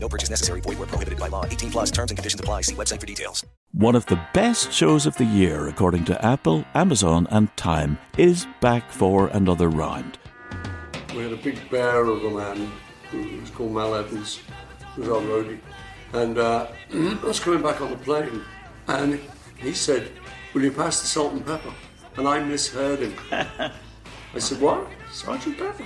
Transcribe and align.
No 0.00 0.08
purchase 0.08 0.30
necessary. 0.30 0.60
Void 0.60 0.78
where 0.78 0.86
prohibited 0.86 1.18
by 1.18 1.28
law. 1.28 1.44
18 1.44 1.70
plus 1.70 1.90
terms 1.90 2.10
and 2.10 2.18
conditions 2.18 2.40
apply. 2.40 2.62
See 2.62 2.74
website 2.74 3.00
for 3.00 3.06
details. 3.06 3.44
One 3.72 3.94
of 3.94 4.06
the 4.06 4.20
best 4.32 4.72
shows 4.72 5.06
of 5.06 5.16
the 5.16 5.24
year, 5.24 5.68
according 5.68 6.04
to 6.06 6.24
Apple, 6.24 6.64
Amazon, 6.74 7.26
and 7.30 7.54
Time, 7.56 7.98
is 8.16 8.46
back 8.60 8.90
for 8.90 9.28
another 9.28 9.68
round. 9.68 10.18
We 11.14 11.22
had 11.22 11.32
a 11.32 11.36
big 11.36 11.68
bear 11.70 12.04
of 12.06 12.24
a 12.24 12.30
man 12.30 12.72
who 13.10 13.40
was 13.40 13.50
called 13.50 13.72
Mal 13.72 13.94
Evans, 13.94 14.40
who 14.94 15.02
was 15.02 15.10
our 15.10 15.20
roadie. 15.20 15.58
And 16.12 16.38
uh, 16.38 16.68
I 16.94 17.18
was 17.22 17.40
coming 17.40 17.62
back 17.62 17.80
on 17.80 17.90
the 17.90 17.96
plane, 17.96 18.42
and 18.86 19.20
he 19.56 19.72
said, 19.72 20.10
Will 20.54 20.62
you 20.62 20.72
pass 20.72 21.00
the 21.00 21.06
salt 21.06 21.32
and 21.32 21.44
pepper? 21.44 21.72
And 22.16 22.26
I 22.26 22.40
misheard 22.40 23.00
him. 23.00 23.14
I 23.30 24.38
said, 24.38 24.60
What? 24.60 24.88
Sergeant 25.12 25.58
Pepper? 25.58 25.84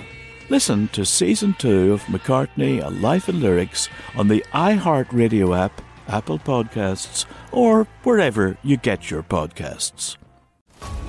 Listen 0.49 0.89
to 0.89 1.05
season 1.05 1.55
two 1.57 1.93
of 1.93 2.03
McCartney, 2.03 2.83
A 2.83 2.89
Life 2.89 3.29
in 3.29 3.39
Lyrics 3.39 3.87
on 4.15 4.27
the 4.27 4.43
iHeartRadio 4.53 5.57
app, 5.57 5.81
Apple 6.09 6.37
Podcasts, 6.37 7.25
or 7.53 7.85
wherever 8.03 8.57
you 8.61 8.75
get 8.75 9.09
your 9.09 9.23
podcasts. 9.23 10.17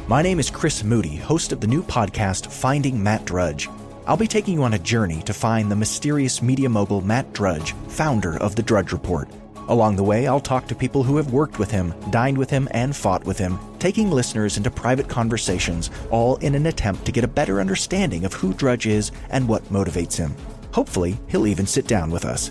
My 0.07 0.23
name 0.23 0.39
is 0.39 0.51
Chris 0.51 0.85
Moody, 0.85 1.17
host 1.17 1.51
of 1.51 1.61
the 1.61 1.67
new 1.67 1.83
podcast 1.83 2.47
Finding 2.47 3.03
Matt 3.03 3.25
Drudge. 3.25 3.69
I'll 4.07 4.17
be 4.17 4.29
taking 4.29 4.55
you 4.55 4.63
on 4.63 4.75
a 4.75 4.79
journey 4.79 5.21
to 5.23 5.35
find 5.35 5.69
the 5.69 5.77
mysterious 5.77 6.41
media 6.41 6.69
mogul 6.69 7.01
Matt 7.01 7.33
Drudge, 7.33 7.73
founder 7.89 8.37
of 8.37 8.55
The 8.55 8.63
Drudge 8.63 8.93
Report. 8.93 9.29
Along 9.69 9.97
the 9.97 10.03
way, 10.03 10.27
I'll 10.27 10.41
talk 10.41 10.67
to 10.69 10.75
people 10.75 11.03
who 11.03 11.17
have 11.17 11.33
worked 11.33 11.59
with 11.59 11.71
him, 11.71 11.95
dined 12.11 12.37
with 12.37 12.51
him, 12.51 12.69
and 12.73 12.95
fought 12.95 13.25
with 13.25 13.39
him, 13.39 13.59
taking 13.79 14.11
listeners 14.11 14.57
into 14.57 14.71
private 14.71 15.09
conversations, 15.09 15.91
all 16.11 16.37
in 16.37 16.55
an 16.55 16.67
attempt 16.67 17.07
to 17.07 17.13
get 17.13 17.25
a 17.25 17.29
better 17.29 17.61
understanding 17.61 18.25
of 18.25 18.35
who 18.35 18.53
Drudge 18.53 18.87
is 18.87 19.11
and 19.31 19.49
what 19.49 19.65
motivates 19.65 20.17
him. 20.17 20.35
Hopefully, 20.73 21.19
he'll 21.29 21.47
even 21.47 21.67
sit 21.67 21.87
down 21.87 22.11
with 22.11 22.25
us. 22.25 22.51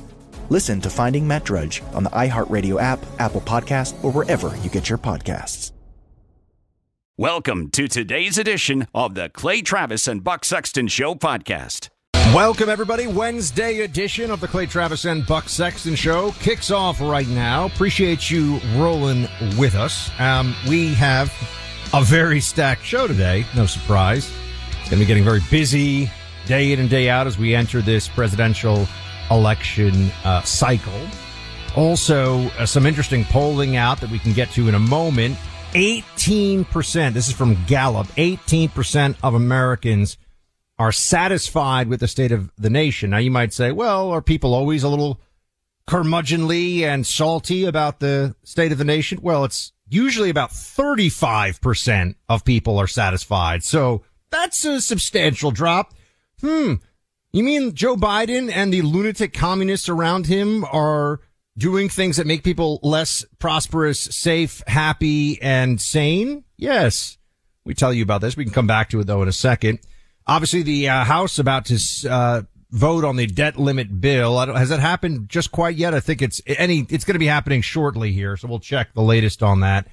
Listen 0.49 0.81
to 0.81 0.89
Finding 0.89 1.27
Matt 1.27 1.45
Drudge 1.45 1.83
on 1.93 2.03
the 2.03 2.09
iHeartRadio 2.09 2.81
app, 2.81 2.99
Apple 3.19 3.41
Podcast, 3.41 4.01
or 4.03 4.11
wherever 4.11 4.55
you 4.57 4.69
get 4.69 4.89
your 4.89 4.97
podcasts. 4.97 5.71
Welcome 7.15 7.69
to 7.71 7.87
today's 7.87 8.39
edition 8.39 8.87
of 8.95 9.13
the 9.13 9.29
Clay 9.29 9.61
Travis 9.61 10.07
and 10.07 10.23
Buck 10.23 10.43
Sexton 10.43 10.87
Show 10.87 11.13
podcast. 11.13 11.89
Welcome, 12.31 12.67
everybody. 12.67 13.05
Wednesday 13.05 13.81
edition 13.81 14.31
of 14.31 14.39
the 14.39 14.47
Clay 14.47 14.65
Travis 14.65 15.05
and 15.05 15.23
Buck 15.27 15.47
Sexton 15.47 15.93
Show 15.93 16.31
kicks 16.39 16.71
off 16.71 16.99
right 16.99 17.27
now. 17.27 17.65
Appreciate 17.65 18.31
you 18.31 18.59
rolling 18.75 19.27
with 19.59 19.75
us. 19.75 20.09
Um, 20.19 20.55
we 20.67 20.95
have 20.95 21.31
a 21.93 22.03
very 22.03 22.39
stacked 22.39 22.83
show 22.83 23.05
today. 23.05 23.45
No 23.55 23.67
surprise. 23.67 24.31
It's 24.79 24.89
going 24.89 24.91
to 24.91 24.95
be 24.99 25.05
getting 25.05 25.23
very 25.23 25.41
busy 25.51 26.09
day 26.47 26.71
in 26.71 26.79
and 26.79 26.89
day 26.89 27.07
out 27.07 27.27
as 27.27 27.37
we 27.37 27.53
enter 27.53 27.83
this 27.83 28.07
presidential 28.07 28.87
election 29.29 30.09
uh, 30.23 30.41
cycle. 30.41 31.07
Also, 31.75 32.47
uh, 32.57 32.65
some 32.65 32.87
interesting 32.87 33.25
polling 33.25 33.75
out 33.75 34.01
that 34.01 34.09
we 34.09 34.17
can 34.17 34.33
get 34.33 34.49
to 34.51 34.67
in 34.67 34.73
a 34.73 34.79
moment. 34.79 35.37
18%, 35.73 37.13
this 37.13 37.27
is 37.27 37.33
from 37.33 37.63
Gallup, 37.65 38.07
18% 38.15 39.17
of 39.21 39.35
Americans 39.35 40.17
are 40.79 40.91
satisfied 40.91 41.87
with 41.87 41.99
the 41.99 42.07
state 42.07 42.31
of 42.31 42.51
the 42.57 42.69
nation. 42.69 43.11
Now 43.11 43.17
you 43.17 43.31
might 43.31 43.53
say, 43.53 43.71
well, 43.71 44.09
are 44.09 44.21
people 44.21 44.53
always 44.53 44.83
a 44.83 44.89
little 44.89 45.21
curmudgeonly 45.87 46.81
and 46.81 47.05
salty 47.05 47.65
about 47.65 47.99
the 47.99 48.35
state 48.43 48.71
of 48.71 48.77
the 48.77 48.85
nation? 48.85 49.19
Well, 49.21 49.43
it's 49.43 49.71
usually 49.87 50.29
about 50.29 50.49
35% 50.49 52.15
of 52.27 52.45
people 52.45 52.77
are 52.79 52.87
satisfied. 52.87 53.63
So 53.63 54.03
that's 54.31 54.65
a 54.65 54.81
substantial 54.81 55.51
drop. 55.51 55.93
Hmm. 56.41 56.75
You 57.31 57.43
mean 57.43 57.73
Joe 57.73 57.95
Biden 57.95 58.51
and 58.51 58.73
the 58.73 58.81
lunatic 58.81 59.33
communists 59.33 59.89
around 59.89 60.27
him 60.27 60.65
are 60.65 61.19
doing 61.57 61.89
things 61.89 62.17
that 62.17 62.27
make 62.27 62.43
people 62.43 62.79
less 62.83 63.25
prosperous, 63.39 63.99
safe, 63.99 64.63
happy, 64.67 65.41
and 65.41 65.79
sane? 65.79 66.43
Yes. 66.57 67.17
We 67.65 67.73
tell 67.73 67.93
you 67.93 68.03
about 68.03 68.21
this. 68.21 68.35
We 68.35 68.43
can 68.43 68.53
come 68.53 68.67
back 68.67 68.89
to 68.89 68.99
it 68.99 69.07
though 69.07 69.21
in 69.21 69.27
a 69.27 69.33
second. 69.33 69.79
Obviously, 70.25 70.63
the 70.63 70.89
uh, 70.89 71.03
House 71.03 71.39
about 71.39 71.65
to 71.65 71.79
uh, 72.09 72.41
vote 72.71 73.03
on 73.03 73.15
the 73.15 73.27
debt 73.27 73.57
limit 73.57 74.01
bill. 74.01 74.37
has 74.55 74.69
that 74.69 74.79
happened 74.79 75.29
just 75.29 75.51
quite 75.51 75.75
yet? 75.75 75.93
I 75.93 75.99
think 75.99 76.21
it's 76.21 76.41
any. 76.45 76.85
It's 76.89 77.05
going 77.05 77.15
to 77.15 77.19
be 77.19 77.27
happening 77.27 77.61
shortly 77.61 78.11
here, 78.11 78.37
so 78.37 78.47
we'll 78.47 78.59
check 78.59 78.93
the 78.93 79.01
latest 79.01 79.43
on 79.43 79.61
that. 79.61 79.87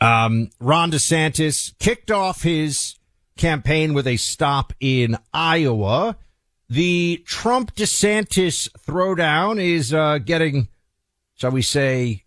Um, 0.00 0.50
Ron 0.60 0.90
DeSantis 0.90 1.76
kicked 1.78 2.10
off 2.10 2.42
his 2.42 2.96
campaign 3.36 3.94
with 3.94 4.06
a 4.06 4.16
stop 4.16 4.72
in 4.80 5.16
Iowa. 5.32 6.16
The 6.68 7.22
Trump 7.24 7.74
DeSantis 7.74 8.68
throwdown 8.86 9.60
is 9.60 9.94
uh, 9.94 10.18
getting, 10.18 10.68
shall 11.34 11.50
we 11.52 11.62
say, 11.62 12.24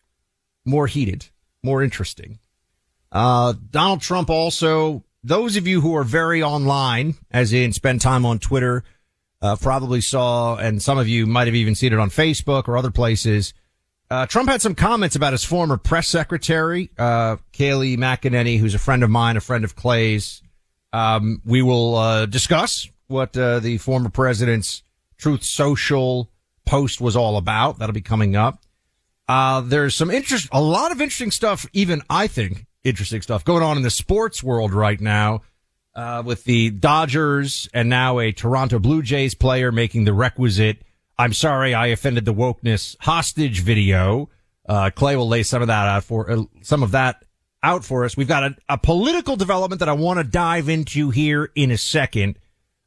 more 0.65 0.87
heated, 0.87 1.27
more 1.63 1.83
interesting. 1.83 2.39
Uh, 3.11 3.53
Donald 3.69 4.01
Trump 4.01 4.29
also 4.29 5.03
those 5.23 5.55
of 5.55 5.67
you 5.67 5.81
who 5.81 5.95
are 5.95 6.03
very 6.03 6.41
online, 6.41 7.15
as 7.31 7.53
in 7.53 7.73
spend 7.73 8.01
time 8.01 8.25
on 8.25 8.39
Twitter, 8.39 8.83
uh, 9.41 9.55
probably 9.55 10.01
saw, 10.01 10.55
and 10.55 10.81
some 10.81 10.97
of 10.97 11.07
you 11.07 11.25
might 11.25 11.47
have 11.47 11.55
even 11.55 11.75
seen 11.75 11.93
it 11.93 11.99
on 11.99 12.09
Facebook 12.09 12.67
or 12.67 12.77
other 12.77 12.91
places. 12.91 13.53
Uh, 14.09 14.25
Trump 14.25 14.49
had 14.49 14.61
some 14.61 14.75
comments 14.75 15.15
about 15.15 15.31
his 15.31 15.43
former 15.43 15.77
press 15.77 16.07
secretary, 16.07 16.89
uh, 16.97 17.37
Kayleigh 17.53 17.97
McEnany, 17.97 18.59
who's 18.59 18.75
a 18.75 18.79
friend 18.79 19.03
of 19.03 19.09
mine, 19.09 19.37
a 19.37 19.41
friend 19.41 19.63
of 19.63 19.75
Clay's. 19.75 20.41
Um, 20.93 21.41
we 21.45 21.61
will 21.61 21.95
uh, 21.95 22.25
discuss 22.25 22.89
what 23.07 23.35
uh, 23.37 23.59
the 23.59 23.77
former 23.77 24.09
president's 24.09 24.83
Truth 25.17 25.43
Social 25.43 26.29
post 26.65 26.99
was 26.99 27.15
all 27.15 27.37
about. 27.37 27.79
That'll 27.79 27.93
be 27.93 28.01
coming 28.01 28.35
up. 28.35 28.63
Uh, 29.27 29.61
there's 29.61 29.95
some 29.95 30.11
interest, 30.11 30.49
a 30.51 30.61
lot 30.61 30.91
of 30.91 30.99
interesting 30.99 31.31
stuff, 31.31 31.65
even 31.71 32.01
I 32.09 32.27
think, 32.27 32.65
interesting 32.83 33.21
stuff 33.21 33.43
going 33.43 33.63
on 33.63 33.77
in 33.77 33.83
the 33.83 33.89
sports 33.89 34.43
world 34.43 34.73
right 34.73 34.99
now. 34.99 35.41
Uh, 35.93 36.23
with 36.25 36.45
the 36.45 36.69
Dodgers 36.69 37.67
and 37.73 37.89
now 37.89 38.19
a 38.19 38.31
Toronto 38.31 38.79
Blue 38.79 39.01
Jays 39.01 39.35
player 39.35 39.73
making 39.73 40.05
the 40.05 40.13
requisite 40.13 40.83
"I'm 41.19 41.33
sorry 41.33 41.73
I 41.73 41.87
offended 41.87 42.23
the 42.23 42.33
wokeness" 42.33 42.95
hostage 43.01 43.59
video. 43.59 44.29
Uh, 44.67 44.89
Clay 44.89 45.17
will 45.17 45.27
lay 45.27 45.43
some 45.43 45.61
of 45.61 45.67
that 45.67 45.87
out 45.87 46.05
for 46.05 46.31
uh, 46.31 46.43
some 46.61 46.81
of 46.81 46.91
that 46.91 47.25
out 47.61 47.83
for 47.83 48.05
us. 48.05 48.15
We've 48.15 48.27
got 48.27 48.43
a, 48.43 48.55
a 48.69 48.77
political 48.77 49.35
development 49.35 49.79
that 49.79 49.89
I 49.89 49.93
want 49.93 50.19
to 50.19 50.23
dive 50.23 50.69
into 50.69 51.09
here 51.09 51.51
in 51.55 51.71
a 51.71 51.77
second, 51.77 52.39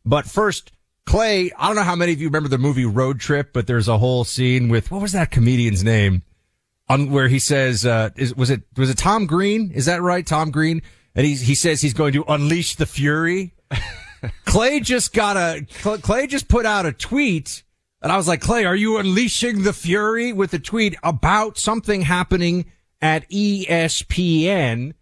but 0.06 0.24
first, 0.24 0.72
Clay. 1.04 1.52
I 1.58 1.66
don't 1.66 1.76
know 1.76 1.82
how 1.82 1.96
many 1.96 2.12
of 2.12 2.20
you 2.22 2.28
remember 2.28 2.48
the 2.48 2.56
movie 2.56 2.86
Road 2.86 3.20
Trip, 3.20 3.52
but 3.52 3.66
there's 3.66 3.88
a 3.88 3.98
whole 3.98 4.24
scene 4.24 4.70
with 4.70 4.90
what 4.90 5.02
was 5.02 5.12
that 5.12 5.30
comedian's 5.30 5.84
name? 5.84 6.22
On 6.88 7.10
where 7.10 7.28
he 7.28 7.38
says, 7.38 7.86
uh, 7.86 8.10
is, 8.16 8.34
was 8.34 8.50
it, 8.50 8.62
was 8.76 8.90
it 8.90 8.98
Tom 8.98 9.26
Green? 9.26 9.70
Is 9.72 9.86
that 9.86 10.02
right? 10.02 10.26
Tom 10.26 10.50
Green? 10.50 10.82
And 11.14 11.26
he, 11.26 11.34
he 11.34 11.54
says 11.54 11.80
he's 11.80 11.94
going 11.94 12.12
to 12.14 12.24
unleash 12.28 12.76
the 12.76 12.86
fury. 12.86 13.54
Clay 14.44 14.80
just 14.80 15.12
got 15.12 15.36
a, 15.36 15.66
Clay 15.98 16.26
just 16.26 16.48
put 16.48 16.66
out 16.66 16.86
a 16.86 16.92
tweet 16.92 17.64
and 18.04 18.12
I 18.12 18.18
was 18.18 18.28
like, 18.28 18.42
Clay, 18.42 18.66
are 18.66 18.76
you 18.76 18.98
unleashing 18.98 19.62
the 19.62 19.72
fury 19.72 20.30
with 20.30 20.52
a 20.52 20.58
tweet 20.58 20.94
about 21.02 21.56
something 21.56 22.02
happening 22.02 22.66
at 23.00 23.26
ESPN? 23.30 24.92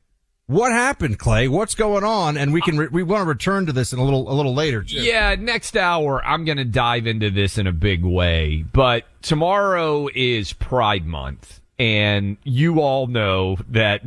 What 0.46 0.70
happened, 0.70 1.19
Clay? 1.19 1.49
What's 1.49 1.75
going 1.75 2.05
on? 2.05 2.37
And 2.37 2.52
we 2.52 2.61
can 2.61 2.79
re- 2.79 2.88
we 2.93 3.02
want 3.02 3.23
to 3.23 3.29
return 3.29 3.67
to 3.67 3.73
this 3.73 3.93
in 3.93 3.99
a 3.99 4.05
little 4.05 4.31
a 4.31 4.34
little 4.34 4.55
later. 4.55 4.84
Too. 4.84 5.02
Yeah, 5.02 5.34
next 5.37 5.76
hour 5.76 6.25
I'm 6.25 6.44
going 6.44 6.58
to 6.58 6.64
dive 6.64 7.08
into 7.08 7.29
this 7.29 7.58
in 7.58 7.67
a 7.67 7.73
big 7.73 8.05
way. 8.05 8.64
But 8.73 9.02
tomorrow 9.20 10.06
is 10.14 10.52
Pride 10.52 11.05
Month, 11.05 11.61
and 11.78 12.36
you 12.44 12.80
all 12.80 13.06
know 13.06 13.56
that, 13.70 14.02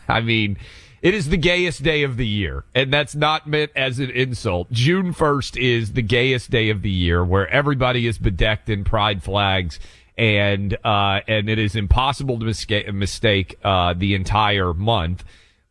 I 0.08 0.20
mean, 0.20 0.56
it 1.02 1.14
is 1.14 1.28
the 1.28 1.36
gayest 1.36 1.82
day 1.82 2.04
of 2.04 2.16
the 2.16 2.26
year. 2.26 2.64
And 2.74 2.92
that's 2.92 3.14
not 3.14 3.46
meant 3.46 3.72
as 3.74 3.98
an 3.98 4.10
insult. 4.10 4.70
June 4.70 5.12
1st 5.12 5.60
is 5.60 5.92
the 5.92 6.02
gayest 6.02 6.50
day 6.50 6.70
of 6.70 6.82
the 6.82 6.90
year 6.90 7.24
where 7.24 7.48
everybody 7.48 8.06
is 8.06 8.18
bedecked 8.18 8.68
in 8.68 8.84
pride 8.84 9.22
flags. 9.22 9.80
And, 10.16 10.76
uh, 10.84 11.20
and 11.26 11.48
it 11.48 11.58
is 11.58 11.74
impossible 11.74 12.38
to 12.38 12.44
mistake, 12.44 12.92
mistake, 12.92 13.58
uh, 13.64 13.94
the 13.94 14.14
entire 14.14 14.72
month. 14.72 15.24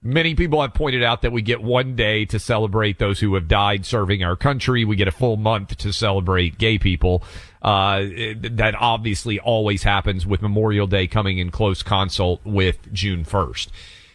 Many 0.03 0.33
people 0.33 0.61
have 0.61 0.73
pointed 0.73 1.03
out 1.03 1.21
that 1.21 1.31
we 1.31 1.43
get 1.43 1.61
one 1.61 1.95
day 1.95 2.25
to 2.25 2.39
celebrate 2.39 2.97
those 2.97 3.19
who 3.19 3.35
have 3.35 3.47
died 3.47 3.85
serving 3.85 4.23
our 4.23 4.35
country. 4.35 4.83
We 4.83 4.95
get 4.95 5.07
a 5.07 5.11
full 5.11 5.37
month 5.37 5.77
to 5.77 5.93
celebrate 5.93 6.57
gay 6.57 6.79
people. 6.79 7.23
Uh, 7.61 8.01
that 8.41 8.73
obviously 8.75 9.39
always 9.39 9.83
happens 9.83 10.25
with 10.25 10.41
Memorial 10.41 10.87
Day 10.87 11.05
coming 11.05 11.37
in 11.37 11.51
close 11.51 11.83
consult 11.83 12.43
with 12.43 12.91
June 12.91 13.23
1st. 13.23 13.67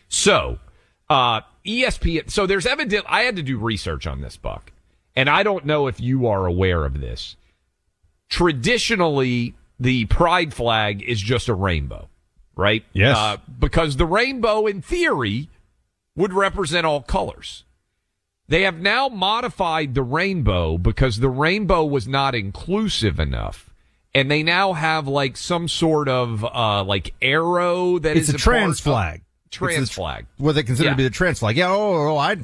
So, 0.09 0.59
uh, 1.09 1.43
ESPN, 1.65 2.29
so 2.29 2.47
there's 2.47 2.67
evident, 2.67 3.05
I 3.09 3.23
had 3.23 3.37
to 3.37 3.43
do 3.43 3.57
research 3.59 4.07
on 4.07 4.21
this, 4.21 4.37
Buck, 4.37 4.73
and 5.15 5.31
I 5.31 5.45
don't 5.45 5.65
know 5.65 5.87
if 5.87 6.01
you 6.01 6.27
are 6.27 6.47
aware 6.47 6.85
of 6.85 7.01
this. 7.01 7.37
Traditionally, 8.29 9.55
the 9.79 10.07
pride 10.07 10.53
flag 10.53 11.03
is 11.03 11.21
just 11.21 11.49
a 11.49 11.55
rainbow, 11.55 12.09
right? 12.57 12.85
Yes. 12.93 13.17
Uh, 13.17 13.37
because 13.59 13.97
the 13.97 14.07
rainbow, 14.07 14.67
in 14.67 14.83
theory, 14.83 15.51
would 16.17 16.33
represent 16.33 16.87
all 16.87 17.03
colors. 17.03 17.65
They 18.49 18.63
have 18.63 18.81
now 18.81 19.09
modified 19.09 19.95
the 19.95 20.03
rainbow 20.03 20.79
because 20.79 21.19
the 21.19 21.29
rainbow 21.29 21.85
was 21.85 22.07
not 22.07 22.35
inclusive 22.35 23.19
enough. 23.19 23.71
And 24.15 24.31
they 24.31 24.43
now 24.43 24.73
have 24.73 25.09
like 25.09 25.37
some 25.37 25.69
sort 25.69 26.09
of 26.09 26.45
uh 26.45 26.85
like 26.85 27.13
arrow 27.21 27.99
that 27.99 28.17
It's 28.17 28.29
is 28.29 28.35
a 28.35 28.39
trans 28.39 28.81
flag. 28.81 29.23
Trans 29.51 29.83
It's 29.85 29.93
flag. 29.93 30.27
What 30.39 30.55
they 30.55 30.63
consider 30.63 30.89
Yeah. 30.89 30.93
to 30.93 30.97
be 30.97 31.03
the 31.05 31.11
trans 31.11 31.41
flag. 31.41 31.57
Yeah. 31.57 31.71
Oh, 31.71 32.13
oh, 32.13 32.17
I 32.17 32.37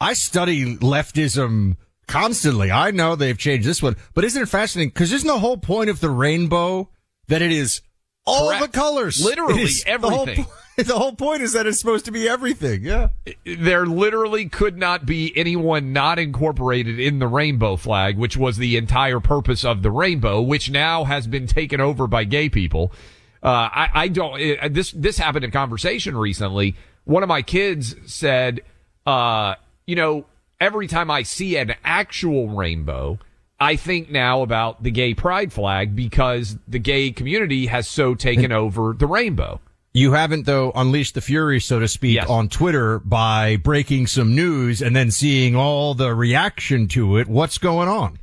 I 0.00 0.14
study 0.14 0.76
leftism 0.76 1.76
constantly. 2.08 2.70
I 2.70 2.90
know 2.90 3.14
they've 3.14 3.38
changed 3.38 3.66
this 3.68 3.82
one, 3.82 3.96
but 4.14 4.24
isn't 4.24 4.42
it 4.42 4.46
fascinating? 4.48 4.88
Because 4.90 5.12
isn't 5.12 5.26
the 5.28 5.38
whole 5.38 5.56
point 5.58 5.90
of 5.90 6.00
the 6.00 6.10
rainbow 6.10 6.88
that 7.28 7.42
it 7.42 7.52
is 7.52 7.82
all 8.26 8.48
Correct. 8.48 8.62
the 8.72 8.78
colors, 8.78 9.24
Literally 9.24 9.62
It 9.62 9.68
is- 9.70 9.84
The 9.84 9.98
whole, 10.08 10.22
everything. 10.22 10.46
the 10.86 10.98
whole 10.98 11.14
point 11.14 11.42
is 11.42 11.52
that 11.52 11.66
it's 11.66 11.78
supposed 11.78 12.04
to 12.06 12.10
be 12.10 12.28
everything. 12.28 12.84
Yeah. 12.84 13.08
There 13.44 13.86
literally 13.86 14.48
could 14.48 14.76
not 14.76 15.04
be 15.04 15.32
anyone 15.36 15.92
not 15.92 16.18
incorporated 16.18 16.98
in 16.98 17.18
the 17.18 17.26
rainbow 17.26 17.76
flag, 17.76 18.16
which 18.16 18.36
was 18.36 18.56
the 18.56 18.76
entire 18.76 19.20
purpose 19.20 19.64
of 19.64 19.82
the 19.82 19.90
rainbow, 19.90 20.40
which 20.40 20.70
now 20.70 21.04
has 21.04 21.26
been 21.26 21.46
taken 21.46 21.80
over 21.80 22.06
by 22.06 22.24
gay 22.24 22.48
people. 22.48 22.92
Uh, 23.42 23.68
I, 23.72 23.88
I 23.94 24.08
don't, 24.08 24.40
it, 24.40 24.74
this, 24.74 24.92
this 24.92 25.18
happened 25.18 25.44
in 25.44 25.50
conversation 25.50 26.16
recently. 26.16 26.76
One 27.04 27.22
of 27.22 27.28
my 27.28 27.42
kids 27.42 27.94
said, 28.06 28.60
uh, 29.06 29.54
you 29.86 29.96
know, 29.96 30.26
every 30.60 30.86
time 30.86 31.10
I 31.10 31.22
see 31.22 31.56
an 31.56 31.74
actual 31.84 32.48
rainbow, 32.48 33.18
I 33.58 33.76
think 33.76 34.10
now 34.10 34.42
about 34.42 34.82
the 34.82 34.90
gay 34.90 35.14
pride 35.14 35.52
flag 35.52 35.94
because 35.94 36.56
the 36.66 36.78
gay 36.78 37.10
community 37.10 37.66
has 37.66 37.88
so 37.88 38.14
taken 38.14 38.52
over 38.52 38.94
the 38.96 39.06
rainbow. 39.06 39.60
You 39.92 40.12
haven't 40.12 40.46
though 40.46 40.70
unleashed 40.74 41.14
the 41.14 41.20
fury, 41.20 41.60
so 41.60 41.80
to 41.80 41.88
speak, 41.88 42.14
Yes. 42.16 42.28
on 42.28 42.48
Twitter 42.48 43.00
by 43.00 43.56
breaking 43.56 44.06
some 44.06 44.34
news 44.34 44.80
and 44.80 44.94
then 44.94 45.10
seeing 45.10 45.56
all 45.56 45.94
the 45.94 46.14
reaction 46.14 46.86
to 46.88 47.16
it. 47.18 47.26
What's 47.26 47.58
going 47.58 47.88
on? 47.88 48.20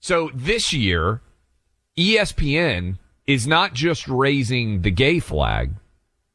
So 0.00 0.30
this 0.32 0.72
year, 0.72 1.20
ESPN 1.96 2.98
is 3.26 3.46
not 3.46 3.74
just 3.74 4.06
raising 4.06 4.82
the 4.82 4.90
gay 4.92 5.18
flag. 5.18 5.72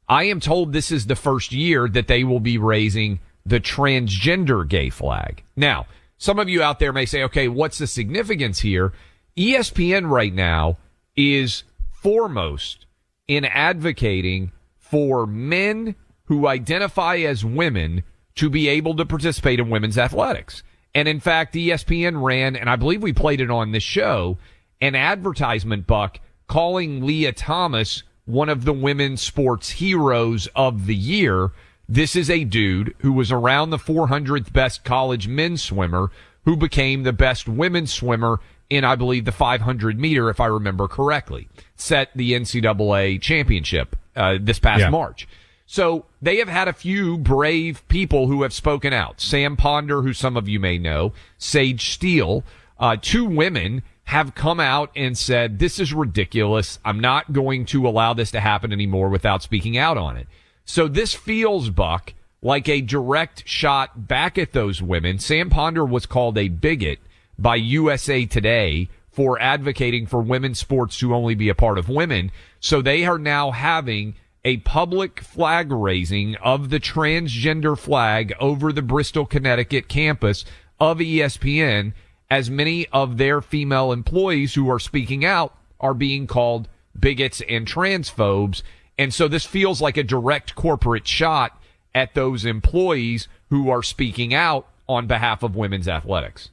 I 0.09 0.25
am 0.25 0.41
told 0.41 0.74
this 0.74 0.91
is 0.91 1.06
the 1.07 1.15
first 1.15 1.53
year 1.53 1.88
that 1.88 2.07
they 2.07 2.25
will 2.25 2.41
be 2.41 2.57
raising 2.57 3.19
the 3.45 3.62
transgender 3.62 4.68
gay 4.68 4.89
flag. 4.89 5.44
Now, 5.56 5.88
some 6.18 6.39
of 6.39 6.50
you 6.50 6.62
out 6.62 6.79
there 6.79 6.94
may 6.94 7.06
say, 7.06 7.24
okay, 7.24 7.47
what's 7.47 7.77
the 7.77 7.88
significance 7.88 8.59
here? 8.59 8.91
ESPN 9.38 10.09
right 10.09 10.33
now 10.33 10.77
is 11.15 11.63
foremost 11.91 12.86
in 13.27 13.45
advocating 13.45 14.51
for 14.93 15.25
men 15.25 15.95
who 16.25 16.45
identify 16.45 17.15
as 17.15 17.43
women 17.43 18.03
to 18.35 18.47
be 18.47 18.67
able 18.67 18.95
to 18.95 19.03
participate 19.03 19.59
in 19.59 19.67
women's 19.67 19.97
athletics. 19.97 20.61
And 20.93 21.07
in 21.07 21.19
fact, 21.19 21.55
ESPN 21.55 22.21
ran, 22.21 22.55
and 22.55 22.69
I 22.69 22.75
believe 22.75 23.01
we 23.01 23.11
played 23.11 23.41
it 23.41 23.49
on 23.49 23.71
this 23.71 23.81
show, 23.81 24.37
an 24.81 24.93
advertisement 24.93 25.87
buck 25.87 26.19
calling 26.45 27.03
Lia 27.03 27.31
Thomas 27.31 28.03
one 28.25 28.49
of 28.49 28.65
the 28.65 28.73
women's 28.73 29.23
sports 29.23 29.71
heroes 29.71 30.47
of 30.55 30.85
the 30.85 30.95
year. 30.95 31.49
This 31.89 32.15
is 32.15 32.29
a 32.29 32.43
dude 32.43 32.93
who 32.99 33.13
was 33.13 33.31
around 33.31 33.71
the 33.71 33.77
400th 33.77 34.53
best 34.53 34.83
college 34.83 35.27
men's 35.27 35.63
swimmer 35.63 36.11
who 36.45 36.55
became 36.55 37.01
the 37.01 37.13
best 37.13 37.47
women's 37.47 37.91
swimmer 37.91 38.39
in, 38.69 38.83
I 38.83 38.95
believe, 38.95 39.25
the 39.25 39.31
500 39.31 39.99
meter, 39.99 40.29
if 40.29 40.39
I 40.39 40.45
remember 40.45 40.87
correctly, 40.87 41.49
set 41.75 42.11
the 42.13 42.33
NCAA 42.33 43.19
championship 43.19 43.95
uh, 44.15 44.38
this 44.39 44.60
past 44.60 44.81
Yeah. 44.81 44.89
March. 44.89 45.27
So 45.65 46.06
they 46.21 46.38
have 46.38 46.50
had 46.50 46.68
a 46.68 46.74
few 46.74 47.18
brave 47.18 47.88
people 47.88 48.27
who 48.27 48.44
have 48.44 48.54
spoken 48.54 48.94
out. 48.94 49.19
Sam 49.21 49.56
Ponder, 49.56 50.01
who 50.01 50.13
some 50.13 50.38
of 50.38 50.48
you 50.48 50.60
may 50.60 50.77
know, 50.77 51.13
Sage 51.38 51.89
Steele, 51.92 52.44
uh, 52.80 52.98
two 53.01 53.25
women 53.25 53.81
have 54.06 54.36
come 54.36 54.60
out 54.60 54.92
and 54.95 55.18
said, 55.18 55.60
this 55.60 55.80
is 55.80 55.94
ridiculous. 55.94 56.80
I'm 56.83 57.00
not 57.00 57.31
going 57.31 57.65
to 57.68 57.88
allow 57.88 58.13
this 58.13 58.31
to 58.31 58.42
happen 58.42 58.74
anymore 58.74 59.10
without 59.10 59.42
speaking 59.42 59.77
out 59.77 59.98
on 59.98 60.18
it. 60.18 60.27
So 60.65 60.88
this 60.88 61.13
feels, 61.13 61.69
Buck, 61.69 62.13
like 62.42 62.68
a 62.68 62.81
direct 62.81 63.48
shot 63.48 64.07
back 64.07 64.38
at 64.38 64.51
those 64.51 64.81
women. 64.81 65.18
Sam 65.19 65.50
Ponder 65.50 65.86
was 65.86 66.06
called 66.06 66.38
a 66.38 66.50
bigot 66.50 67.00
by 67.39 67.56
USA 67.56 68.25
Today 68.25 68.89
for 69.10 69.39
advocating 69.39 70.07
for 70.07 70.21
women's 70.21 70.60
sports 70.60 70.98
to 71.00 71.13
only 71.15 71.36
be 71.36 71.48
a 71.48 71.56
part 71.56 71.77
of 71.77 71.88
women. 71.88 72.31
So 72.63 72.81
they 72.81 73.06
are 73.06 73.19
now 73.19 73.51
having 73.51 74.15
a 74.45 74.57
public 74.57 75.19
flag 75.19 75.69
raising 75.69 76.36
of 76.38 76.69
the 76.69 76.80
transgender 76.80 77.77
flag 77.77 78.33
over 78.39 78.71
the 78.71 78.81
Bristol, 78.81 79.25
Connecticut 79.25 79.89
campus 79.89 80.45
of 80.80 81.00
ESPN 81.00 81.92
as 82.31 82.50
many 82.50 82.88
of 82.88 83.18
their 83.18 83.42
female 83.42 83.92
employees 83.92 84.54
who 84.54 84.69
are 84.69 84.80
speaking 84.80 85.25
out 85.25 85.56
are 85.81 85.94
being 85.94 86.25
called 86.25 86.69
bigots 86.98 87.42
and 87.50 87.68
transphobes. 87.68 88.63
And 88.98 89.13
so 89.13 89.27
this 89.27 89.45
feels 89.45 89.81
like 89.81 89.98
a 89.98 90.04
direct 90.04 90.56
corporate 90.56 91.06
shot 91.06 91.62
at 91.94 92.13
those 92.13 92.45
employees 92.45 93.27
who 93.50 93.69
are 93.69 93.83
speaking 93.83 94.33
out 94.33 94.68
on 94.88 95.06
behalf 95.06 95.44
of 95.44 95.57
women's 95.57 95.89
athletics. 95.89 96.50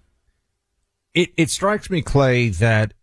It, 1.15 1.31
it 1.37 1.51
strikes 1.51 1.89
me, 1.89 2.03
Clay, 2.03 2.49
that 2.49 2.95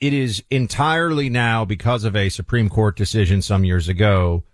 it 0.00 0.12
is 0.12 0.42
entirely 0.50 1.28
now 1.28 1.64
because 1.64 2.04
of 2.04 2.16
a 2.16 2.28
Supreme 2.30 2.68
Court 2.68 2.96
decision 2.96 3.42
some 3.42 3.64
years 3.64 3.88
ago 3.88 4.44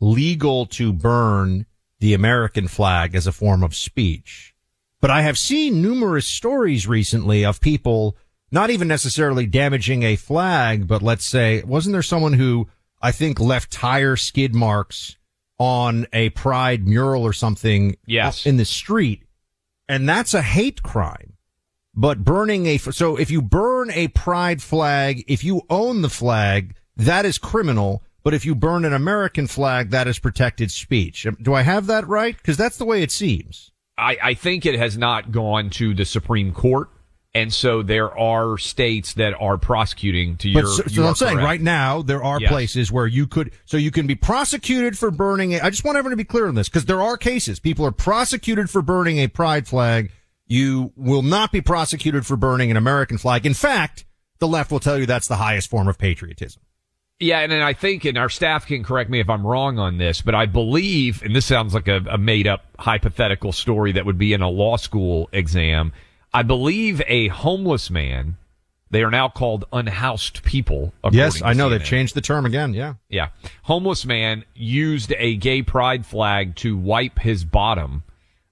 legal 0.00 0.66
to 0.66 0.92
burn 0.92 1.66
the 2.00 2.14
American 2.14 2.68
flag 2.68 3.14
as 3.14 3.26
a 3.26 3.32
form 3.32 3.62
of 3.62 3.74
speech. 3.74 4.54
But 5.00 5.10
I 5.10 5.22
have 5.22 5.38
seen 5.38 5.80
numerous 5.82 6.26
stories 6.26 6.86
recently 6.86 7.44
of 7.44 7.60
people 7.60 8.16
not 8.50 8.70
even 8.70 8.88
necessarily 8.88 9.46
damaging 9.46 10.02
a 10.02 10.16
flag, 10.16 10.86
but 10.88 11.02
let's 11.02 11.24
say, 11.26 11.62
wasn't 11.64 11.92
there 11.92 12.02
someone 12.02 12.32
who 12.32 12.68
I 13.02 13.12
think 13.12 13.38
left 13.38 13.70
tire 13.72 14.16
skid 14.16 14.54
marks 14.54 15.16
on 15.58 16.06
a 16.12 16.30
pride 16.30 16.86
mural 16.86 17.22
or 17.24 17.32
something 17.32 17.96
Yes. 18.06 18.46
in 18.46 18.56
the 18.56 18.64
street? 18.64 19.24
And 19.88 20.08
that's 20.08 20.34
a 20.34 20.42
hate 20.42 20.82
crime. 20.82 21.27
But 22.00 22.24
burning 22.24 22.66
a, 22.66 22.78
so 22.78 23.16
if 23.16 23.28
you 23.28 23.42
burn 23.42 23.90
a 23.90 24.06
pride 24.08 24.62
flag, 24.62 25.24
if 25.26 25.42
you 25.42 25.62
own 25.68 26.02
the 26.02 26.08
flag, 26.08 26.76
that 26.96 27.24
is 27.24 27.38
criminal. 27.38 28.04
But 28.22 28.34
if 28.34 28.44
you 28.46 28.54
burn 28.54 28.84
an 28.84 28.92
American 28.92 29.48
flag, 29.48 29.90
that 29.90 30.06
is 30.06 30.20
protected 30.20 30.70
speech. 30.70 31.26
Do 31.42 31.54
I 31.54 31.62
have 31.62 31.86
that 31.86 32.06
right? 32.06 32.36
Because 32.36 32.56
that's 32.56 32.76
the 32.76 32.84
way 32.84 33.02
it 33.02 33.10
seems. 33.10 33.72
I, 33.96 34.16
I 34.22 34.34
think 34.34 34.64
it 34.64 34.78
has 34.78 34.96
not 34.96 35.32
gone 35.32 35.70
to 35.70 35.92
the 35.92 36.04
Supreme 36.04 36.52
Court. 36.52 36.88
And 37.34 37.52
so 37.52 37.82
there 37.82 38.16
are 38.16 38.58
states 38.58 39.14
that 39.14 39.34
are 39.40 39.58
prosecuting 39.58 40.36
to 40.38 40.52
But 40.54 40.60
your. 40.64 40.68
so, 40.88 41.06
I'm 41.08 41.14
saying 41.16 41.34
correct. 41.34 41.44
right 41.46 41.60
now 41.60 42.02
there 42.02 42.22
are 42.22 42.40
Yes. 42.40 42.48
places 42.50 42.92
where 42.92 43.06
you 43.08 43.26
could, 43.26 43.50
so 43.64 43.76
you 43.76 43.90
can 43.90 44.06
be 44.06 44.14
prosecuted 44.14 44.96
for 44.96 45.10
burning. 45.10 45.54
A, 45.54 45.60
I 45.60 45.70
just 45.70 45.84
want 45.84 45.98
everyone 45.98 46.12
to 46.12 46.16
be 46.16 46.24
clear 46.24 46.46
on 46.46 46.54
this 46.54 46.68
because 46.68 46.84
there 46.86 47.02
are 47.02 47.16
cases. 47.16 47.58
People 47.60 47.84
are 47.84 47.92
prosecuted 47.92 48.70
for 48.70 48.82
burning 48.82 49.18
a 49.18 49.26
pride 49.28 49.66
flag. 49.66 50.10
You 50.48 50.92
will 50.96 51.22
not 51.22 51.52
be 51.52 51.60
prosecuted 51.60 52.26
for 52.26 52.36
burning 52.36 52.70
an 52.70 52.76
American 52.76 53.18
flag. 53.18 53.46
In 53.46 53.54
fact, 53.54 54.04
the 54.38 54.48
left 54.48 54.70
will 54.70 54.80
tell 54.80 54.98
you 54.98 55.06
that's 55.06 55.28
the 55.28 55.36
highest 55.36 55.70
form 55.70 55.88
of 55.88 55.98
patriotism. 55.98 56.62
Yeah, 57.20 57.40
and 57.40 57.50
then 57.50 57.62
I 57.62 57.72
think, 57.72 58.04
and 58.04 58.16
our 58.16 58.28
staff 58.28 58.66
can 58.66 58.84
correct 58.84 59.10
me 59.10 59.18
if 59.18 59.28
I'm 59.28 59.44
wrong 59.46 59.78
on 59.78 59.98
this, 59.98 60.22
but 60.22 60.36
I 60.36 60.46
believe, 60.46 61.22
and 61.22 61.34
this 61.34 61.46
sounds 61.46 61.74
like 61.74 61.88
a, 61.88 61.96
a 62.10 62.16
made 62.16 62.46
up 62.46 62.64
hypothetical 62.78 63.52
story 63.52 63.92
that 63.92 64.06
would 64.06 64.18
be 64.18 64.32
in 64.32 64.40
a 64.40 64.48
law 64.48 64.76
school 64.76 65.28
exam. 65.32 65.92
I 66.32 66.44
believe 66.44 67.02
a 67.08 67.26
homeless 67.28 67.90
man, 67.90 68.36
they 68.90 69.02
are 69.02 69.10
now 69.10 69.28
called 69.28 69.64
unhoused 69.72 70.44
people. 70.44 70.92
Yes, 71.10 71.42
I 71.42 71.54
know 71.54 71.68
they've 71.68 71.82
changed 71.82 72.14
the 72.14 72.20
term 72.20 72.46
again. 72.46 72.72
Yeah. 72.72 72.94
Yeah. 73.08 73.30
Homeless 73.62 74.06
man 74.06 74.44
used 74.54 75.12
a 75.18 75.34
gay 75.36 75.62
pride 75.62 76.06
flag 76.06 76.54
to 76.56 76.76
wipe 76.76 77.18
his 77.18 77.44
bottom, 77.44 78.04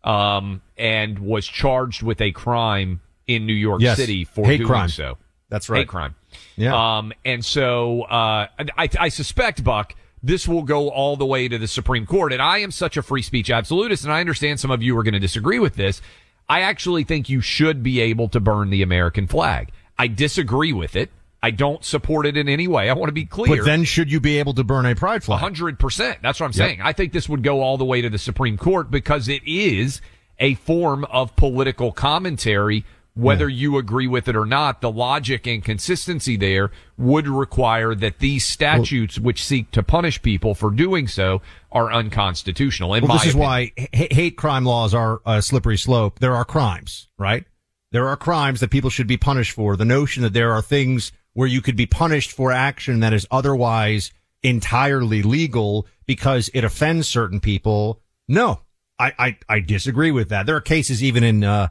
um, 0.02 0.60
and 0.76 1.18
was 1.18 1.46
charged 1.46 2.02
with 2.02 2.20
a 2.20 2.32
crime 2.32 3.00
in 3.26 3.46
New 3.46 3.52
York 3.54 3.80
Yes. 3.80 3.96
City 3.96 4.24
for 4.24 4.44
Hate 4.46 4.58
doing 4.58 4.68
crime. 4.68 4.88
so. 4.88 5.18
That's 5.48 5.68
right. 5.68 5.78
Hate 5.80 5.88
crime. 5.88 6.14
Yeah. 6.56 6.98
Um, 6.98 7.12
and 7.24 7.44
so, 7.44 8.02
uh, 8.02 8.48
I, 8.76 8.88
I 8.98 9.08
suspect, 9.08 9.62
Buck, 9.64 9.94
this 10.22 10.48
will 10.48 10.62
go 10.62 10.88
all 10.90 11.16
the 11.16 11.26
way 11.26 11.46
to 11.48 11.56
the 11.58 11.68
Supreme 11.68 12.04
Court. 12.04 12.32
And 12.32 12.42
I 12.42 12.58
am 12.58 12.70
such 12.72 12.96
a 12.96 13.02
free 13.02 13.22
speech 13.22 13.48
absolutist, 13.50 14.04
and 14.04 14.12
I 14.12 14.20
understand 14.20 14.58
some 14.58 14.70
of 14.70 14.82
you 14.82 14.96
are 14.98 15.02
going 15.04 15.14
to 15.14 15.20
disagree 15.20 15.58
with 15.60 15.76
this. 15.76 16.02
I 16.48 16.60
actually 16.62 17.04
think 17.04 17.28
you 17.28 17.40
should 17.40 17.82
be 17.82 18.00
able 18.00 18.28
to 18.30 18.40
burn 18.40 18.70
the 18.70 18.82
American 18.82 19.26
flag. 19.26 19.70
I 19.98 20.08
disagree 20.08 20.72
with 20.72 20.94
it. 20.96 21.10
I 21.42 21.50
don't 21.52 21.84
support 21.84 22.26
it 22.26 22.36
in 22.36 22.48
any 22.48 22.66
way. 22.66 22.90
I 22.90 22.94
want 22.94 23.08
to 23.08 23.12
be 23.12 23.24
clear. 23.24 23.56
But 23.58 23.64
then 23.64 23.84
should 23.84 24.10
you 24.10 24.20
be 24.20 24.38
able 24.38 24.54
to 24.54 24.64
burn 24.64 24.84
a 24.86 24.94
pride 24.96 25.22
flag? 25.22 25.38
hundred 25.40 25.78
percent. 25.78 26.18
That's 26.22 26.40
what 26.40 26.46
I'm 26.46 26.50
Yep. 26.52 26.56
saying. 26.68 26.80
I 26.82 26.92
think 26.92 27.12
this 27.12 27.28
would 27.28 27.42
go 27.44 27.60
all 27.62 27.76
the 27.78 27.84
way 27.84 28.00
to 28.00 28.10
the 28.10 28.18
Supreme 28.18 28.56
Court 28.56 28.90
because 28.90 29.28
it 29.28 29.42
is 29.46 30.00
a 30.38 30.54
form 30.54 31.04
of 31.06 31.36
political 31.36 31.92
commentary. 31.92 32.84
Whether 33.14 33.48
you 33.48 33.78
agree 33.78 34.06
with 34.06 34.28
it 34.28 34.36
or 34.36 34.44
not, 34.44 34.82
the 34.82 34.90
logic 34.90 35.46
and 35.46 35.64
consistency 35.64 36.36
there 36.36 36.70
would 36.98 37.26
require 37.26 37.94
that 37.94 38.18
these 38.18 38.46
statutes, 38.46 39.18
which 39.18 39.42
seek 39.42 39.70
to 39.70 39.82
punish 39.82 40.20
people 40.20 40.54
for 40.54 40.70
doing 40.70 41.08
so, 41.08 41.40
are 41.72 41.90
unconstitutional. 41.90 42.92
In 42.92 43.06
well, 43.06 43.16
this 43.16 43.28
is 43.28 43.32
opinion. 43.32 43.48
why 43.48 43.72
h- 43.78 44.12
hate 44.12 44.36
crime 44.36 44.66
laws 44.66 44.92
are 44.92 45.22
a 45.24 45.40
slippery 45.40 45.78
slope. 45.78 46.18
There 46.18 46.34
are 46.34 46.44
crimes, 46.44 47.08
right? 47.16 47.46
There 47.90 48.06
are 48.06 48.18
crimes 48.18 48.60
that 48.60 48.70
people 48.70 48.90
should 48.90 49.06
be 49.06 49.16
punished 49.16 49.52
for. 49.52 49.78
The 49.78 49.86
notion 49.86 50.22
that 50.22 50.34
there 50.34 50.52
are 50.52 50.60
things 50.60 51.10
where 51.32 51.48
you 51.48 51.62
could 51.62 51.76
be 51.76 51.86
punished 51.86 52.32
for 52.32 52.52
action 52.52 53.00
that 53.00 53.14
is 53.14 53.26
otherwise 53.30 54.10
entirely 54.42 55.22
legal 55.22 55.86
because 56.06 56.50
it 56.52 56.64
offends 56.64 57.08
certain 57.08 57.40
people. 57.40 58.02
No, 58.28 58.60
I, 58.98 59.12
I, 59.18 59.38
I 59.48 59.60
disagree 59.60 60.10
with 60.10 60.30
that. 60.30 60.46
There 60.46 60.56
are 60.56 60.60
cases 60.60 61.02
even 61.02 61.22
in, 61.24 61.44
uh, 61.44 61.68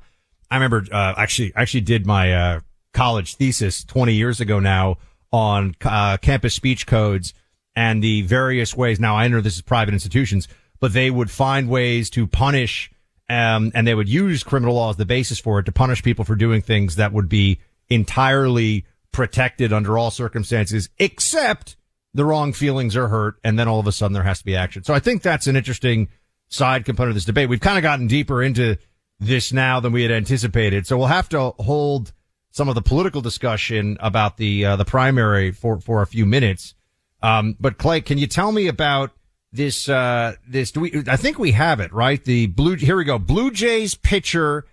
I 0.49 0.55
remember, 0.55 0.85
uh, 0.91 1.13
actually, 1.17 1.53
actually 1.55 1.81
did 1.81 2.05
my, 2.05 2.33
uh, 2.33 2.59
college 2.93 3.35
thesis 3.35 3.83
20 3.83 4.13
years 4.13 4.39
ago 4.39 4.59
now 4.59 4.97
on, 5.31 5.75
uh, 5.83 6.17
campus 6.17 6.53
speech 6.53 6.87
codes 6.87 7.33
and 7.75 8.03
the 8.03 8.21
various 8.21 8.75
ways. 8.75 8.99
Now 8.99 9.15
I 9.15 9.27
know 9.27 9.41
this 9.41 9.55
is 9.55 9.61
private 9.61 9.93
institutions, 9.93 10.47
but 10.79 10.93
they 10.93 11.09
would 11.09 11.29
find 11.29 11.67
ways 11.67 12.09
to 12.11 12.27
punish, 12.27 12.91
um, 13.29 13.71
and 13.73 13.87
they 13.87 13.95
would 13.95 14.09
use 14.09 14.43
criminal 14.43 14.75
law 14.75 14.91
as 14.91 14.97
the 14.97 15.05
basis 15.05 15.39
for 15.39 15.59
it 15.59 15.63
to 15.63 15.71
punish 15.71 16.03
people 16.03 16.25
for 16.25 16.35
doing 16.35 16.61
things 16.61 16.95
that 16.95 17.11
would 17.11 17.27
be 17.27 17.59
entirely 17.89 18.85
protected 19.11 19.73
under 19.73 19.97
all 19.97 20.11
circumstances, 20.11 20.89
except 20.99 21.75
the 22.13 22.25
wrong 22.25 22.53
feelings 22.53 22.95
are 22.95 23.07
hurt. 23.07 23.35
And 23.43 23.57
then 23.57 23.67
all 23.67 23.79
of 23.79 23.87
a 23.87 23.91
sudden 23.91 24.13
there 24.13 24.23
has 24.23 24.39
to 24.39 24.45
be 24.45 24.55
action. 24.55 24.83
So 24.83 24.93
I 24.93 24.99
think 24.99 25.21
that's 25.21 25.47
an 25.47 25.55
interesting 25.55 26.09
side 26.47 26.85
component 26.85 27.11
of 27.11 27.15
this 27.15 27.25
debate. 27.25 27.49
We've 27.49 27.59
kind 27.59 27.77
of 27.77 27.81
gotten 27.81 28.07
deeper 28.07 28.41
into 28.43 28.77
this 29.19 29.53
now 29.53 29.79
than 29.79 29.91
we 29.91 30.03
had 30.03 30.11
anticipated. 30.11 30.85
So 30.85 30.97
we'll 30.97 31.07
have 31.07 31.29
to 31.29 31.51
hold 31.59 32.13
some 32.51 32.69
of 32.69 32.75
the 32.75 32.81
political 32.81 33.21
discussion 33.21 33.97
about 33.99 34.37
the, 34.37 34.65
uh, 34.65 34.75
the 34.75 34.85
primary 34.85 35.51
for, 35.51 35.79
for 35.79 36.01
a 36.01 36.07
few 36.07 36.25
minutes. 36.25 36.73
Um, 37.21 37.55
but 37.59 37.77
Clay, 37.77 38.01
can 38.01 38.17
you 38.17 38.27
tell 38.27 38.51
me 38.51 38.67
about 38.67 39.11
this, 39.51 39.89
uh, 39.89 40.35
this, 40.47 40.71
do 40.71 40.81
we, 40.81 41.03
I 41.07 41.17
think 41.17 41.39
we 41.39 41.51
have 41.51 41.79
it, 41.79 41.91
right? 41.93 42.23
The 42.23 42.47
blue, 42.47 42.75
here 42.75 42.97
we 42.97 43.03
go. 43.03 43.17
Blue 43.17 43.51
Jays 43.51 43.95
pitcher 43.95 44.65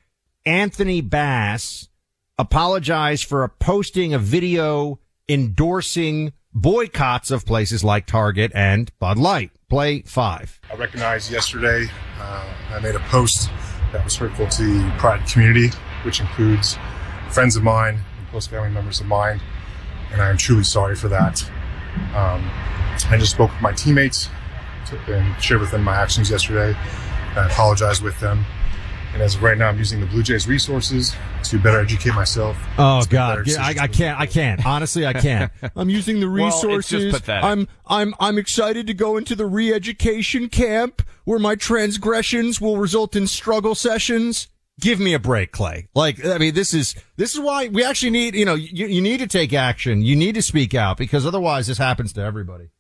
Anthony 0.45 1.01
Bass 1.01 1.89
apologized 2.39 3.25
for 3.25 3.47
posting 3.49 4.13
a 4.13 4.19
video 4.19 4.99
endorsing 5.29 6.33
boycotts 6.53 7.31
of 7.31 7.47
places 7.47 7.85
like 7.85 8.07
Target 8.07 8.53
and 8.55 8.91
Bud 8.99 9.19
Light. 9.19 9.51
Play 9.73 10.03
five. 10.03 10.61
I 10.71 10.75
recognized 10.75 11.33
yesterday 11.33 11.87
uh, 12.21 12.55
I 12.73 12.79
made 12.81 12.95
a 12.95 12.99
post 13.09 13.49
that 13.91 14.05
was 14.05 14.15
hurtful 14.15 14.47
to 14.47 14.63
the 14.63 14.95
Pride 14.99 15.27
community, 15.27 15.71
which 16.05 16.21
includes 16.21 16.77
friends 17.31 17.57
of 17.57 17.63
mine 17.63 17.99
and 18.19 18.29
close 18.29 18.47
family 18.47 18.69
members 18.69 19.01
of 19.01 19.07
mine, 19.07 19.41
and 20.13 20.21
I 20.21 20.29
am 20.29 20.37
truly 20.37 20.63
sorry 20.63 20.95
for 20.95 21.09
that. 21.09 21.43
Um, 22.15 22.51
I 23.09 23.17
just 23.19 23.31
spoke 23.31 23.51
with 23.51 23.63
my 23.63 23.73
teammates 23.73 24.29
and 25.09 25.43
shared 25.43 25.63
with 25.63 25.71
them 25.71 25.85
my 25.85 25.97
actions 25.97 26.31
yesterday. 26.31 26.77
I 27.35 27.47
apologized 27.47 28.03
with 28.03 28.21
them. 28.21 28.45
And 29.13 29.21
as 29.21 29.35
of 29.35 29.43
right 29.43 29.59
now, 29.59 29.69
I'm 29.69 29.77
using 29.77 30.01
the 30.01 30.07
Blue 30.07 30.23
Jays 30.23 30.47
resources 30.49 31.15
to 31.45 31.59
better 31.59 31.81
educate 31.81 32.15
myself. 32.15 32.57
Oh 32.79 33.03
to 33.03 33.05
make 33.05 33.11
better 33.11 33.43
God, 33.45 33.47
Yeah, 33.47 33.63
I, 33.63 33.85
I 33.85 33.87
can't, 33.89 34.19
I 34.19 34.25
can't. 34.27 34.65
Honestly, 34.65 35.07
I 35.07 35.13
can't. 35.13 35.53
I'm 35.77 35.91
using 35.91 36.21
the 36.21 36.27
Well, 36.31 36.47
it's 36.47 36.61
just 36.63 36.65
resources. 36.65 37.13
pathetic. 37.21 37.45
I'm, 37.45 37.69
I'm, 37.87 38.15
I'm 38.19 38.39
excited 38.39 38.87
to 38.87 38.95
go 38.95 39.19
into 39.19 39.35
the 39.37 39.45
re-education 39.45 40.49
camp 40.49 41.03
where 41.25 41.39
my 41.39 41.57
transgressions 41.57 42.59
will 42.59 42.79
result 42.79 43.15
in 43.15 43.27
struggle 43.27 43.75
sessions. 43.75 44.49
Give 44.81 44.99
me 44.99 45.13
a 45.13 45.19
break, 45.19 45.53
Clay. 45.53 45.89
Like, 45.95 46.25
I 46.25 46.39
mean, 46.39 46.55
this 46.55 46.73
is, 46.73 46.95
this 47.17 47.35
is 47.35 47.41
why 47.41 47.69
we 47.69 47.85
actually 47.85 48.11
need, 48.11 48.35
you 48.35 48.47
know, 48.47 48.55
you, 48.55 48.87
you 48.87 49.03
need 49.03 49.19
to 49.19 49.27
take 49.27 49.53
action. 49.53 50.01
You 50.01 50.17
need 50.17 50.35
to 50.37 50.43
speak 50.43 50.75
out 50.75 50.97
because 50.97 51.27
otherwise 51.27 51.67
this 51.67 51.77
happens 51.77 52.15
to 52.15 52.23
everybody. 52.23 52.71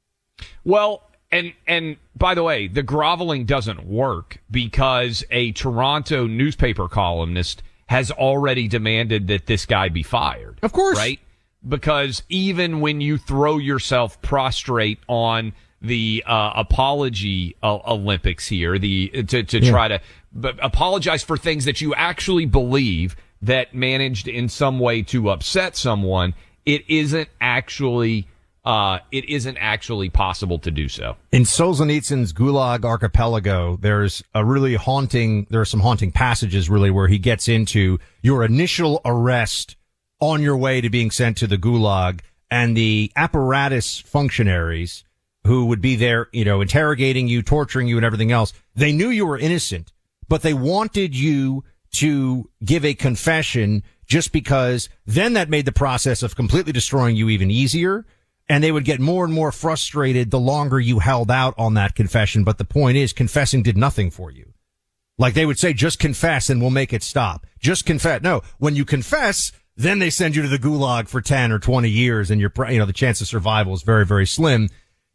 Well, 0.64 1.02
and 1.32 1.52
and 1.66 1.96
by 2.14 2.34
the 2.34 2.42
way, 2.42 2.68
the 2.68 2.82
groveling 2.82 3.46
doesn't 3.46 3.84
work 3.86 4.38
because 4.50 5.24
a 5.30 5.52
Toronto 5.52 6.26
newspaper 6.26 6.88
columnist 6.88 7.62
has 7.86 8.10
already 8.10 8.68
demanded 8.68 9.26
that 9.28 9.46
this 9.46 9.66
guy 9.66 9.88
be 9.88 10.02
fired. 10.02 10.58
Of 10.62 10.72
course. 10.72 10.96
Right? 10.98 11.18
Because 11.66 12.22
even 12.28 12.80
when 12.80 13.00
you 13.00 13.18
throw 13.18 13.58
yourself 13.58 14.20
prostrate 14.22 14.98
on 15.08 15.52
the 15.80 16.22
uh, 16.26 16.52
apology 16.54 17.56
uh, 17.62 17.78
Olympics 17.86 18.46
here, 18.48 18.78
the 18.78 19.08
to 19.28 19.42
to 19.42 19.60
Yeah. 19.60 19.70
try 19.70 19.88
to 19.88 20.00
but 20.32 20.56
apologize 20.62 21.22
for 21.22 21.36
things 21.36 21.64
that 21.64 21.80
you 21.80 21.94
actually 21.94 22.46
believe 22.46 23.16
that 23.42 23.74
managed 23.74 24.28
in 24.28 24.48
some 24.48 24.78
way 24.78 25.02
to 25.02 25.30
upset 25.30 25.76
someone, 25.76 26.34
it 26.64 26.88
isn't 26.88 27.28
actually 27.40 28.28
uh, 28.64 28.98
it 29.10 29.28
isn't 29.28 29.56
actually 29.56 30.08
possible 30.08 30.58
to 30.60 30.70
do 30.70 30.88
so. 30.88 31.16
In 31.32 31.42
Solzhenitsyn's 31.42 32.32
Gulag 32.32 32.84
Archipelago, 32.84 33.76
there's 33.80 34.22
a 34.34 34.44
really 34.44 34.74
haunting, 34.74 35.46
there 35.50 35.60
are 35.60 35.66
some 35.66 35.80
haunting 35.80 36.12
passages 36.12 36.70
really 36.70 36.90
where 36.90 37.08
he 37.08 37.18
gets 37.18 37.48
into 37.48 37.98
your 38.22 38.44
initial 38.44 39.00
arrest 39.04 39.76
on 40.20 40.40
your 40.40 40.56
way 40.56 40.80
to 40.80 40.88
being 40.88 41.10
sent 41.10 41.36
to 41.38 41.48
the 41.48 41.58
Gulag 41.58 42.20
and 42.50 42.76
the 42.76 43.10
apparatus 43.16 43.98
functionaries 43.98 45.02
who 45.44 45.66
would 45.66 45.80
be 45.80 45.96
there, 45.96 46.28
you 46.32 46.44
know, 46.44 46.60
interrogating 46.60 47.26
you, 47.26 47.42
torturing 47.42 47.88
you 47.88 47.96
and 47.96 48.06
everything 48.06 48.30
else. 48.30 48.52
They 48.76 48.92
knew 48.92 49.08
you 49.08 49.26
were 49.26 49.38
innocent, 49.38 49.92
but 50.28 50.42
they 50.42 50.54
wanted 50.54 51.16
you 51.16 51.64
to 51.94 52.48
give 52.64 52.84
a 52.84 52.94
confession 52.94 53.82
just 54.06 54.30
because 54.30 54.88
then 55.04 55.32
that 55.32 55.48
made 55.50 55.64
the 55.64 55.72
process 55.72 56.22
of 56.22 56.36
completely 56.36 56.72
destroying 56.72 57.16
you 57.16 57.28
even 57.28 57.50
easier 57.50 58.06
and 58.48 58.62
they 58.62 58.72
would 58.72 58.84
get 58.84 59.00
more 59.00 59.24
and 59.24 59.32
more 59.32 59.52
frustrated 59.52 60.30
the 60.30 60.40
longer 60.40 60.78
you 60.80 60.98
held 60.98 61.30
out 61.30 61.54
on 61.56 61.74
that 61.74 61.94
confession. 61.94 62.44
But 62.44 62.58
the 62.58 62.64
point 62.64 62.96
is, 62.96 63.12
confessing 63.12 63.62
did 63.62 63.76
nothing 63.76 64.10
for 64.10 64.30
you. 64.30 64.52
Like 65.18 65.34
they 65.34 65.46
would 65.46 65.58
say, 65.58 65.72
just 65.72 65.98
confess 65.98 66.50
and 66.50 66.60
we'll 66.60 66.70
make 66.70 66.92
it 66.92 67.02
stop. 67.02 67.46
Just 67.58 67.86
confess. 67.86 68.22
No, 68.22 68.42
when 68.58 68.74
you 68.74 68.84
confess, 68.84 69.52
then 69.76 69.98
they 69.98 70.10
send 70.10 70.34
you 70.34 70.42
to 70.42 70.48
the 70.48 70.58
gulag 70.58 71.08
for 71.08 71.20
10 71.20 71.52
or 71.52 71.58
20 71.58 71.88
years 71.88 72.30
and 72.30 72.40
your, 72.40 72.52
you 72.68 72.78
know, 72.78 72.86
the 72.86 72.92
chance 72.92 73.20
of 73.20 73.28
survival 73.28 73.74
is 73.74 73.82
very, 73.82 74.04
very 74.04 74.26
slim. 74.26 74.68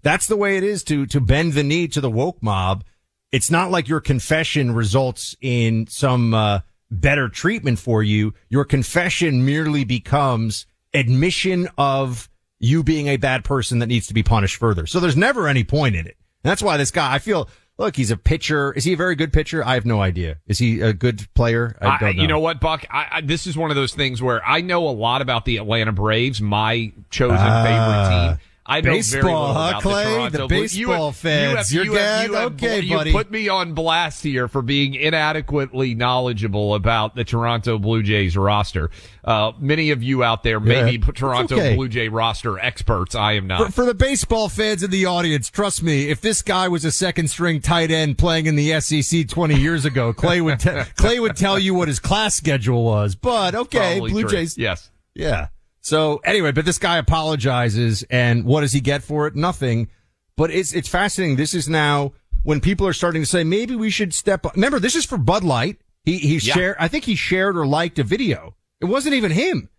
That's 0.04 0.28
the 0.28 0.38
way 0.38 0.58
it 0.58 0.64
is 0.64 0.84
to, 0.86 1.06
to 1.08 1.20
bend 1.20 1.54
the 1.54 1.64
knee 1.64 1.88
to 1.90 2.02
the 2.02 2.10
woke 2.10 2.42
mob. 2.42 2.84
It's 3.32 3.52
not 3.52 3.72
like 3.72 3.88
your 3.88 4.00
confession 4.00 4.74
results 4.74 5.36
in 5.42 5.88
some, 5.88 6.34
uh, 6.34 6.60
better 6.90 7.30
treatment 7.30 7.80
for 7.80 8.02
you. 8.04 8.34
Your 8.50 8.66
confession 8.66 9.46
merely 9.46 9.84
becomes 9.84 10.66
admission 10.94 11.68
of 11.78 12.30
you 12.60 12.84
being 12.84 13.08
a 13.08 13.18
bad 13.18 13.44
person 13.44 13.80
that 13.80 13.88
needs 13.88 14.08
to 14.08 14.14
be 14.14 14.24
punished 14.24 14.56
further. 14.58 14.86
So 14.88 15.00
there's 15.00 15.18
never 15.18 15.48
any 15.48 15.64
point 15.64 15.96
in 15.96 16.08
it. 16.08 16.18
And 16.44 16.52
that's 16.52 16.62
why 16.62 16.78
this 16.78 16.92
guy, 16.92 17.14
I 17.14 17.20
feel, 17.20 17.50
look, 17.78 17.96
he's 17.96 18.12
a 18.12 18.18
pitcher. 18.18 18.74
Is 18.74 18.84
he 18.84 18.94
a 18.94 18.98
very 18.98 19.16
good 19.16 19.32
pitcher? 19.34 19.64
I 19.66 19.76
have 19.76 19.86
no 19.86 20.02
idea. 20.02 20.38
Is 20.48 20.58
he 20.58 20.82
a 20.82 20.94
good 20.94 21.28
player? 21.36 21.78
I 21.82 21.98
don't 22.00 22.16
know. 22.16 22.22
You 22.22 22.28
know 22.28 22.40
what, 22.40 22.60
Buck? 22.60 22.86
I, 22.90 23.08
I, 23.12 23.22
this 23.22 23.48
is 23.48 23.58
one 23.58 23.70
of 23.70 23.76
those 23.76 23.94
things 23.94 24.22
where 24.22 24.46
I 24.46 24.62
know 24.62 24.88
a 24.88 24.92
lot 24.92 25.22
about 25.22 25.46
the 25.46 25.58
Atlanta 25.58 25.92
Braves, 25.92 26.42
my 26.42 26.92
chosen 27.10 27.38
Ah, 27.40 27.64
favorite 27.64 28.38
team. 28.38 28.40
I 28.70 28.82
know 28.82 28.84
very 28.84 28.98
baseball, 28.98 29.22
little 29.22 29.54
huh, 29.54 29.70
about 29.70 29.82
Clay? 29.82 30.04
the 30.04 30.10
Toronto 30.14 30.38
The 30.38 30.48
Blue- 30.48 30.62
baseball 30.62 31.08
you 31.08 31.14
fans. 31.14 31.74
You 31.74 31.94
have, 31.94 32.28
you 32.28 32.34
have, 32.34 32.54
Okay, 32.54 32.80
you 32.82 32.96
buddy. 32.98 33.12
put 33.14 33.32
me 33.32 33.48
on 33.48 33.74
blast 33.74 34.24
here 34.24 34.48
for 34.50 34.62
being 34.62 34.94
inadequately 34.94 35.96
knowledgeable 35.96 36.76
about 36.76 37.16
the 37.16 37.24
Toronto 37.24 37.80
Blue 37.80 38.04
Jays 38.04 38.36
roster. 38.36 38.90
Uh, 39.24 39.52
many 39.60 39.92
of 39.92 40.04
you 40.04 40.24
out 40.24 40.44
there 40.44 40.60
may 40.60 40.92
Yeah, 40.92 40.98
be 40.98 41.12
Toronto 41.14 41.56
okay. 41.56 41.76
Blue 41.76 41.88
Jay 41.88 42.08
roster 42.10 42.60
experts. 42.60 43.16
I 43.16 43.34
am 43.34 43.48
not. 43.48 43.68
For, 43.68 43.72
for 43.72 43.86
the 43.86 43.94
baseball 43.94 44.50
fans 44.50 44.84
in 44.84 44.92
the 44.92 45.06
audience, 45.06 45.50
trust 45.50 45.82
me, 45.84 46.10
if 46.10 46.20
this 46.22 46.42
guy 46.42 46.68
was 46.68 46.84
a 46.86 46.92
second 46.92 47.30
string 47.30 47.62
tight 47.62 47.92
end 47.92 48.18
playing 48.18 48.46
in 48.48 48.56
the 48.56 48.80
SEC 48.82 49.28
20 49.28 49.56
years 49.56 49.86
ago, 49.86 50.14
Clay 50.14 50.42
would, 50.42 50.60
te- 50.60 50.84
Clay 50.96 51.20
would 51.20 51.36
tell 51.38 51.58
you 51.60 51.74
what 51.74 51.88
his 51.88 52.00
class 52.00 52.36
schedule 52.36 52.84
was. 52.84 53.16
But 53.16 53.56
okay, 53.56 53.96
Probably 53.96 54.12
Blue 54.12 54.22
true. 54.24 54.30
Jays. 54.32 54.58
Yes. 54.58 54.90
Yeah. 55.14 55.48
So 55.88 56.18
anyway, 56.26 56.52
but 56.52 56.66
this 56.66 56.80
guy 56.80 56.98
apologizes 56.98 58.04
and 58.10 58.44
what 58.44 58.60
does 58.60 58.74
he 58.74 58.82
get 58.82 59.04
for 59.04 59.26
it? 59.26 59.38
Nothing. 59.38 59.88
But 60.36 60.52
it's, 60.52 60.74
it's 60.74 60.90
fascinating. 60.90 61.38
This 61.38 61.54
is 61.54 61.70
now 61.70 62.12
when 62.44 62.60
people 62.60 62.86
are 62.88 62.92
starting 62.92 63.22
to 63.22 63.26
say, 63.26 63.46
maybe 63.46 63.74
we 63.74 63.90
should 63.90 64.14
step 64.14 64.46
up. 64.46 64.56
Remember, 64.56 64.80
this 64.80 64.96
is 64.98 65.06
for 65.06 65.18
Bud 65.18 65.46
Light. 65.46 65.78
He, 66.04 66.18
he 66.18 66.34
Yeah. 66.40 66.54
shared, 66.56 66.76
I 66.78 66.90
think 66.90 67.06
he 67.06 67.16
shared 67.16 67.56
or 67.58 67.66
liked 67.66 68.00
a 68.00 68.04
video. 68.04 68.58
It 68.82 68.86
wasn't 68.86 69.16
even 69.16 69.32
him 69.32 69.70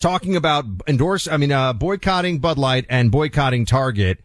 talking 0.00 0.34
about 0.34 0.64
endorse, 0.88 1.28
I 1.28 1.36
mean, 1.36 1.52
uh, 1.52 1.72
boycotting 1.74 2.40
Bud 2.40 2.58
Light 2.58 2.84
and 2.90 3.12
boycotting 3.12 3.64
Target. 3.64 4.18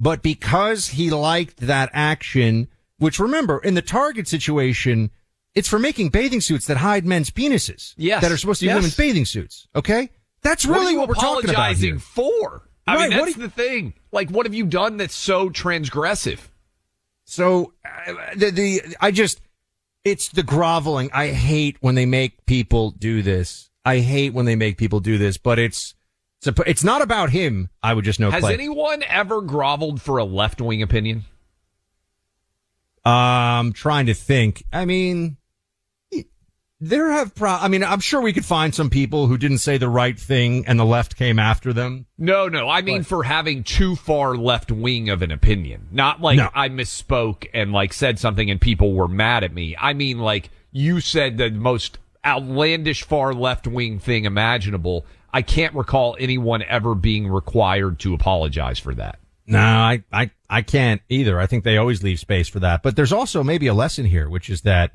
But 0.00 0.22
because 0.22 0.88
he 0.88 1.10
liked 1.10 1.58
that 1.58 1.90
action, 1.92 2.66
which 2.98 3.20
remember 3.20 3.60
in 3.60 3.74
the 3.74 3.82
Target 3.82 4.26
situation, 4.26 5.12
it's 5.54 5.68
for 5.68 5.78
making 5.78 6.08
bathing 6.08 6.40
suits 6.40 6.66
that 6.66 6.78
hide 6.78 7.06
men's 7.06 7.30
penises. 7.30 7.94
Yes. 7.96 8.22
That 8.22 8.32
are 8.32 8.36
supposed 8.36 8.58
to 8.58 8.64
be 8.64 8.70
Yes. 8.70 8.74
women's 8.74 8.96
bathing 8.96 9.24
suits. 9.24 9.68
Okay. 9.76 10.10
That's 10.42 10.66
What 10.66 10.78
really 10.80 10.92
you 10.92 10.98
what, 11.00 11.08
we're 11.08 11.14
talking 11.14 11.50
about 11.50 11.54
apologizing 11.54 11.98
for. 11.98 12.62
I 12.86 12.96
Right, 12.96 13.10
mean, 13.10 13.18
what 13.18 13.24
that's 13.26 13.36
you- 13.36 13.42
the 13.44 13.50
thing. 13.50 13.94
Like, 14.12 14.30
what 14.30 14.46
have 14.46 14.54
you 14.54 14.66
done 14.66 14.96
that's 14.96 15.14
so 15.14 15.50
transgressive? 15.50 16.38
So 17.24 17.74
uh, 17.84 18.12
the 18.36 18.50
the 18.50 18.82
I 19.00 19.10
just 19.10 19.40
it's 20.04 20.28
the 20.30 20.42
groveling. 20.42 21.10
I 21.12 21.28
hate 21.28 21.76
when 21.80 21.94
they 21.94 22.06
make 22.06 22.44
people 22.46 22.90
do 22.90 23.22
this. 23.22 23.70
I 23.84 23.98
hate 23.98 24.32
when 24.34 24.46
they 24.46 24.56
make 24.56 24.76
people 24.78 25.00
do 25.00 25.16
this, 25.18 25.36
but 25.36 25.58
it's 25.58 25.94
it's, 26.66 26.82
not 26.82 27.02
about 27.02 27.30
him. 27.30 27.68
I 27.82 27.92
would 27.94 28.04
just 28.04 28.18
know. 28.18 28.30
Has 28.30 28.44
anyone 28.44 29.02
ever 29.06 29.42
groveled 29.42 30.00
for 30.00 30.18
a 30.18 30.24
left 30.24 30.60
wing 30.60 30.82
opinion? 30.82 31.24
Um, 33.04 33.72
trying 33.72 34.06
to 34.06 34.14
think. 34.14 34.64
I 34.72 34.84
mean, 34.84 35.36
there 36.80 37.10
have. 37.12 37.34
Pro- 37.34 37.50
I 37.50 37.68
mean, 37.68 37.84
I'm 37.84 38.00
sure 38.00 38.20
we 38.20 38.32
could 38.32 38.44
find 38.44 38.74
some 38.74 38.90
people 38.90 39.26
who 39.26 39.36
didn't 39.38 39.58
say 39.58 39.78
the 39.78 39.88
right 39.88 40.18
thing 40.18 40.66
and 40.66 40.78
the 40.78 40.84
left 40.84 41.16
came 41.16 41.38
after 41.38 41.72
them. 41.72 42.06
No, 42.18 42.48
no. 42.48 42.68
I 42.68 42.82
mean, 42.82 43.02
for 43.02 43.22
having 43.22 43.64
too 43.64 43.96
far 43.96 44.36
left 44.36 44.70
wing 44.70 45.08
of 45.10 45.22
an 45.22 45.30
opinion. 45.30 45.88
Not 45.90 46.20
like 46.20 46.36
No. 46.36 46.48
I 46.54 46.68
misspoke 46.68 47.46
and 47.52 47.72
like 47.72 47.92
said 47.92 48.18
something 48.18 48.50
and 48.50 48.60
people 48.60 48.94
were 48.94 49.08
mad 49.08 49.44
at 49.44 49.52
me. 49.52 49.76
I 49.78 49.92
mean, 49.92 50.18
like 50.18 50.50
you 50.72 51.00
said 51.00 51.36
the 51.38 51.50
most 51.50 51.98
outlandish 52.24 53.04
far 53.04 53.32
left 53.34 53.66
wing 53.66 53.98
thing 53.98 54.24
imaginable. 54.24 55.06
I 55.32 55.42
can't 55.42 55.74
recall 55.74 56.16
anyone 56.18 56.62
ever 56.62 56.94
being 56.94 57.28
required 57.28 57.98
to 58.00 58.14
apologize 58.14 58.78
for 58.78 58.94
that. 58.94 59.18
No, 59.46 59.58
I, 59.58 60.04
I, 60.12 60.30
I 60.48 60.62
can't 60.62 61.00
either. 61.08 61.40
I 61.40 61.46
think 61.46 61.64
they 61.64 61.76
always 61.76 62.02
leave 62.02 62.20
space 62.20 62.48
for 62.48 62.60
that. 62.60 62.82
But 62.82 62.94
there's 62.94 63.12
also 63.12 63.42
maybe 63.42 63.66
a 63.66 63.74
lesson 63.74 64.04
here, 64.04 64.28
which 64.28 64.48
is 64.48 64.60
that 64.62 64.92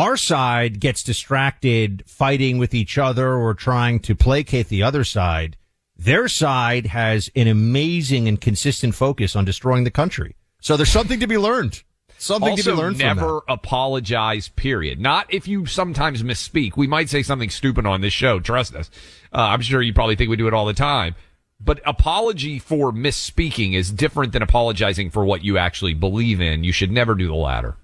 our 0.00 0.16
side 0.16 0.80
gets 0.80 1.02
distracted 1.02 2.02
fighting 2.06 2.56
with 2.56 2.72
each 2.72 2.96
other 2.96 3.34
or 3.34 3.52
trying 3.52 4.00
to 4.00 4.14
placate 4.14 4.68
the 4.68 4.82
other 4.82 5.04
side. 5.04 5.58
Their 5.94 6.26
side 6.26 6.86
has 6.86 7.30
an 7.36 7.48
amazing 7.48 8.26
and 8.26 8.40
consistent 8.40 8.94
focus 8.94 9.36
on 9.36 9.44
destroying 9.44 9.84
the 9.84 9.90
country. 9.90 10.36
So 10.62 10.78
there's 10.78 10.88
something 10.88 11.20
to 11.20 11.26
be 11.26 11.36
learned. 11.36 11.82
Something 12.16 12.52
also, 12.52 12.62
to 12.62 12.70
be 12.70 12.76
learned 12.76 12.96
from 12.96 13.08
that. 13.08 13.16
never 13.16 13.42
apologize. 13.46 14.48
Period. 14.48 14.98
Not 14.98 15.26
if 15.32 15.46
you 15.46 15.66
sometimes 15.66 16.22
misspeak. 16.22 16.78
We 16.78 16.86
might 16.86 17.10
say 17.10 17.22
something 17.22 17.50
stupid 17.50 17.84
on 17.84 18.00
this 18.00 18.14
show. 18.14 18.40
Trust 18.40 18.74
us. 18.74 18.90
Uh, 19.34 19.42
I'm 19.42 19.60
sure 19.60 19.82
you 19.82 19.92
probably 19.92 20.16
think 20.16 20.30
we 20.30 20.36
do 20.36 20.48
it 20.48 20.54
all 20.54 20.64
the 20.64 20.72
time. 20.72 21.14
But 21.60 21.82
apology 21.84 22.58
for 22.58 22.90
misspeaking 22.90 23.74
is 23.74 23.90
different 23.90 24.32
than 24.32 24.40
apologizing 24.40 25.10
for 25.10 25.26
what 25.26 25.44
you 25.44 25.58
actually 25.58 25.92
believe 25.92 26.40
in. 26.40 26.64
You 26.64 26.72
should 26.72 26.90
never 26.90 27.14
do 27.14 27.26
the 27.26 27.34
latter. 27.34 27.76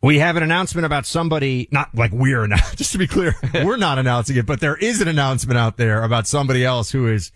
We 0.00 0.20
have 0.20 0.36
an 0.36 0.44
announcement 0.44 0.86
about 0.86 1.06
somebody, 1.06 1.68
not 1.72 1.94
like 1.94 2.12
we're 2.12 2.46
not, 2.46 2.60
just 2.76 2.92
to 2.92 2.98
be 2.98 3.06
clear, 3.06 3.34
we're 3.54 3.76
not 3.76 3.98
announcing 3.98 4.36
it, 4.36 4.46
but 4.46 4.60
there 4.60 4.76
is 4.76 5.00
an 5.00 5.08
announcement 5.08 5.58
out 5.58 5.76
there 5.76 6.02
about 6.02 6.26
somebody 6.26 6.64
else 6.64 6.90
who 6.90 7.08
is 7.08 7.32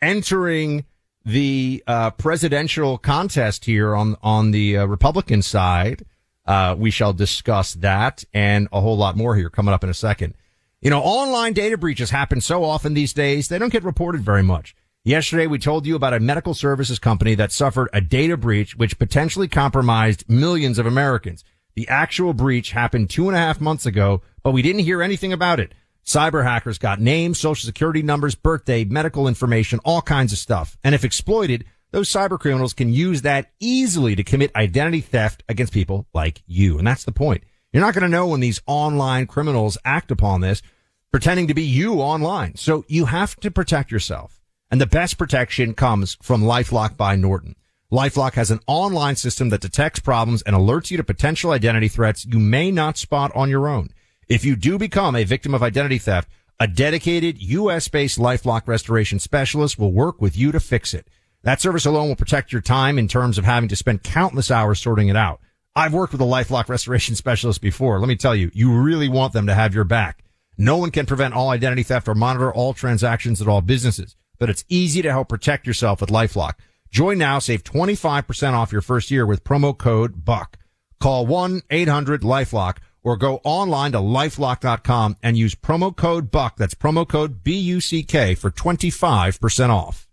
entering 0.00 0.84
the 1.24 1.82
uh, 1.86 2.10
presidential 2.12 2.96
contest 2.98 3.64
here 3.64 3.94
on 3.94 4.16
on 4.22 4.52
the 4.52 4.78
uh, 4.78 4.86
Republican 4.86 5.42
side. 5.42 6.04
Uh, 6.46 6.74
we 6.78 6.90
shall 6.90 7.12
discuss 7.12 7.74
that 7.74 8.22
and 8.32 8.68
a 8.72 8.80
whole 8.80 8.96
lot 8.96 9.16
more 9.16 9.34
here 9.34 9.50
coming 9.50 9.74
up 9.74 9.82
in 9.82 9.90
a 9.90 9.94
second. 9.94 10.34
You 10.80 10.90
know, 10.90 11.00
online 11.00 11.52
data 11.52 11.76
breaches 11.76 12.10
happen 12.10 12.40
so 12.40 12.62
often 12.62 12.94
these 12.94 13.12
days, 13.12 13.48
they 13.48 13.58
don't 13.58 13.72
get 13.72 13.82
reported 13.82 14.20
very 14.20 14.44
much. 14.44 14.76
Yesterday, 15.02 15.48
we 15.48 15.58
told 15.58 15.86
you 15.86 15.96
about 15.96 16.14
a 16.14 16.20
medical 16.20 16.54
services 16.54 16.98
company 17.00 17.34
that 17.34 17.50
suffered 17.50 17.88
a 17.92 18.00
data 18.00 18.36
breach 18.36 18.76
which 18.76 18.98
potentially 18.98 19.48
compromised 19.48 20.28
millions 20.28 20.78
of 20.78 20.86
Americans. 20.86 21.44
The 21.76 21.88
actual 21.88 22.32
breach 22.32 22.72
happened 22.72 23.10
two 23.10 23.28
and 23.28 23.36
a 23.36 23.40
half 23.40 23.60
months 23.60 23.86
ago, 23.86 24.22
but 24.42 24.52
we 24.52 24.62
didn't 24.62 24.80
hear 24.80 25.02
anything 25.02 25.32
about 25.32 25.60
it. 25.60 25.74
Cyber 26.06 26.42
hackers 26.42 26.78
got 26.78 27.00
names, 27.00 27.38
social 27.38 27.66
security 27.66 28.02
numbers, 28.02 28.34
birthday, 28.34 28.84
medical 28.84 29.28
information, 29.28 29.78
all 29.84 30.00
kinds 30.00 30.32
of 30.32 30.38
stuff. 30.38 30.78
And 30.82 30.94
if 30.94 31.04
exploited, 31.04 31.66
those 31.90 32.08
cyber 32.08 32.38
criminals 32.40 32.72
can 32.72 32.92
use 32.92 33.22
that 33.22 33.52
easily 33.60 34.16
to 34.16 34.24
commit 34.24 34.56
identity 34.56 35.02
theft 35.02 35.42
against 35.48 35.72
people 35.72 36.06
like 36.14 36.42
you. 36.46 36.78
And 36.78 36.86
that's 36.86 37.04
the 37.04 37.12
point. 37.12 37.44
You're 37.72 37.84
not 37.84 37.92
going 37.94 38.02
to 38.02 38.08
know 38.08 38.28
when 38.28 38.40
these 38.40 38.62
online 38.66 39.26
criminals 39.26 39.76
act 39.84 40.10
upon 40.10 40.40
this, 40.40 40.62
pretending 41.10 41.48
to 41.48 41.54
be 41.54 41.64
you 41.64 42.00
online. 42.00 42.54
So 42.54 42.84
you 42.88 43.04
have 43.06 43.36
to 43.40 43.50
protect 43.50 43.90
yourself. 43.90 44.40
And 44.70 44.80
the 44.80 44.86
best 44.86 45.18
protection 45.18 45.74
comes 45.74 46.16
from 46.22 46.42
LifeLock 46.42 46.96
by 46.96 47.16
Norton. 47.16 47.54
LifeLock 47.92 48.34
has 48.34 48.50
an 48.50 48.58
online 48.66 49.14
system 49.14 49.50
that 49.50 49.60
detects 49.60 50.00
problems 50.00 50.42
and 50.42 50.56
alerts 50.56 50.90
you 50.90 50.96
to 50.96 51.04
potential 51.04 51.52
identity 51.52 51.86
threats 51.86 52.26
you 52.26 52.40
may 52.40 52.72
not 52.72 52.98
spot 52.98 53.30
on 53.36 53.48
your 53.48 53.68
own. 53.68 53.90
If 54.28 54.44
you 54.44 54.56
do 54.56 54.76
become 54.76 55.14
a 55.14 55.22
victim 55.22 55.54
of 55.54 55.62
identity 55.62 55.98
theft, 55.98 56.28
a 56.58 56.66
dedicated 56.66 57.40
U.S. 57.40 57.86
based 57.86 58.18
LifeLock 58.18 58.66
restoration 58.66 59.20
specialist 59.20 59.78
will 59.78 59.92
work 59.92 60.20
with 60.20 60.36
you 60.36 60.50
to 60.50 60.58
fix 60.58 60.94
it. 60.94 61.06
That 61.44 61.60
service 61.60 61.86
alone 61.86 62.08
will 62.08 62.16
protect 62.16 62.50
your 62.50 62.60
time 62.60 62.98
in 62.98 63.06
terms 63.06 63.38
of 63.38 63.44
having 63.44 63.68
to 63.68 63.76
spend 63.76 64.02
countless 64.02 64.50
hours 64.50 64.80
sorting 64.80 65.06
it 65.06 65.16
out. 65.16 65.40
I've 65.76 65.94
worked 65.94 66.12
with 66.12 66.22
a 66.22 66.24
LifeLock 66.24 66.68
restoration 66.68 67.14
specialist 67.14 67.60
before. 67.60 68.00
Let 68.00 68.08
me 68.08 68.16
tell 68.16 68.34
you, 68.34 68.50
you 68.52 68.76
really 68.76 69.08
want 69.08 69.32
them 69.32 69.46
to 69.46 69.54
have 69.54 69.76
your 69.76 69.84
back. 69.84 70.24
No 70.58 70.76
one 70.76 70.90
can 70.90 71.06
prevent 71.06 71.34
all 71.34 71.50
identity 71.50 71.84
theft 71.84 72.08
or 72.08 72.16
monitor 72.16 72.52
all 72.52 72.74
transactions 72.74 73.40
at 73.40 73.46
all 73.46 73.60
businesses, 73.60 74.16
but 74.40 74.50
it's 74.50 74.64
easy 74.68 75.02
to 75.02 75.12
help 75.12 75.28
protect 75.28 75.68
yourself 75.68 76.00
with 76.00 76.10
LifeLock. 76.10 76.54
Join 76.96 77.18
now, 77.18 77.40
save 77.40 77.62
25% 77.62 78.54
off 78.54 78.72
your 78.72 78.80
first 78.80 79.10
year 79.10 79.26
with 79.26 79.44
promo 79.44 79.76
code 79.76 80.24
BUCK. 80.24 80.56
Call 80.98 81.26
1-800-LifeLock 81.26 82.78
or 83.02 83.18
go 83.18 83.42
online 83.44 83.92
to 83.92 83.98
lifelock.com 83.98 85.18
and 85.22 85.36
use 85.36 85.54
promo 85.54 85.94
code 85.94 86.30
BUCK. 86.30 86.56
That's 86.56 86.74
promo 86.74 87.06
code 87.06 87.44
B-U-C-K 87.44 88.34
for 88.36 88.50
25% 88.50 89.68
off. 89.68 90.08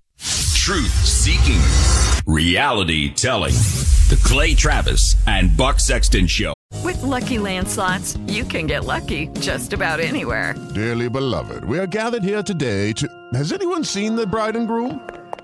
Truth 0.55 1.05
seeking, 1.05 1.61
reality 2.25 3.13
telling. 3.13 3.53
The 3.53 4.19
Clay 4.25 4.53
Travis 4.53 5.15
and 5.25 5.55
Buck 5.55 5.79
Sexton 5.79 6.27
Show. 6.27 6.51
With 6.83 7.01
Lucky 7.01 7.39
Land 7.39 7.69
slots, 7.69 8.17
you 8.27 8.43
can 8.43 8.67
get 8.67 8.83
lucky 8.83 9.27
just 9.39 9.71
about 9.71 10.01
anywhere. 10.01 10.53
Dearly 10.75 11.07
beloved, 11.07 11.63
we 11.63 11.79
are 11.79 11.87
gathered 11.87 12.23
here 12.23 12.43
today 12.43 12.91
to. 12.91 13.07
Has 13.35 13.53
anyone 13.53 13.85
seen 13.85 14.17
the 14.17 14.27
bride 14.27 14.57
and 14.57 14.67
groom? 14.67 14.99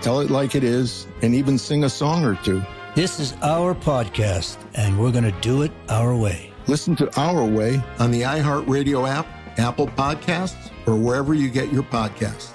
tell 0.00 0.20
it 0.20 0.30
like 0.30 0.54
it 0.54 0.64
is, 0.64 1.06
and 1.22 1.34
even 1.34 1.58
sing 1.58 1.84
a 1.84 1.88
song 1.88 2.24
or 2.24 2.34
two. 2.36 2.62
This 2.94 3.20
is 3.20 3.34
our 3.42 3.74
podcast, 3.74 4.58
and 4.74 4.98
we're 4.98 5.12
going 5.12 5.24
to 5.24 5.40
do 5.40 5.62
it 5.62 5.72
our 5.88 6.16
way. 6.16 6.52
Listen 6.66 6.96
to 6.96 7.20
Our 7.20 7.44
Way 7.44 7.82
on 7.98 8.10
the 8.10 8.22
iHeartRadio 8.22 9.08
app, 9.08 9.26
Apple 9.58 9.86
Podcasts, 9.86 10.70
or 10.86 10.96
wherever 10.96 11.34
you 11.34 11.48
get 11.48 11.72
your 11.72 11.82
podcasts. 11.82 12.52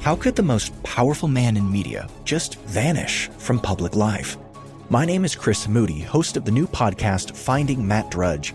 How 0.00 0.14
could 0.14 0.36
the 0.36 0.42
most 0.42 0.82
powerful 0.82 1.28
man 1.28 1.56
in 1.56 1.70
media 1.70 2.08
just 2.24 2.60
vanish 2.60 3.28
from 3.38 3.58
public 3.58 3.96
life? 3.96 4.36
My 4.90 5.06
name 5.06 5.24
is 5.24 5.34
Chris 5.34 5.66
Moody, 5.66 6.00
host 6.00 6.36
of 6.36 6.44
the 6.44 6.50
new 6.50 6.66
podcast 6.66 7.34
Finding 7.34 7.86
Matt 7.88 8.10
Drudge. 8.10 8.54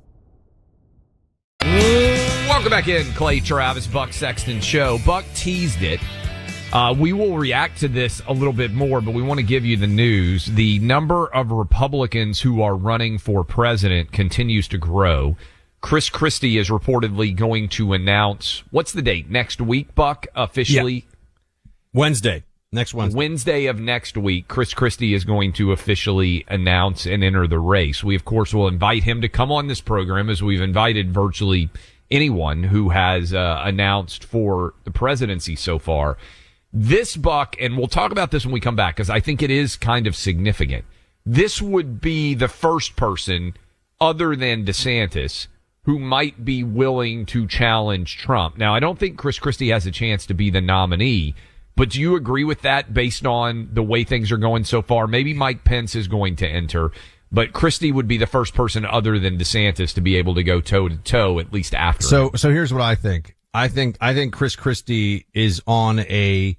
Welcome 1.61 2.69
back 2.69 2.87
in, 2.87 3.05
Clay 3.13 3.39
Travis, 3.39 3.87
Buck 3.87 4.13
Sexton 4.13 4.61
Show. 4.61 4.99
Buck 5.05 5.25
teased 5.33 5.81
it. 5.81 5.99
Uh, 6.73 6.95
we 6.97 7.11
will 7.11 7.37
react 7.37 7.79
to 7.79 7.87
this 7.87 8.21
a 8.27 8.33
little 8.33 8.53
bit 8.53 8.71
more, 8.71 9.01
but 9.01 9.13
we 9.13 9.21
want 9.21 9.39
to 9.39 9.45
give 9.45 9.65
you 9.65 9.75
the 9.75 9.87
news. 9.87 10.45
The 10.45 10.79
number 10.79 11.27
of 11.27 11.51
Republicans 11.51 12.41
who 12.41 12.61
are 12.61 12.75
running 12.75 13.17
for 13.17 13.43
president 13.43 14.11
continues 14.11 14.67
to 14.69 14.77
grow. 14.77 15.35
Chris 15.81 16.09
Christie 16.09 16.57
is 16.57 16.69
reportedly 16.69 17.35
going 17.35 17.67
to 17.69 17.93
announce 17.93 18.63
what's 18.71 18.91
the 18.93 19.01
date 19.01 19.29
next 19.29 19.59
week, 19.59 19.93
Buck, 19.95 20.27
officially? 20.35 21.05
Wednesday. 21.93 22.43
Next 22.73 22.93
Wednesday. 22.93 23.17
Wednesday 23.17 23.65
of 23.65 23.81
next 23.81 24.15
week, 24.15 24.47
Chris 24.47 24.73
Christie 24.73 25.13
is 25.13 25.25
going 25.25 25.51
to 25.53 25.73
officially 25.73 26.45
announce 26.47 27.05
and 27.05 27.21
enter 27.21 27.45
the 27.45 27.59
race. 27.59 28.01
We, 28.01 28.15
of 28.15 28.23
course, 28.23 28.53
will 28.53 28.69
invite 28.69 29.03
him 29.03 29.19
to 29.19 29.27
come 29.27 29.51
on 29.51 29.67
this 29.67 29.81
program 29.81 30.29
as 30.29 30.41
we've 30.41 30.61
invited 30.61 31.13
virtually 31.13 31.69
anyone 32.09 32.63
who 32.63 32.87
has 32.87 33.33
uh, 33.33 33.61
announced 33.65 34.23
for 34.23 34.73
the 34.85 34.91
presidency 34.91 35.57
so 35.57 35.79
far. 35.79 36.17
This 36.71 37.17
buck, 37.17 37.57
and 37.59 37.77
we'll 37.77 37.87
talk 37.87 38.13
about 38.13 38.31
this 38.31 38.45
when 38.45 38.53
we 38.53 38.61
come 38.61 38.77
back 38.77 38.95
because 38.95 39.09
I 39.09 39.19
think 39.19 39.41
it 39.41 39.51
is 39.51 39.75
kind 39.75 40.07
of 40.07 40.15
significant. 40.15 40.85
This 41.25 41.61
would 41.61 41.99
be 41.99 42.35
the 42.35 42.47
first 42.47 42.95
person 42.95 43.53
other 43.99 44.33
than 44.33 44.63
DeSantis 44.63 45.47
who 45.83 45.99
might 45.99 46.45
be 46.45 46.63
willing 46.63 47.25
to 47.25 47.47
challenge 47.47 48.17
Trump. 48.17 48.57
Now, 48.57 48.73
I 48.73 48.79
don't 48.79 48.97
think 48.97 49.17
Chris 49.17 49.39
Christie 49.39 49.71
has 49.71 49.85
a 49.85 49.91
chance 49.91 50.25
to 50.27 50.33
be 50.33 50.49
the 50.49 50.61
nominee, 50.61 51.35
but 51.75 51.89
do 51.89 52.01
you 52.01 52.15
agree 52.15 52.43
with 52.43 52.61
that 52.61 52.93
based 52.93 53.25
on 53.25 53.69
the 53.73 53.83
way 53.83 54.03
things 54.03 54.31
are 54.31 54.37
going 54.37 54.63
so 54.63 54.81
far? 54.81 55.07
Maybe 55.07 55.33
Mike 55.33 55.63
Pence 55.63 55.95
is 55.95 56.07
going 56.07 56.35
to 56.37 56.47
enter, 56.47 56.91
but 57.31 57.53
Christie 57.53 57.91
would 57.91 58.07
be 58.07 58.17
the 58.17 58.27
first 58.27 58.53
person 58.53 58.85
other 58.85 59.19
than 59.19 59.37
DeSantis 59.37 59.93
to 59.95 60.01
be 60.01 60.15
able 60.17 60.35
to 60.35 60.43
go 60.43 60.59
toe 60.61 60.89
to 60.89 60.97
toe, 60.97 61.39
at 61.39 61.53
least 61.53 61.73
after. 61.73 62.05
So, 62.05 62.29
him. 62.29 62.37
so 62.37 62.51
here's 62.51 62.73
what 62.73 62.81
I 62.81 62.95
think. 62.95 63.35
I 63.53 63.67
think, 63.67 63.97
I 63.99 64.13
think 64.13 64.33
Chris 64.33 64.55
Christie 64.55 65.25
is 65.33 65.61
on 65.67 65.99
a 65.99 66.57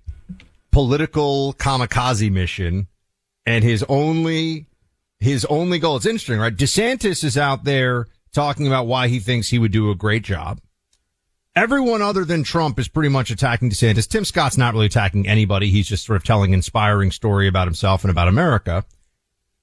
political 0.71 1.55
kamikaze 1.55 2.31
mission 2.31 2.89
and 3.47 3.65
his 3.65 3.85
only, 3.89 4.67
his 5.21 5.45
only 5.47 5.79
goal, 5.79 5.97
it's 5.97 6.07
interesting, 6.07 6.39
right? 6.39 6.55
DeSantis 6.55 7.25
is 7.25 7.37
out 7.37 7.65
there 7.65 8.09
talking 8.33 8.67
about 8.67 8.87
why 8.87 9.09
he 9.09 9.21
thinks 9.21 9.49
he 9.49 9.59
would 9.59 9.73
do 9.73 9.91
a 9.91 9.95
great 9.95 10.23
job. 10.23 10.61
Everyone 11.55 12.01
other 12.01 12.25
than 12.25 12.45
Trump 12.45 12.79
is 12.79 12.89
pretty 12.89 13.11
much 13.11 13.31
attacking 13.31 13.69
DeSantis. 13.69 14.09
Tim 14.09 14.25
Scott's 14.25 14.57
not 14.57 14.73
really 14.73 14.87
attacking 14.87 15.29
anybody. 15.29 15.69
He's 15.69 15.87
just 15.87 16.07
sort 16.07 16.17
of 16.17 16.25
telling 16.25 16.55
inspiring 16.55 17.11
story 17.11 17.47
about 17.47 17.67
himself 17.67 18.05
and 18.05 18.11
about 18.11 18.29
America. 18.29 18.87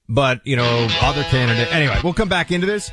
But, 0.08 0.46
you 0.46 0.54
know, 0.54 0.86
other 1.00 1.24
candidate. 1.24 1.74
Anyway, 1.74 1.98
we'll 2.04 2.14
come 2.14 2.28
back 2.28 2.52
into 2.52 2.64
this. 2.64 2.92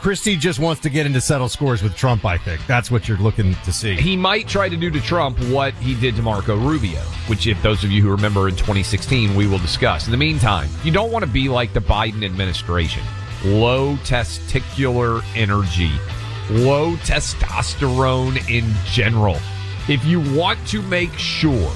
Christie 0.00 0.36
just 0.36 0.58
wants 0.58 0.82
to 0.82 0.90
get 0.90 1.06
into 1.06 1.18
settle 1.18 1.48
scores 1.48 1.82
with 1.82 1.96
Trump, 1.96 2.26
I 2.26 2.36
think. 2.36 2.60
That's 2.66 2.90
what 2.90 3.08
you're 3.08 3.16
looking 3.16 3.54
to 3.54 3.72
see. 3.72 3.94
He 3.94 4.18
might 4.18 4.46
try 4.46 4.68
to 4.68 4.76
do 4.76 4.90
to 4.90 5.00
Trump 5.00 5.38
what 5.44 5.72
he 5.74 5.98
did 5.98 6.14
to 6.16 6.22
Marco 6.22 6.58
Rubio, 6.58 7.00
which, 7.28 7.46
if 7.46 7.62
those 7.62 7.84
of 7.84 7.90
you 7.90 8.02
who 8.02 8.10
remember 8.10 8.48
in 8.50 8.56
2016, 8.56 9.34
we 9.34 9.46
will 9.46 9.58
discuss. 9.60 10.04
In 10.04 10.10
the 10.10 10.18
meantime, 10.18 10.68
you 10.84 10.92
don't 10.92 11.10
want 11.10 11.24
to 11.24 11.30
be 11.30 11.48
like 11.48 11.72
the 11.72 11.80
Biden 11.80 12.22
administration. 12.22 13.02
Low 13.46 13.96
testicular 14.04 15.24
energy, 15.34 15.92
low 16.50 16.96
testosterone 16.96 18.36
in 18.50 18.72
general. 18.86 19.36
If 19.88 20.04
you 20.04 20.20
want 20.36 20.64
to 20.68 20.82
make 20.82 21.12
sure 21.14 21.72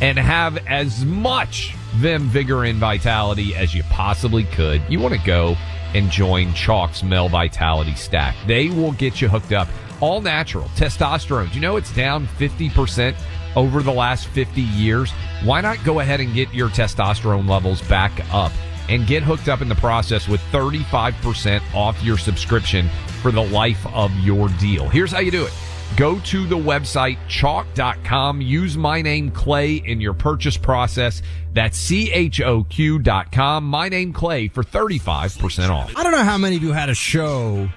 and 0.00 0.18
have 0.18 0.58
as 0.66 1.04
much 1.04 1.74
vim, 1.96 2.22
vigor, 2.28 2.64
and 2.64 2.78
vitality 2.78 3.54
as 3.54 3.74
you 3.74 3.82
possibly 3.84 4.44
could, 4.44 4.82
you 4.88 4.98
want 4.98 5.14
to 5.14 5.20
go 5.26 5.56
and 5.94 6.10
join 6.10 6.48
Choq's 6.48 7.02
Male 7.02 7.28
Vitality 7.28 7.94
Stack. 7.94 8.36
They 8.46 8.68
will 8.68 8.92
get 8.92 9.20
you 9.20 9.28
hooked 9.28 9.52
up. 9.52 9.68
All 10.00 10.20
natural 10.20 10.68
testosterone. 10.76 11.54
You 11.54 11.60
know 11.60 11.76
it's 11.76 11.92
down 11.92 12.26
50% 12.38 13.14
over 13.56 13.82
the 13.82 13.92
last 13.92 14.28
50 14.28 14.60
years? 14.60 15.10
Why 15.42 15.60
not 15.60 15.82
go 15.84 16.00
ahead 16.00 16.20
and 16.20 16.32
get 16.32 16.52
your 16.54 16.68
testosterone 16.68 17.48
levels 17.48 17.82
back 17.82 18.12
up 18.32 18.52
and 18.88 19.06
get 19.06 19.22
hooked 19.22 19.48
up 19.48 19.60
in 19.60 19.68
the 19.68 19.74
process 19.74 20.26
with 20.26 20.40
35% 20.52 21.62
off 21.74 22.02
your 22.02 22.18
subscription 22.18 22.88
for 23.20 23.30
the 23.30 23.42
life 23.42 23.86
of 23.94 24.12
your 24.18 24.48
deal? 24.60 24.88
Here's 24.88 25.12
how 25.12 25.20
you 25.20 25.30
do 25.30 25.44
it. 25.44 25.52
Go 25.96 26.18
to 26.20 26.46
the 26.46 26.56
website 26.56 27.18
choq.com. 27.28 28.40
Use 28.40 28.76
my 28.76 29.02
name 29.02 29.30
Clay 29.30 29.76
in 29.76 30.00
your 30.00 30.14
purchase 30.14 30.56
process. 30.56 31.22
That's 31.52 31.76
C-H-O-Q 31.78 33.00
dot 33.00 33.32
com. 33.32 33.64
My 33.64 33.88
name 33.88 34.12
Clay 34.12 34.48
for 34.48 34.62
35% 34.62 35.70
off. 35.70 35.92
I 35.96 36.02
don't 36.02 36.12
know 36.12 36.22
how 36.22 36.38
many 36.38 36.56
of 36.56 36.62
you 36.62 36.72
had 36.72 36.88
a 36.88 36.94
show 36.94 37.68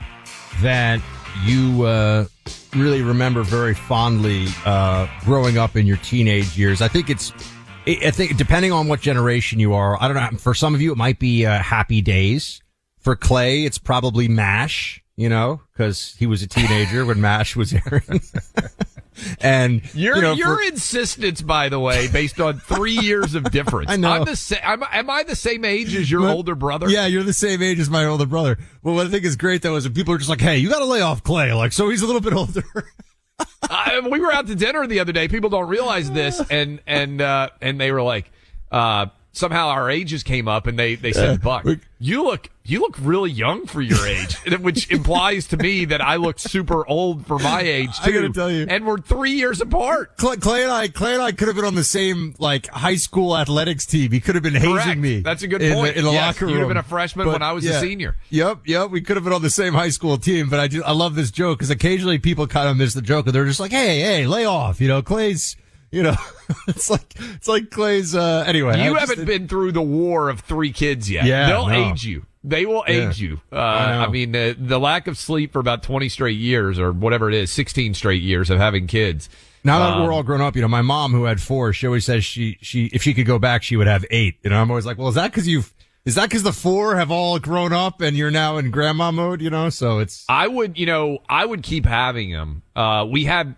that 0.62 1.01
you 1.43 1.84
uh, 1.84 2.25
really 2.75 3.01
remember 3.01 3.43
very 3.43 3.73
fondly 3.73 4.45
uh, 4.65 5.08
growing 5.21 5.58
up 5.58 5.75
in 5.75 5.88
your 5.88 5.97
teenage 5.97 6.58
years. 6.58 6.82
I 6.82 6.88
think 6.88 7.10
it's, 7.10 7.34
I 7.88 8.12
think 8.12 8.38
depending 8.38 8.71
on 8.71 8.88
what 8.88 9.01
generation 9.01 9.60
you 9.60 9.73
are, 9.73 10.01
I 10.01 10.08
don't 10.08 10.15
know. 10.15 10.38
For 10.38 10.53
some 10.53 10.75
of 10.75 10.82
you, 10.82 10.91
it 10.91 10.97
might 10.97 11.19
be 11.19 11.45
uh, 11.45 11.60
Happy 11.60 12.01
Days. 12.01 12.62
For 12.99 13.17
Clay, 13.17 13.65
it's 13.65 13.77
probably 13.77 14.29
MASH. 14.29 15.03
You 15.15 15.30
know, 15.30 15.62
because 15.71 16.15
he 16.17 16.26
was 16.26 16.41
a 16.41 16.47
teenager 16.47 17.06
when 17.06 17.21
MASH 17.21 17.56
was 17.56 17.71
airing. 17.71 18.21
and 19.41 19.82
your 19.93 20.15
you 20.15 20.21
know, 20.23 20.34
your 20.34 20.56
for- 20.56 20.62
insistence, 20.63 21.41
by 21.41 21.69
the 21.69 21.80
way, 21.80 22.08
based 22.08 22.39
on 22.41 22.60
three 22.60 22.97
years 23.02 23.36
of 23.36 23.43
difference. 23.52 23.91
I 23.91 23.95
know. 23.97 24.10
I'm 24.12 24.26
the 24.26 24.36
sa- 24.36 24.56
I'm, 24.63 24.84
am 24.91 25.10
I 25.12 25.21
the 25.21 25.36
same 25.36 25.65
age 25.65 25.95
as 25.95 26.10
your 26.10 26.21
But- 26.21 26.34
older 26.34 26.56
brother? 26.56 26.89
Yeah, 26.89 27.06
you're 27.06 27.21
the 27.23 27.32
same 27.34 27.62
age 27.62 27.80
as 27.80 27.89
my 27.91 28.06
older 28.06 28.26
brother. 28.26 28.58
Well, 28.82 28.95
what 28.95 29.06
I 29.06 29.10
think 29.10 29.23
is 29.23 29.36
great 29.36 29.62
though 29.62 29.76
is 29.76 29.84
that 29.84 29.93
people 29.93 30.15
are 30.15 30.17
just 30.17 30.32
like, 30.32 30.41
"Hey, 30.41 30.58
you 30.58 30.69
got 30.69 30.80
to 30.80 30.86
lay 30.86 31.02
off 31.02 31.21
Clay." 31.23 31.54
Like, 31.54 31.73
so 31.73 31.89
he's 31.89 32.02
a 32.02 32.08
little 32.08 32.21
bit 32.21 32.34
older. 32.34 32.63
I, 33.69 33.99
we 34.10 34.19
were 34.19 34.32
out 34.32 34.47
to 34.47 34.56
dinner 34.56 34.86
the 34.88 34.99
other 34.99 35.12
day. 35.12 35.28
People 35.28 35.49
don't 35.52 35.67
realize 35.67 36.10
this, 36.10 36.41
and 36.49 36.82
and 36.88 37.21
uh, 37.21 37.49
and 37.62 37.80
they 37.80 37.91
were 37.91 38.02
like, 38.02 38.32
uh, 38.71 39.08
somehow 39.34 39.67
our 39.67 39.89
ages 39.91 40.24
came 40.24 40.48
up, 40.48 40.67
and 40.67 40.80
they 40.80 40.96
they 40.96 41.12
said, 41.12 41.41
"Buck, 41.41 41.65
you 42.00 42.24
look 42.24 42.50
you 42.65 42.80
look 42.80 42.96
really 43.02 43.30
young 43.32 43.65
for 43.65 43.82
your 43.82 44.08
age," 44.08 44.38
which 44.62 44.89
implies 44.89 45.48
to 45.48 45.58
me 45.58 45.84
that 45.86 46.00
I 46.02 46.15
look 46.15 46.39
super 46.39 46.88
old 46.88 47.28
for 47.28 47.38
my 47.39 47.60
age 47.62 47.89
too. 48.00 48.10
I 48.12 48.13
gotta 48.13 48.30
tell 48.30 48.50
you. 48.52 48.65
and 48.69 48.86
we're 48.86 49.00
three 49.00 49.32
years 49.32 49.60
apart. 49.60 50.15
Clay, 50.17 50.38
Clay 50.38 50.63
and 50.63 50.72
I, 50.72 50.88
Clay 50.88 51.13
and 51.13 51.22
I 51.22 51.32
could 51.34 51.48
have 51.50 51.56
been 51.58 51.65
on 51.65 51.76
the 51.76 51.84
same 51.84 52.36
like 52.39 52.67
high 52.67 52.96
school 52.96 53.36
athletics 53.38 53.86
team. 53.86 54.12
He 54.12 54.19
could 54.22 54.36
have 54.36 54.43
been 54.43 54.54
hazing 54.54 54.74
Correct. 54.76 55.00
me. 55.00 55.19
That's 55.19 55.43
a 55.43 55.48
good 55.48 55.62
in 55.62 55.74
point. 55.74 55.93
The, 55.96 56.00
in 56.00 56.06
the 56.06 56.12
Yes, 56.12 56.36
locker 56.36 56.46
room. 56.46 56.54
you'd 56.54 56.60
have 56.62 56.67
been 56.69 56.78
a 56.78 56.84
freshman 56.84 57.28
when 57.28 57.41
I 57.41 57.52
was 57.52 57.65
a 57.65 57.80
senior. 57.82 58.15
Yep, 58.30 58.60
yep. 58.67 58.89
We 58.91 59.02
could 59.02 59.17
have 59.17 59.24
been 59.24 59.34
on 59.34 59.41
the 59.41 59.50
same 59.50 59.74
high 59.74 59.89
school 59.89 60.17
team. 60.17 60.50
But 60.50 60.60
I 60.60 60.67
do, 60.67 60.84
I 60.84 60.91
love 60.91 61.15
this 61.15 61.32
joke 61.32 61.58
because 61.60 61.69
occasionally 61.72 62.19
people 62.19 62.48
kind 62.48 62.69
of 62.69 62.78
miss 62.78 62.93
the 62.93 63.02
joke 63.02 63.26
and 63.26 63.36
they're 63.36 63.46
just 63.46 63.60
like, 63.60 63.72
"Hey, 63.72 64.00
hey, 64.00 64.28
lay 64.28 64.46
off." 64.46 64.80
You 64.80 64.88
know, 64.88 65.02
Clay's. 65.02 65.56
You 65.93 66.03
know, 66.03 66.15
it's 66.67 66.89
like 66.89 67.13
it's 67.36 67.47
like 67.47 67.69
Clay's. 67.69 68.15
uh 68.15 68.43
Anyway, 68.47 68.84
You 68.84 68.95
haven't 68.95 69.25
been 69.25 69.47
through 69.47 69.73
the 69.73 69.82
war 69.82 70.29
of 70.29 70.39
three 70.41 70.71
kids 70.71 71.10
yet. 71.10 71.25
Yeah, 71.25 71.47
They'll 71.47 71.67
no. 71.67 71.91
age 71.91 72.03
you. 72.03 72.25
They 72.43 72.65
will 72.65 72.84
Yeah. 72.88 73.10
age 73.10 73.21
you. 73.21 73.39
Uh, 73.51 73.56
I. 73.56 74.06
I, 74.06 74.08
mean, 74.10 74.36
uh, 74.36 74.53
the 74.58 74.79
lack 74.79 75.08
of 75.08 75.17
sleep 75.17 75.53
for 75.53 75.60
about 75.60 75.84
20 75.84 76.10
straight 76.10 76.38
years 76.38 76.79
or 76.79 76.91
whatever 76.91 77.29
it 77.29 77.36
is, 77.36 77.51
16 77.51 77.93
straight 77.93 78.21
years 78.23 78.49
of 78.49 78.58
having 78.58 78.88
kids. 78.88 79.29
Now 79.63 79.79
that 79.79 79.93
Um, 79.97 80.03
we're 80.03 80.12
all 80.12 80.23
grown 80.23 80.41
up, 80.41 80.56
you 80.58 80.62
know, 80.62 80.67
my 80.67 80.82
mom 80.82 81.13
who 81.13 81.23
had 81.23 81.39
four, 81.39 81.71
she 81.71 81.86
always 81.88 82.03
says 82.06 82.25
she, 82.25 82.58
she, 82.62 82.88
if 82.88 83.01
she 83.03 83.13
could 83.13 83.25
go 83.25 83.39
back, 83.39 83.63
she 83.63 83.77
would 83.77 83.88
have 83.88 84.03
eight. 84.12 84.36
You 84.43 84.49
know, 84.49 84.60
I'm 84.62 84.69
always 84.71 84.86
like, 84.86 84.97
well, 84.97 85.08
is 85.08 85.15
that 85.15 85.32
cause 85.32 85.47
you've, 85.47 85.71
is 86.06 86.15
that 86.15 86.29
cause 86.32 86.43
the 86.43 86.51
four 86.51 86.97
have 86.97 87.12
all 87.12 87.39
grown 87.39 87.71
up 87.71 88.01
and 88.01 88.17
you're 88.17 88.29
now 88.32 88.58
in 88.58 88.71
grandma 88.71 89.12
mode, 89.12 89.41
you 89.41 89.49
know? 89.49 89.69
So 89.69 89.99
it's, 89.99 90.25
I 90.27 90.47
would, 90.49 90.77
you 90.77 90.86
know, 90.86 91.19
I 91.29 91.45
would 91.45 91.63
keep 91.63 91.86
having 91.86 92.32
them. 92.32 92.63
Uh, 92.75 93.08
we 93.10 93.23
had 93.23 93.56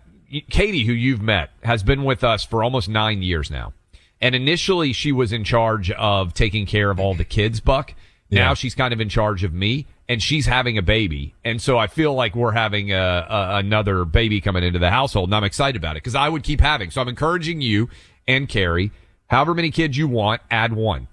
Katie, 0.50 0.84
who 0.84 0.92
you've 0.92 1.22
met, 1.22 1.50
has 1.62 1.82
been 1.82 2.04
with 2.04 2.24
us 2.24 2.44
for 2.44 2.64
almost 2.64 2.88
nine 2.88 3.22
years 3.22 3.50
now. 3.50 3.72
And 4.20 4.34
initially, 4.34 4.92
she 4.92 5.12
was 5.12 5.32
in 5.32 5.44
charge 5.44 5.90
of 5.90 6.32
taking 6.34 6.66
care 6.66 6.90
of 6.90 6.98
all 6.98 7.14
the 7.14 7.24
kids, 7.24 7.60
Buck. 7.60 7.94
Now 8.30 8.48
Yeah. 8.50 8.54
she's 8.54 8.74
kind 8.74 8.92
of 8.92 9.00
in 9.00 9.08
charge 9.08 9.44
of 9.44 9.52
me, 9.52 9.86
and 10.08 10.22
she's 10.22 10.46
having 10.46 10.78
a 10.78 10.82
baby. 10.82 11.34
And 11.44 11.60
so 11.62 11.78
I 11.78 11.86
feel 11.86 12.14
like 12.14 12.34
we're 12.34 12.52
having 12.52 12.92
a, 12.92 12.96
a, 13.28 13.56
another 13.58 14.04
baby 14.04 14.40
coming 14.40 14.64
into 14.64 14.78
the 14.78 14.90
household, 14.90 15.28
and 15.28 15.34
I'm 15.34 15.44
excited 15.44 15.76
about 15.76 15.92
it 15.96 16.02
because 16.02 16.14
I 16.14 16.28
would 16.28 16.42
keep 16.42 16.60
having. 16.60 16.90
So 16.90 17.00
I'm 17.00 17.08
encouraging 17.08 17.60
you 17.60 17.88
and 18.26 18.48
Carrie, 18.48 18.90
however 19.28 19.54
many 19.54 19.70
kids 19.70 19.96
you 19.96 20.08
want, 20.08 20.40
add 20.50 20.72
one. 20.72 21.08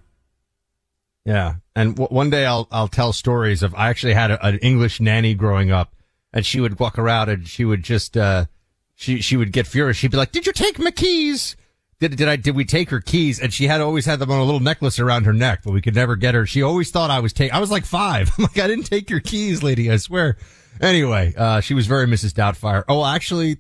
Yeah, 1.25 1.55
and 1.75 1.95
w- 1.95 2.13
one 2.13 2.29
day 2.29 2.45
I'll 2.45 2.67
I'll 2.71 2.87
tell 2.89 3.13
stories 3.13 3.63
of 3.63 3.73
I 3.75 3.89
actually 3.89 4.13
had 4.13 4.31
a, 4.31 4.45
an 4.45 4.57
English 4.59 4.99
nanny 4.99 5.33
growing 5.35 5.71
up, 5.71 5.93
and 6.33 6.45
she 6.45 6.59
would 6.59 6.79
walk 6.79 6.97
around 6.97 7.29
and 7.29 7.47
she 7.47 7.63
would 7.63 7.83
just 7.83 8.17
uh 8.17 8.45
she 9.03 9.21
she 9.21 9.37
would 9.37 9.51
get 9.51 9.67
furious. 9.67 9.97
She'd 9.97 10.11
be 10.11 10.17
like, 10.17 10.31
"Did 10.31 10.45
you 10.47 10.53
take 10.53 10.79
my 10.79 10.91
keys? 10.91 11.55
Did 11.99 12.15
did 12.15 12.27
I 12.27 12.35
did 12.37 12.55
we 12.55 12.65
take 12.65 12.89
her 12.89 12.99
keys?" 13.01 13.39
And 13.39 13.53
she 13.53 13.67
had 13.67 13.81
always 13.81 14.05
had 14.05 14.19
them 14.19 14.31
on 14.31 14.39
a 14.39 14.43
little 14.43 14.59
necklace 14.59 14.99
around 14.99 15.25
her 15.25 15.33
neck, 15.33 15.61
but 15.63 15.71
we 15.73 15.81
could 15.81 15.95
never 15.95 16.15
get 16.15 16.33
her. 16.35 16.45
She 16.45 16.61
always 16.63 16.89
thought 16.89 17.11
I 17.11 17.19
was 17.19 17.33
take. 17.33 17.53
I 17.53 17.59
was 17.59 17.69
like 17.71 17.85
five. 17.85 18.31
I'm 18.37 18.43
like, 18.45 18.57
I 18.59 18.67
didn't 18.67 18.85
take 18.85 19.09
your 19.09 19.19
keys, 19.19 19.61
lady. 19.61 19.91
I 19.91 19.97
swear. 19.97 20.37
Anyway, 20.81 21.33
uh, 21.37 21.59
she 21.59 21.73
was 21.73 21.85
very 21.85 22.07
Mrs. 22.07 22.31
Doubtfire. 22.33 22.83
Oh, 22.89 23.05
actually, 23.05 23.57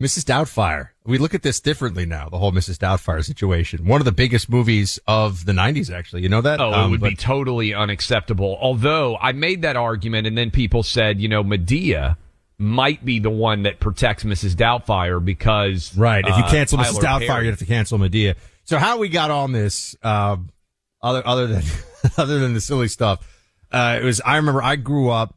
Mrs. 0.00 0.24
Doubtfire. 0.24 0.88
We 1.06 1.16
look 1.18 1.34
at 1.34 1.42
this 1.42 1.58
differently 1.58 2.04
now. 2.04 2.28
The 2.28 2.38
whole 2.38 2.52
Mrs. 2.52 2.76
Doubtfire 2.76 3.24
situation. 3.24 3.86
One 3.86 4.00
of 4.00 4.04
the 4.04 4.12
biggest 4.12 4.50
movies 4.50 4.98
of 5.06 5.46
the 5.46 5.52
'90s. 5.52 5.90
Actually, 5.90 6.22
you 6.22 6.28
know 6.28 6.42
that? 6.42 6.60
Oh, 6.60 6.70
it 6.70 6.74
Um, 6.74 6.90
would 6.90 7.00
be 7.00 7.14
totally 7.16 7.72
unacceptable. 7.74 8.58
Although 8.60 9.16
I 9.16 9.32
made 9.32 9.62
that 9.62 9.76
argument, 9.76 10.26
and 10.26 10.36
then 10.36 10.50
people 10.50 10.82
said, 10.82 11.20
you 11.20 11.28
know, 11.28 11.42
Madea 11.42 12.16
might 12.60 13.04
be 13.04 13.18
the 13.18 13.30
one 13.30 13.62
that 13.62 13.80
protects 13.80 14.22
Mrs. 14.22 14.54
Doubtfire 14.54 15.24
because 15.24 15.96
Right. 15.96 16.24
If 16.26 16.36
you 16.36 16.44
uh, 16.44 16.50
cancel 16.50 16.78
Mrs. 16.78 17.00
Tyler 17.00 17.20
Doubtfire, 17.20 17.42
you 17.42 17.50
have 17.50 17.58
to 17.58 17.66
cancel 17.66 17.98
Madea. 17.98 18.36
So 18.64 18.78
how 18.78 18.98
we 18.98 19.08
got 19.08 19.30
on 19.30 19.52
this, 19.52 19.96
um, 20.02 20.50
other 21.02 21.26
other 21.26 21.46
than 21.46 21.62
other 22.16 22.38
than 22.38 22.54
the 22.54 22.60
silly 22.60 22.88
stuff, 22.88 23.26
uh, 23.72 23.98
it 24.00 24.04
was 24.04 24.20
I 24.24 24.36
remember 24.36 24.62
I 24.62 24.76
grew 24.76 25.08
up, 25.08 25.34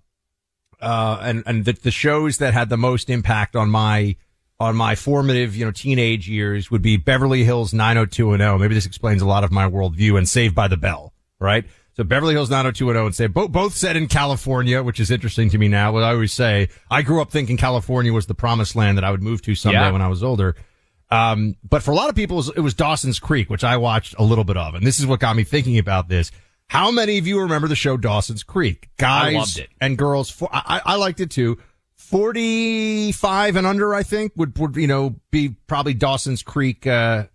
uh, 0.82 1.20
and 1.22 1.44
and 1.46 1.66
the, 1.66 1.74
the 1.74 1.92
shows 1.92 2.38
that 2.40 2.54
had 2.54 2.70
the 2.70 2.78
most 2.78 3.10
impact 3.10 3.56
on 3.56 3.70
my 3.70 4.18
on 4.60 4.76
my 4.76 4.96
formative, 4.96 5.56
you 5.56 5.66
know, 5.66 5.72
teenage 5.72 6.30
years 6.30 6.70
would 6.70 6.82
be 6.82 6.98
Beverly 6.98 7.44
Hills 7.44 7.74
90210. 7.74 8.62
Maybe 8.62 8.76
this 8.76 8.86
explains 8.86 9.22
a 9.22 9.26
lot 9.26 9.44
of 9.44 9.52
my 9.52 9.70
worldview 9.70 10.18
and 10.18 10.28
Saved 10.28 10.56
by 10.56 10.68
the 10.68 10.78
Bell, 10.78 11.14
right? 11.40 11.66
So 11.96 12.04
Beverly 12.04 12.34
Hills 12.34 12.50
90210 12.50 13.06
and 13.06 13.16
say 13.16 13.28
both 13.28 13.52
both 13.52 13.74
set 13.76 13.96
in 13.96 14.08
California, 14.08 14.82
which 14.82 15.00
is 15.00 15.12
interesting 15.12 15.50
to 15.52 15.58
me 15.60 15.68
now. 15.68 15.92
What 15.92 16.04
I 16.04 16.12
always 16.12 16.34
say, 16.34 16.70
I 16.90 17.04
grew 17.04 17.22
up 17.22 17.30
thinking 17.32 17.56
California 17.56 18.12
was 18.12 18.26
the 18.26 18.34
promised 18.34 18.76
land 18.76 18.98
that 18.98 19.04
I 19.04 19.12
would 19.12 19.22
move 19.22 19.42
to 19.44 19.54
someday 19.56 19.80
Yeah. 19.80 19.92
when 19.92 20.02
I 20.02 20.08
was 20.08 20.24
older. 20.24 20.56
Um, 21.12 21.56
but 21.68 21.84
for 21.84 21.92
a 21.92 21.96
lot 21.96 22.10
of 22.10 22.16
people, 22.16 22.44
it 22.56 22.60
was, 22.62 22.74
Dawson's 22.74 23.20
Creek, 23.20 23.48
which 23.50 23.64
I 23.64 23.78
watched 23.78 24.16
a 24.18 24.24
little 24.24 24.44
bit 24.44 24.58
of, 24.58 24.74
and 24.74 24.84
this 24.86 25.00
is 25.00 25.06
what 25.06 25.20
got 25.20 25.36
me 25.36 25.44
thinking 25.44 25.78
about 25.78 26.08
this. 26.10 26.32
How 26.70 26.90
many 26.90 27.20
of 27.20 27.28
you 27.28 27.40
remember 27.42 27.68
the 27.68 27.76
show 27.76 27.98
Dawson's 27.98 28.42
Creek? 28.42 28.90
Guys 28.98 29.60
and 29.80 29.96
girls, 29.96 30.32
for, 30.32 30.50
I, 30.52 30.82
I 30.86 30.94
I 30.94 30.96
liked 30.96 31.20
it 31.20 31.30
too. 31.30 31.60
45 31.98 33.56
and 33.56 33.68
under, 33.68 33.94
I 33.94 34.04
think, 34.04 34.34
would, 34.36 34.58
would, 34.58 34.76
you 34.76 34.88
know, 34.88 35.16
be 35.32 35.50
probably 35.68 35.94
Dawson's 35.94 36.42
Creek, 36.42 36.88
uh, 36.88 37.26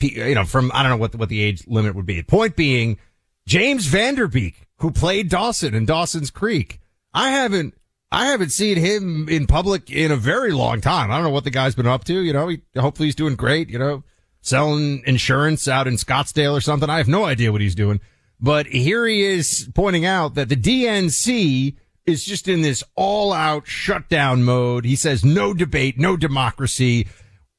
you 0.00 0.34
know, 0.34 0.44
from, 0.44 0.70
I 0.74 0.82
don't 0.82 0.90
know 0.90 0.96
what 0.98 1.12
the, 1.12 1.18
what 1.18 1.28
the 1.28 1.40
age 1.40 1.66
limit 1.66 1.94
would 1.94 2.06
be. 2.06 2.22
Point 2.22 2.56
being, 2.56 2.98
James 3.46 3.86
Van 3.86 4.14
Der 4.14 4.26
Beek, 4.26 4.66
who 4.78 4.90
played 4.90 5.28
Dawson 5.28 5.74
in 5.74 5.84
Dawson's 5.84 6.30
Creek. 6.30 6.80
I 7.12 7.30
haven't, 7.30 7.74
I 8.10 8.26
haven't 8.26 8.50
seen 8.50 8.76
him 8.76 9.28
in 9.28 9.46
public 9.46 9.90
in 9.90 10.10
a 10.10 10.16
very 10.16 10.52
long 10.52 10.80
time. 10.80 11.10
I 11.10 11.16
don't 11.16 11.24
know 11.24 11.30
what 11.30 11.44
the 11.44 11.50
guy's 11.50 11.74
been 11.74 11.86
up 11.86 12.04
to. 12.04 12.20
You 12.20 12.32
know, 12.32 12.48
he, 12.48 12.62
hopefully 12.76 13.08
he's 13.08 13.14
doing 13.14 13.36
great, 13.36 13.68
you 13.68 13.78
know, 13.78 14.02
selling 14.40 15.02
insurance 15.06 15.68
out 15.68 15.86
in 15.86 15.94
Scottsdale 15.94 16.56
or 16.56 16.60
something. 16.60 16.88
I 16.88 16.98
have 16.98 17.08
no 17.08 17.24
idea 17.24 17.52
what 17.52 17.60
he's 17.60 17.74
doing. 17.74 18.00
But 18.40 18.66
here 18.66 19.06
he 19.06 19.22
is 19.22 19.68
pointing 19.74 20.04
out 20.04 20.34
that 20.34 20.48
the 20.48 20.56
DNC 20.56 21.76
is 22.06 22.24
just 22.24 22.48
in 22.48 22.62
this 22.62 22.82
all 22.94 23.32
out 23.32 23.66
shutdown 23.66 24.42
mode. 24.42 24.84
He 24.84 24.96
says 24.96 25.24
no 25.24 25.54
debate, 25.54 25.98
no 25.98 26.16
democracy. 26.16 27.08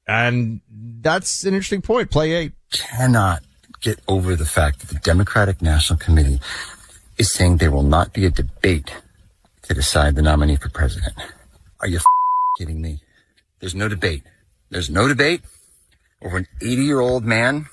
And 0.08 0.62
that's 0.70 1.44
an 1.44 1.54
interesting 1.54 1.82
point. 1.82 2.12
Play 2.12 2.34
eight. 2.34 2.54
cannot 2.72 3.44
get 3.82 4.00
over 4.08 4.36
the 4.36 4.46
fact 4.46 4.80
that 4.80 4.90
the 4.90 5.00
Democratic 5.00 5.62
National 5.62 5.98
Committee 5.98 6.40
is 7.18 7.32
saying 7.32 7.58
there 7.58 7.72
will 7.72 7.84
not 7.84 8.14
be 8.14 8.26
a 8.26 8.30
debate 8.30 8.94
to 9.64 9.74
decide 9.74 10.16
the 10.16 10.22
nominee 10.22 10.56
for 10.56 10.70
president. 10.70 11.14
Are 11.80 11.88
you 11.88 12.00
kidding 12.58 12.82
me? 12.82 13.00
There's 13.60 13.76
no 13.76 13.88
debate. 13.88 14.24
There's 14.70 14.90
no 14.90 15.08
debate 15.08 15.42
over 16.22 16.38
an 16.38 16.48
80 16.62 16.84
year 16.84 17.00
old 17.00 17.24
man 17.24 17.68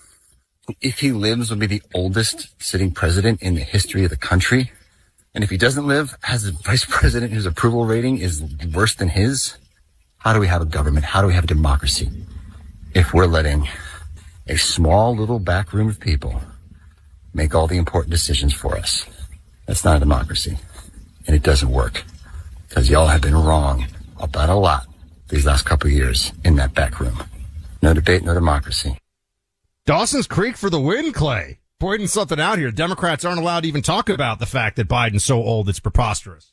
who, 0.67 0.75
if 0.81 1.01
he 1.01 1.13
lives, 1.13 1.51
will 1.51 1.59
be 1.59 1.67
the 1.67 1.83
oldest 1.95 2.49
sitting 2.63 2.93
president 2.93 3.43
in 3.43 3.55
the 3.55 3.63
history 3.63 4.05
of 4.05 4.11
the 4.11 4.17
country. 4.17 4.71
And 5.35 5.43
if 5.43 5.51
he 5.51 5.57
doesn't 5.57 5.87
live, 5.87 6.17
has 6.23 6.47
a 6.47 6.53
vice 6.53 6.85
president 6.89 7.33
whose 7.33 7.47
approval 7.47 7.87
rating 7.87 8.19
is 8.19 8.43
worse 8.75 8.95
than 8.95 9.09
his. 9.09 9.57
How 10.19 10.33
do 10.33 10.41
we 10.41 10.47
have 10.47 10.63
a 10.63 10.67
government? 10.67 11.05
How 11.05 11.21
do 11.21 11.27
we 11.27 11.35
have 11.35 11.45
a 11.45 11.49
democracy 11.49 12.11
if 12.95 13.13
we're 13.13 13.27
letting 13.27 13.69
a 14.47 14.57
small 14.57 15.15
little 15.15 15.39
back 15.39 15.73
room 15.73 15.89
of 15.89 16.01
people 16.01 16.41
make 17.35 17.55
all 17.55 17.67
the 17.67 17.79
important 17.79 18.11
decisions 18.11 18.53
for 18.53 18.77
us. 18.77 19.07
That's 19.67 19.85
not 19.85 19.97
a 19.97 20.01
democracy. 20.01 20.59
And 21.27 21.37
it 21.37 21.43
doesn't 21.43 21.71
work. 21.71 22.05
Because 22.69 22.91
y'all 22.91 23.07
have 23.07 23.21
been 23.21 23.37
wrong 23.37 23.87
about 24.19 24.49
a 24.49 24.55
lot 24.55 24.87
these 25.29 25.47
last 25.47 25.65
couple 25.65 25.91
years 25.91 26.33
in 26.45 26.57
that 26.57 26.75
back 26.75 27.01
room. 27.01 27.23
No 27.81 27.95
debate, 27.95 28.23
no 28.25 28.35
democracy. 28.35 28.97
Dawson's 29.87 30.27
Creek 30.27 30.57
for 30.57 30.71
the 30.71 30.81
win, 30.81 31.13
Clay. 31.13 31.59
Pointing 31.81 32.07
something 32.07 32.39
out 32.39 32.59
here. 32.59 32.71
Democrats 32.71 33.25
aren't 33.25 33.41
allowed 33.41 33.61
to 33.61 33.69
even 33.69 33.83
talk 33.83 34.09
about 34.09 34.39
the 34.39 34.47
fact 34.47 34.77
that 34.77 34.89
Biden's 34.89 35.25
so 35.25 35.43
old 35.43 35.69
it's 35.69 35.81
preposterous. 35.81 36.52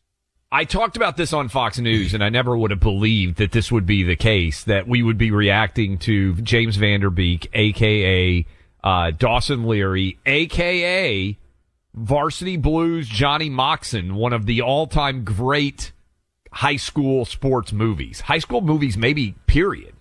I 0.52 0.66
talked 0.66 0.96
about 0.96 1.16
this 1.16 1.32
on 1.32 1.48
Fox 1.48 1.78
News, 1.78 2.16
and 2.16 2.24
I 2.24 2.30
never 2.30 2.58
would 2.58 2.72
have 2.72 2.80
believed 2.80 3.38
that 3.38 3.52
this 3.52 3.72
would 3.72 3.86
be 3.86 4.02
the 4.02 4.16
case, 4.16 4.64
that 4.64 4.88
we 4.88 5.04
would 5.04 5.18
be 5.18 5.30
reacting 5.30 6.00
to 6.00 6.34
James 6.42 6.76
Van 6.76 7.02
Der 7.02 7.12
Beek, 7.12 7.50
aka 7.54 8.46
uh, 8.84 9.12
Dawson 9.12 9.68
Leary, 9.68 10.18
aka 10.26 11.38
Varsity 11.94 12.58
Blues 12.58 13.08
Johnny 13.08 13.48
Moxon, 13.48 14.16
one 14.16 14.34
of 14.34 14.48
the 14.48 14.62
all 14.62 14.88
time 14.88 15.24
great 15.24 15.92
high 16.52 16.78
school 16.78 17.26
sports 17.26 17.72
movies. 17.72 18.22
High 18.22 18.40
school 18.40 18.62
movies, 18.62 18.98
maybe, 18.98 19.36
period. 19.46 19.94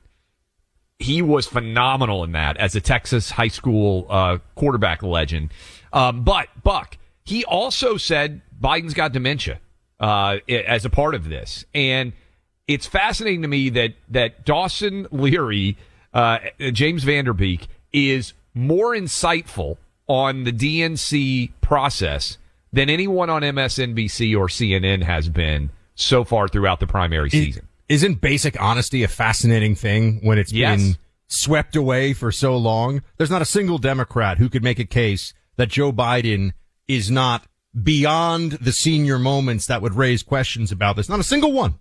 He 0.99 1.21
was 1.21 1.47
phenomenal 1.47 2.25
in 2.25 2.33
that 2.33 2.57
as 2.57 2.75
a 2.75 2.81
Texas 2.81 3.33
high 3.33 3.49
school 3.49 4.07
uh, 4.09 4.39
quarterback 4.55 5.03
legend. 5.03 5.53
Um, 5.93 6.25
but, 6.25 6.49
Buck, 6.63 6.97
he 7.23 7.45
also 7.45 7.99
said 7.99 8.41
Biden's 8.59 8.95
got 8.95 9.13
dementia 9.13 9.61
uh, 10.01 10.39
as 10.49 10.85
a 10.85 10.91
part 10.91 11.15
of 11.15 11.29
this. 11.29 11.65
And 11.75 12.13
it's 12.67 12.87
fascinating 12.87 13.43
to 13.43 13.49
me 13.49 13.69
that, 13.71 13.95
that 14.11 14.45
Dawson 14.45 15.07
Leary, 15.11 15.77
uh, 16.13 16.39
James 16.73 17.05
Van 17.05 17.25
Der 17.25 17.33
Beek, 17.33 17.67
is 17.93 18.33
more 18.55 18.95
insightful 18.95 19.77
on 20.07 20.45
the 20.45 20.53
DNC 20.53 21.51
process 21.61 22.39
than 22.73 22.91
anyone 22.91 23.31
on 23.31 23.43
MSNBC 23.43 24.37
or 24.37 24.49
CNN 24.49 25.03
has 25.03 25.29
been 25.29 25.71
so 25.95 26.25
far 26.25 26.49
throughout 26.49 26.81
the 26.81 26.87
primary 26.87 27.31
season. 27.31 27.67
Isn't 27.89 28.21
basic 28.21 28.61
honesty 28.61 29.03
a 29.03 29.09
fascinating 29.09 29.75
thing 29.75 30.21
when 30.23 30.39
it's 30.39 30.53
Yes. 30.53 30.81
been 30.83 30.97
swept 31.29 31.75
away 31.77 32.13
for 32.13 32.31
so 32.31 32.57
long? 32.57 33.03
There's 33.17 33.31
not 33.31 33.41
a 33.43 33.47
single 33.47 33.79
Democrat 33.79 34.37
who 34.39 34.49
could 34.51 34.63
make 34.63 34.79
a 34.79 34.85
case 34.85 35.33
that 35.57 35.69
Joe 35.71 35.93
Biden 35.93 36.53
is 36.87 37.11
not 37.11 37.47
beyond 37.83 38.53
the 38.53 38.73
senior 38.73 39.19
moments 39.19 39.67
that 39.67 39.83
would 39.83 39.95
raise 39.95 40.23
questions 40.23 40.73
about 40.73 40.97
this. 40.97 41.09
Not 41.09 41.21
a 41.21 41.25
single 41.25 41.53
one. 41.53 41.75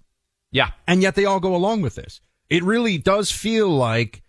Yeah. 0.51 0.71
And 0.87 1.01
yet 1.01 1.15
they 1.15 1.25
all 1.25 1.39
go 1.39 1.55
along 1.55 1.81
with 1.81 1.95
this. 1.95 2.21
It 2.49 2.63
really 2.63 2.97
does 2.97 3.31
feel 3.31 3.69
like 3.69 4.21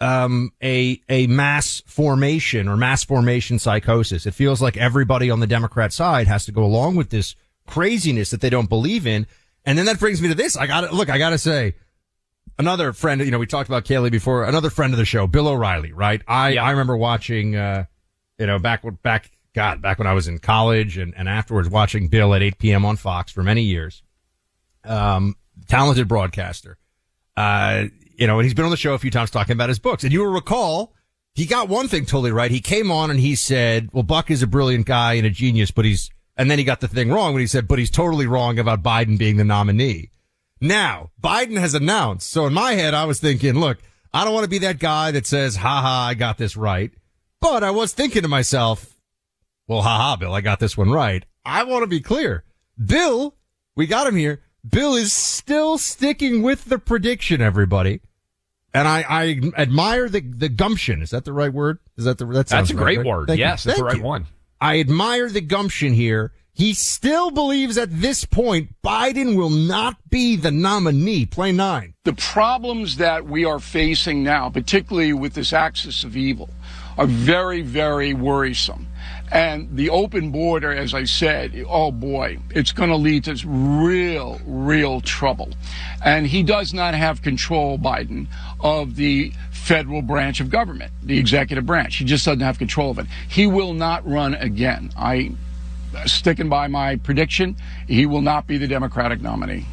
um, 0.00 0.52
a 0.62 1.00
a 1.08 1.26
mass 1.26 1.82
formation 1.86 2.68
or 2.68 2.76
mass 2.76 3.04
formation 3.04 3.58
psychosis. 3.58 4.26
It 4.26 4.34
feels 4.34 4.62
like 4.62 4.76
everybody 4.76 5.30
on 5.30 5.40
the 5.40 5.46
Democrat 5.46 5.92
side 5.92 6.26
has 6.26 6.44
to 6.46 6.52
go 6.52 6.64
along 6.64 6.96
with 6.96 7.10
this 7.10 7.36
craziness 7.66 8.30
that 8.30 8.40
they 8.40 8.50
don't 8.50 8.68
believe 8.68 9.06
in. 9.06 9.26
And 9.64 9.76
then 9.76 9.86
that 9.86 10.00
brings 10.00 10.22
me 10.22 10.28
to 10.28 10.34
this. 10.34 10.56
I 10.56 10.66
got 10.66 10.82
to 10.82 10.94
look. 10.94 11.10
I 11.10 11.18
got 11.18 11.30
to 11.30 11.38
say, 11.38 11.74
another 12.58 12.92
friend. 12.92 13.20
You 13.20 13.30
know, 13.30 13.38
we 13.38 13.46
talked 13.46 13.68
about 13.68 13.84
Kayleigh 13.84 14.10
before. 14.10 14.44
Another 14.44 14.70
friend 14.70 14.92
of 14.94 14.98
the 14.98 15.04
show, 15.04 15.26
Bill 15.26 15.48
O'Reilly. 15.48 15.92
Right? 15.92 16.22
I 16.26 16.56
I 16.56 16.70
remember 16.70 16.96
watching. 16.96 17.54
Uh, 17.54 17.84
you 18.38 18.46
know, 18.46 18.58
back 18.58 18.82
back 19.02 19.30
God, 19.54 19.82
back 19.82 19.98
when 19.98 20.06
I 20.06 20.12
was 20.12 20.28
in 20.28 20.38
college 20.38 20.96
and 20.96 21.14
and 21.16 21.28
afterwards 21.28 21.68
watching 21.68 22.08
Bill 22.08 22.34
at 22.34 22.42
8 22.42 22.58
p.m. 22.58 22.84
on 22.84 22.96
Fox 22.96 23.32
for 23.32 23.42
many 23.42 23.62
years. 23.62 24.02
Um, 24.84 25.36
talented 25.68 26.08
broadcaster. 26.08 26.78
Uh, 27.36 27.86
you 28.16 28.26
know, 28.26 28.38
and 28.38 28.44
he's 28.44 28.54
been 28.54 28.66
on 28.66 28.70
the 28.70 28.76
show 28.76 28.94
a 28.94 28.98
few 28.98 29.10
times 29.10 29.30
talking 29.30 29.54
about 29.54 29.70
his 29.70 29.78
books. 29.78 30.04
And 30.04 30.12
you 30.12 30.20
will 30.20 30.32
recall, 30.32 30.94
he 31.34 31.46
got 31.46 31.68
one 31.68 31.88
thing 31.88 32.04
totally 32.04 32.32
right. 32.32 32.50
He 32.50 32.60
came 32.60 32.90
on 32.90 33.10
and 33.10 33.18
he 33.18 33.34
said, 33.34 33.88
well, 33.92 34.02
Buck 34.02 34.30
is 34.30 34.42
a 34.42 34.46
brilliant 34.46 34.86
guy 34.86 35.14
and 35.14 35.26
a 35.26 35.30
genius, 35.30 35.70
but 35.70 35.84
he's, 35.84 36.10
and 36.36 36.50
then 36.50 36.58
he 36.58 36.64
got 36.64 36.80
the 36.80 36.88
thing 36.88 37.10
wrong 37.10 37.32
when 37.32 37.40
he 37.40 37.46
said, 37.46 37.66
but 37.66 37.78
he's 37.78 37.90
totally 37.90 38.26
wrong 38.26 38.58
about 38.58 38.82
Biden 38.82 39.18
being 39.18 39.36
the 39.36 39.44
nominee. 39.44 40.10
Now, 40.60 41.10
Biden 41.22 41.58
has 41.58 41.72
announced. 41.72 42.28
So 42.28 42.46
in 42.46 42.52
my 42.52 42.72
head, 42.72 42.92
I 42.92 43.06
was 43.06 43.20
thinking, 43.20 43.54
look, 43.54 43.78
I 44.12 44.24
don't 44.24 44.34
want 44.34 44.44
to 44.44 44.50
be 44.50 44.58
that 44.58 44.78
guy 44.78 45.12
that 45.12 45.26
says, 45.26 45.56
ha 45.56 45.80
ha, 45.80 46.08
I 46.08 46.14
got 46.14 46.36
this 46.36 46.56
right. 46.56 46.90
But 47.40 47.64
I 47.64 47.70
was 47.70 47.94
thinking 47.94 48.22
to 48.22 48.28
myself, 48.28 48.94
well, 49.70 49.82
haha, 49.82 50.16
Bill, 50.16 50.34
I 50.34 50.40
got 50.40 50.58
this 50.58 50.76
one 50.76 50.90
right. 50.90 51.24
I 51.44 51.62
want 51.62 51.84
to 51.84 51.86
be 51.86 52.00
clear. 52.00 52.42
Bill, 52.84 53.36
we 53.76 53.86
got 53.86 54.08
him 54.08 54.16
here. 54.16 54.42
Bill 54.68 54.96
is 54.96 55.12
still 55.12 55.78
sticking 55.78 56.42
with 56.42 56.64
the 56.64 56.76
prediction, 56.76 57.40
everybody. 57.40 58.00
And 58.74 58.88
I, 58.88 59.04
I 59.08 59.40
admire 59.56 60.08
the, 60.08 60.22
the 60.22 60.48
gumption. 60.48 61.02
Is 61.02 61.10
that 61.10 61.24
the 61.24 61.32
right 61.32 61.52
word? 61.52 61.78
Is 61.96 62.04
that 62.04 62.18
the, 62.18 62.26
that 62.26 62.48
That's 62.48 62.70
a 62.72 62.74
right, 62.74 62.82
great 62.82 62.98
right? 62.98 63.06
word. 63.06 63.28
Thank 63.28 63.38
you. 63.38 63.44
yes, 63.44 63.62
that's 63.62 63.78
the 63.78 63.84
Thank 63.84 63.92
right 63.92 63.96
you. 63.98 64.02
one. 64.02 64.26
I 64.60 64.80
admire 64.80 65.28
the 65.28 65.40
gumption 65.40 65.92
here. 65.92 66.32
He 66.52 66.74
still 66.74 67.30
believes 67.30 67.78
at 67.78 68.00
this 68.00 68.24
point 68.24 68.74
Biden 68.82 69.36
will 69.36 69.50
not 69.50 69.98
be 70.10 70.34
the 70.34 70.50
nominee. 70.50 71.26
Play 71.26 71.52
nine. 71.52 71.94
The 72.02 72.12
problems 72.14 72.96
that 72.96 73.24
we 73.24 73.44
are 73.44 73.60
facing 73.60 74.24
now, 74.24 74.50
particularly 74.50 75.12
with 75.12 75.34
this 75.34 75.52
axis 75.52 76.02
of 76.02 76.16
evil, 76.16 76.50
are 76.98 77.06
very, 77.06 77.62
very 77.62 78.14
worrisome. 78.14 78.88
And 79.32 79.76
the 79.76 79.90
open 79.90 80.30
border, 80.30 80.72
as 80.72 80.92
I 80.92 81.04
said, 81.04 81.64
oh 81.68 81.92
boy, 81.92 82.38
it's 82.50 82.72
going 82.72 82.90
to 82.90 82.96
lead 82.96 83.24
to 83.24 83.36
real, 83.46 84.40
real 84.44 85.00
trouble. 85.00 85.50
And 86.04 86.26
he 86.26 86.42
does 86.42 86.74
not 86.74 86.94
have 86.94 87.22
control, 87.22 87.78
Biden, 87.78 88.26
of 88.58 88.96
the 88.96 89.32
federal 89.52 90.02
branch 90.02 90.40
of 90.40 90.50
government, 90.50 90.92
the 91.02 91.18
executive 91.18 91.64
branch. 91.64 91.96
He 91.96 92.04
just 92.04 92.24
doesn't 92.24 92.40
have 92.40 92.58
control 92.58 92.90
of 92.90 92.98
it. 92.98 93.06
He 93.28 93.46
will 93.46 93.72
not 93.72 94.06
run 94.08 94.34
again. 94.34 94.90
I 94.96 95.32
sticking 96.06 96.48
by 96.48 96.66
my 96.68 96.96
prediction. 96.96 97.56
He 97.86 98.06
will 98.06 98.22
not 98.22 98.46
be 98.46 98.58
the 98.58 98.68
Democratic 98.68 99.20
nominee. 99.20 99.66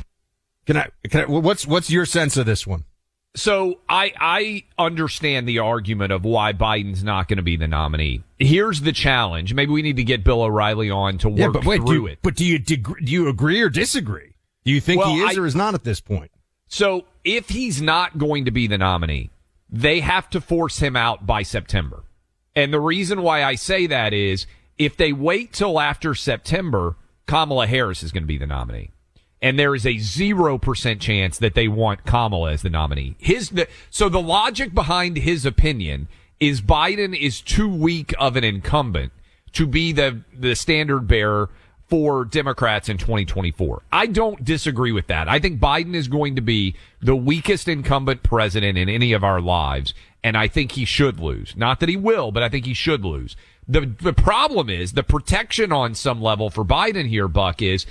Can 0.65 0.77
I, 0.77 0.89
can 1.09 1.21
I, 1.21 1.25
what's, 1.25 1.65
what's 1.65 1.89
your 1.89 2.05
sense 2.05 2.37
of 2.37 2.45
this 2.45 2.67
one? 2.67 2.83
So 3.35 3.79
I 3.87 4.13
I 4.19 4.63
understand 4.79 5.47
the 5.47 5.59
argument 5.59 6.11
of 6.11 6.23
why 6.25 6.53
Biden's 6.53 7.03
not 7.03 7.27
going 7.27 7.37
to 7.37 7.43
be 7.43 7.55
the 7.55 7.67
nominee. 7.67 8.23
Here's 8.39 8.81
the 8.81 8.91
challenge. 8.91 9.53
Maybe 9.53 9.71
we 9.71 9.81
need 9.83 9.97
to 9.97 10.03
get 10.03 10.23
Bill 10.23 10.41
O'Reilly 10.41 10.89
on 10.89 11.17
to 11.19 11.29
work 11.29 11.37
Yeah, 11.39 11.47
but 11.49 11.65
wait, 11.65 11.77
through 11.77 11.85
do 11.87 11.93
you, 11.93 12.07
it. 12.07 12.19
but 12.23 12.35
do 12.35 12.45
you, 12.45 12.57
deg- 12.57 13.05
do 13.05 13.11
you 13.11 13.27
agree 13.27 13.61
or 13.61 13.69
disagree? 13.69 14.33
Do 14.65 14.71
you 14.71 14.81
think 14.81 15.01
Well, 15.01 15.09
he 15.11 15.21
is 15.21 15.37
I- 15.37 15.41
or 15.41 15.45
is 15.45 15.55
not 15.55 15.73
at 15.75 15.83
this 15.83 15.99
point? 15.99 16.31
So 16.67 17.05
if 17.23 17.49
he's 17.49 17.81
not 17.81 18.17
going 18.17 18.45
to 18.45 18.51
be 18.51 18.67
the 18.67 18.77
nominee, 18.77 19.29
they 19.69 19.99
have 20.01 20.29
to 20.31 20.41
force 20.41 20.79
him 20.79 20.95
out 20.95 21.25
by 21.25 21.43
September. 21.43 22.03
And 22.55 22.73
the 22.73 22.79
reason 22.79 23.21
why 23.21 23.43
I 23.43 23.55
say 23.55 23.85
that 23.87 24.13
is 24.13 24.47
if 24.77 24.97
they 24.97 25.13
wait 25.13 25.53
till 25.53 25.79
after 25.79 26.13
September, 26.15 26.95
Kamala 27.27 27.67
Harris 27.67 28.01
is 28.03 28.11
going 28.11 28.23
to 28.23 28.27
be 28.27 28.37
the 28.37 28.47
nominee. 28.47 28.91
And 29.41 29.60
there 29.60 29.76
is 29.76 29.86
a 29.86 29.95
0% 29.95 31.00
chance 31.00 31.38
that 31.38 31.54
they 31.54 31.67
want 31.67 32.06
Kamala 32.06 32.54
as 32.54 32.63
the 32.63 32.69
nominee. 32.69 33.15
His, 33.19 33.50
the, 33.52 33.67
so 33.91 34.10
the 34.10 34.21
logic 34.21 34.73
behind 34.73 35.17
his 35.17 35.45
opinion 35.45 36.08
is 36.39 36.62
Biden 36.62 37.19
is 37.19 37.41
too 37.41 37.69
weak 37.69 38.13
of 38.19 38.36
an 38.36 38.43
incumbent 38.43 39.12
to 39.54 39.67
be 39.67 39.91
the, 39.91 40.21
the 40.38 40.56
standard 40.56 41.08
bearer 41.08 41.50
for 41.88 42.26
Democrats 42.26 42.89
in 42.89 42.97
2024. 42.97 43.82
I 43.91 44.08
don't 44.08 44.43
disagree 44.43 44.91
with 44.91 45.08
that. 45.08 45.30
I 45.30 45.39
think 45.39 45.60
Biden 45.60 45.95
is 45.95 46.08
going 46.08 46.36
to 46.36 46.41
be 46.41 46.76
the 47.02 47.15
weakest 47.15 47.67
incumbent 47.67 48.23
president 48.23 48.78
in 48.78 48.89
any 48.89 49.13
of 49.13 49.23
our 49.23 49.39
lives, 49.39 49.93
and 50.23 50.36
I 50.36 50.47
think 50.47 50.73
he 50.73 50.84
should 50.84 51.19
lose. 51.19 51.56
Not 51.56 51.80
that 51.80 51.89
he 51.89 51.95
will, 51.95 52.32
but 52.32 52.43
I 52.43 52.50
think 52.50 52.65
he 52.65 52.73
should 52.73 53.06
lose. 53.06 53.36
The, 53.67 53.82
the 53.82 54.13
problem 54.13 54.69
is 54.69 54.93
the 54.93 55.04
protection 55.04 55.71
on 55.71 55.95
some 55.95 56.21
level 56.21 56.50
for 56.50 56.65
Biden 56.65 57.08
here, 57.08 57.28
Buck, 57.28 57.62
is 57.62 57.86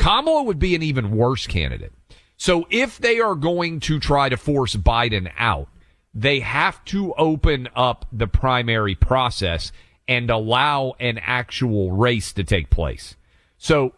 Kamala 0.00 0.42
would 0.44 0.58
be 0.58 0.74
an 0.74 0.82
even 0.82 1.10
worse 1.10 1.46
candidate. 1.46 1.92
So 2.38 2.66
if 2.70 2.96
they 2.96 3.20
are 3.20 3.34
going 3.34 3.80
to 3.80 4.00
try 4.00 4.30
to 4.30 4.38
force 4.38 4.74
Biden 4.74 5.30
out, 5.36 5.68
they 6.14 6.40
have 6.40 6.82
to 6.86 7.12
open 7.14 7.68
up 7.76 8.06
the 8.10 8.26
primary 8.26 8.94
process 8.94 9.72
and 10.08 10.30
allow 10.30 10.94
an 10.98 11.18
actual 11.18 11.92
race 11.92 12.32
to 12.32 12.44
take 12.44 12.70
place. 12.70 13.14
So 13.58 13.92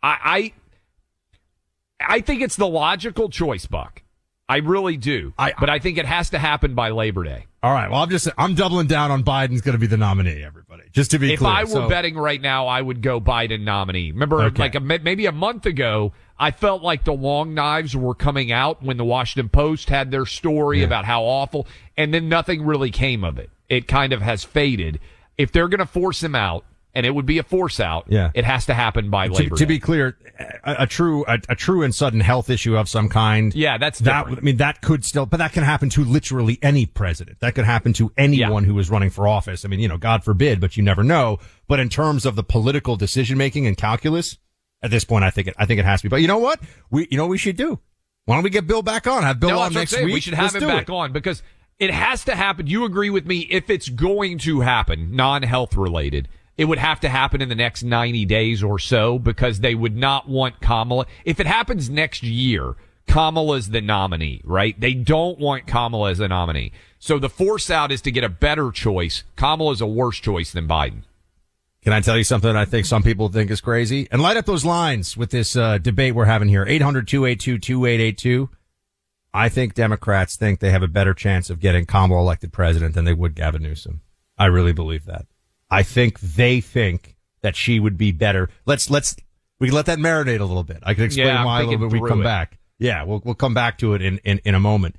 I, 0.00 0.52
I, 2.00 2.14
I 2.14 2.20
think 2.20 2.40
it's 2.40 2.56
the 2.56 2.68
logical 2.68 3.28
choice, 3.28 3.66
Buck. 3.66 4.02
I 4.48 4.58
really 4.58 4.96
do. 4.96 5.34
I, 5.36 5.54
but 5.58 5.68
I 5.68 5.80
think 5.80 5.98
it 5.98 6.06
has 6.06 6.30
to 6.30 6.38
happen 6.38 6.76
by 6.76 6.90
Labor 6.90 7.24
Day. 7.24 7.47
All 7.62 7.72
right. 7.72 7.90
Well, 7.90 8.02
I'm 8.02 8.10
just, 8.10 8.28
I'm 8.38 8.54
doubling 8.54 8.86
down 8.86 9.10
on 9.10 9.24
Biden's 9.24 9.62
going 9.62 9.72
to 9.72 9.78
be 9.80 9.88
the 9.88 9.96
nominee, 9.96 10.44
everybody. 10.44 10.84
Just 10.92 11.10
to 11.10 11.18
be 11.18 11.32
if 11.32 11.40
clear. 11.40 11.50
If 11.50 11.56
I 11.56 11.64
were 11.64 11.70
So- 11.70 11.88
betting 11.88 12.16
right 12.16 12.40
now, 12.40 12.66
I 12.68 12.80
would 12.80 13.02
go 13.02 13.20
Biden 13.20 13.62
nominee. 13.62 14.12
Remember, 14.12 14.42
Okay. 14.42 14.62
like 14.62 14.74
a, 14.76 14.80
maybe 14.80 15.26
a 15.26 15.32
month 15.32 15.66
ago, 15.66 16.12
I 16.38 16.52
felt 16.52 16.82
like 16.82 17.04
the 17.04 17.12
long 17.12 17.54
knives 17.54 17.96
were 17.96 18.14
coming 18.14 18.52
out 18.52 18.80
when 18.82 18.96
the 18.96 19.04
Washington 19.04 19.48
Post 19.48 19.88
had 19.88 20.12
their 20.12 20.24
story 20.24 20.84
about 20.84 21.04
how 21.04 21.24
awful, 21.24 21.66
and 21.96 22.14
then 22.14 22.28
nothing 22.28 22.62
really 22.62 22.90
came 22.92 23.24
of 23.24 23.38
it. 23.38 23.50
It 23.68 23.88
kind 23.88 24.12
of 24.12 24.22
has 24.22 24.44
faded. 24.44 25.00
If 25.36 25.50
they're 25.50 25.68
going 25.68 25.80
to 25.80 25.86
force 25.86 26.22
him 26.22 26.36
out, 26.36 26.64
and 26.98 27.06
it 27.06 27.14
would 27.14 27.26
be 27.26 27.38
a 27.38 27.44
force 27.44 27.78
out, 27.78 28.06
Yeah. 28.08 28.32
it 28.34 28.44
has 28.44 28.66
to 28.66 28.74
happen 28.74 29.08
by 29.08 29.28
to, 29.28 29.32
Labor 29.34 29.54
to 29.56 29.64
Day. 29.64 29.68
be 29.68 29.78
clear, 29.78 30.18
a, 30.64 30.76
a 30.80 30.86
true, 30.88 31.24
a, 31.28 31.38
a 31.48 31.54
true 31.54 31.84
and 31.84 31.94
sudden 31.94 32.18
health 32.18 32.50
issue 32.50 32.76
of 32.76 32.88
some 32.88 33.08
kind. 33.08 33.54
Yeah, 33.54 33.78
that's 33.78 34.00
that. 34.00 34.26
I 34.26 34.40
mean, 34.40 34.56
that 34.56 34.82
could 34.82 35.04
still, 35.04 35.24
but 35.24 35.36
that 35.36 35.52
can 35.52 35.62
happen 35.62 35.90
to 35.90 36.02
literally 36.02 36.58
any 36.60 36.86
president. 36.86 37.38
That 37.38 37.54
could 37.54 37.66
happen 37.66 37.92
to 37.94 38.10
anyone 38.16 38.64
who 38.64 38.76
is 38.80 38.90
running 38.90 39.10
for 39.10 39.28
office. 39.28 39.64
I 39.64 39.68
mean, 39.68 39.78
you 39.78 39.86
know, 39.86 39.96
God 39.96 40.24
forbid, 40.24 40.60
but 40.60 40.76
you 40.76 40.82
never 40.82 41.04
know. 41.04 41.38
But 41.68 41.78
in 41.78 41.88
terms 41.88 42.26
of 42.26 42.34
the 42.34 42.42
political 42.42 42.96
decision 42.96 43.38
making 43.38 43.64
and 43.68 43.76
calculus, 43.76 44.36
at 44.82 44.90
this 44.90 45.04
point, 45.04 45.22
I 45.24 45.30
think 45.30 45.46
it, 45.46 45.54
I 45.56 45.66
think 45.66 45.78
it 45.78 45.84
has 45.86 46.00
to 46.00 46.06
be. 46.06 46.08
But 46.08 46.20
you 46.20 46.26
know 46.26 46.38
what? 46.38 46.58
We, 46.90 47.06
you 47.12 47.16
know, 47.16 47.24
what 47.26 47.30
we 47.30 47.38
should 47.38 47.56
do. 47.56 47.78
Why 48.24 48.34
don't 48.34 48.42
we 48.44 48.50
get 48.50 48.66
Bill 48.66 48.82
back 48.82 49.06
on? 49.06 49.22
Have 49.22 49.38
Bill 49.38 49.50
no, 49.50 49.58
on 49.60 49.72
that's 49.72 49.74
what 49.74 49.76
I'm 49.76 49.80
next 49.82 49.90
saying. 49.92 50.04
week. 50.04 50.14
We 50.14 50.20
should 50.20 50.34
have 50.34 50.52
Let's 50.52 50.64
him 50.64 50.68
back 50.68 50.88
it. 50.88 50.92
on 50.92 51.12
because 51.12 51.42
it 51.78 51.90
has 51.92 52.24
to 52.24 52.34
happen. 52.34 52.66
You 52.66 52.84
agree 52.84 53.08
with 53.08 53.24
me? 53.24 53.46
If 53.50 53.70
it's 53.70 53.88
going 53.88 54.38
to 54.38 54.60
happen, 54.60 55.14
non-health 55.16 55.76
related, 55.76 56.28
it 56.58 56.64
would 56.64 56.78
have 56.78 56.98
to 57.00 57.08
happen 57.08 57.40
in 57.40 57.48
the 57.48 57.54
next 57.54 57.84
90 57.84 58.24
days 58.24 58.64
or 58.64 58.80
so 58.80 59.18
because 59.18 59.60
they 59.60 59.76
would 59.76 59.96
not 59.96 60.28
want 60.28 60.60
Kamala. 60.60 61.06
If 61.24 61.38
it 61.38 61.46
happens 61.46 61.88
next 61.88 62.24
year, 62.24 62.74
Kamala's 63.06 63.70
the 63.70 63.80
nominee, 63.80 64.42
right? 64.44 64.78
They 64.78 64.92
don't 64.92 65.38
want 65.38 65.68
Kamala 65.68 66.10
as 66.10 66.18
the 66.18 66.26
nominee. 66.26 66.72
So 66.98 67.20
the 67.20 67.30
force 67.30 67.70
out 67.70 67.92
is 67.92 68.02
to 68.02 68.10
get 68.10 68.24
a 68.24 68.28
better 68.28 68.72
choice. 68.72 69.22
Kamala's 69.36 69.80
a 69.80 69.86
worse 69.86 70.18
choice 70.18 70.50
than 70.50 70.66
Biden. 70.66 71.04
Can 71.82 71.92
I 71.92 72.00
tell 72.00 72.18
you 72.18 72.24
something 72.24 72.54
I 72.54 72.64
think 72.64 72.86
some 72.86 73.04
people 73.04 73.28
think 73.28 73.52
is 73.52 73.60
crazy? 73.60 74.08
And 74.10 74.20
light 74.20 74.36
up 74.36 74.44
those 74.44 74.64
lines 74.64 75.16
with 75.16 75.30
this 75.30 75.54
uh, 75.54 75.78
debate 75.78 76.16
we're 76.16 76.24
having 76.24 76.48
here. 76.48 76.66
800-282-2882. 76.66 78.48
I 79.32 79.48
think 79.48 79.74
Democrats 79.74 80.34
think 80.34 80.58
they 80.58 80.70
have 80.70 80.82
a 80.82 80.88
better 80.88 81.14
chance 81.14 81.50
of 81.50 81.60
getting 81.60 81.86
Kamala 81.86 82.20
elected 82.20 82.52
president 82.52 82.94
than 82.94 83.04
they 83.04 83.14
would 83.14 83.36
Gavin 83.36 83.62
Newsom. 83.62 84.00
I 84.36 84.46
really 84.46 84.72
believe 84.72 85.04
that. 85.04 85.26
I 85.70 85.82
think 85.82 86.20
they 86.20 86.60
think 86.60 87.16
that 87.42 87.56
she 87.56 87.78
would 87.80 87.96
be 87.96 88.12
better. 88.12 88.50
Let's, 88.66 88.90
let's, 88.90 89.16
we 89.58 89.68
can 89.68 89.76
let 89.76 89.86
that 89.86 89.98
marinate 89.98 90.40
a 90.40 90.44
little 90.44 90.64
bit. 90.64 90.78
I 90.82 90.94
can 90.94 91.04
explain 91.04 91.26
Yeah, 91.28 91.44
why 91.44 91.62
a 91.62 91.64
little 91.66 91.88
bit. 91.88 92.00
We 92.00 92.08
come 92.08 92.20
it. 92.20 92.24
back. 92.24 92.58
Yeah, 92.78 93.04
we'll, 93.04 93.20
we'll 93.24 93.34
come 93.34 93.54
back 93.54 93.78
to 93.78 93.94
it 93.94 94.02
in, 94.02 94.18
in, 94.18 94.40
in 94.44 94.54
a 94.54 94.60
moment. 94.60 94.96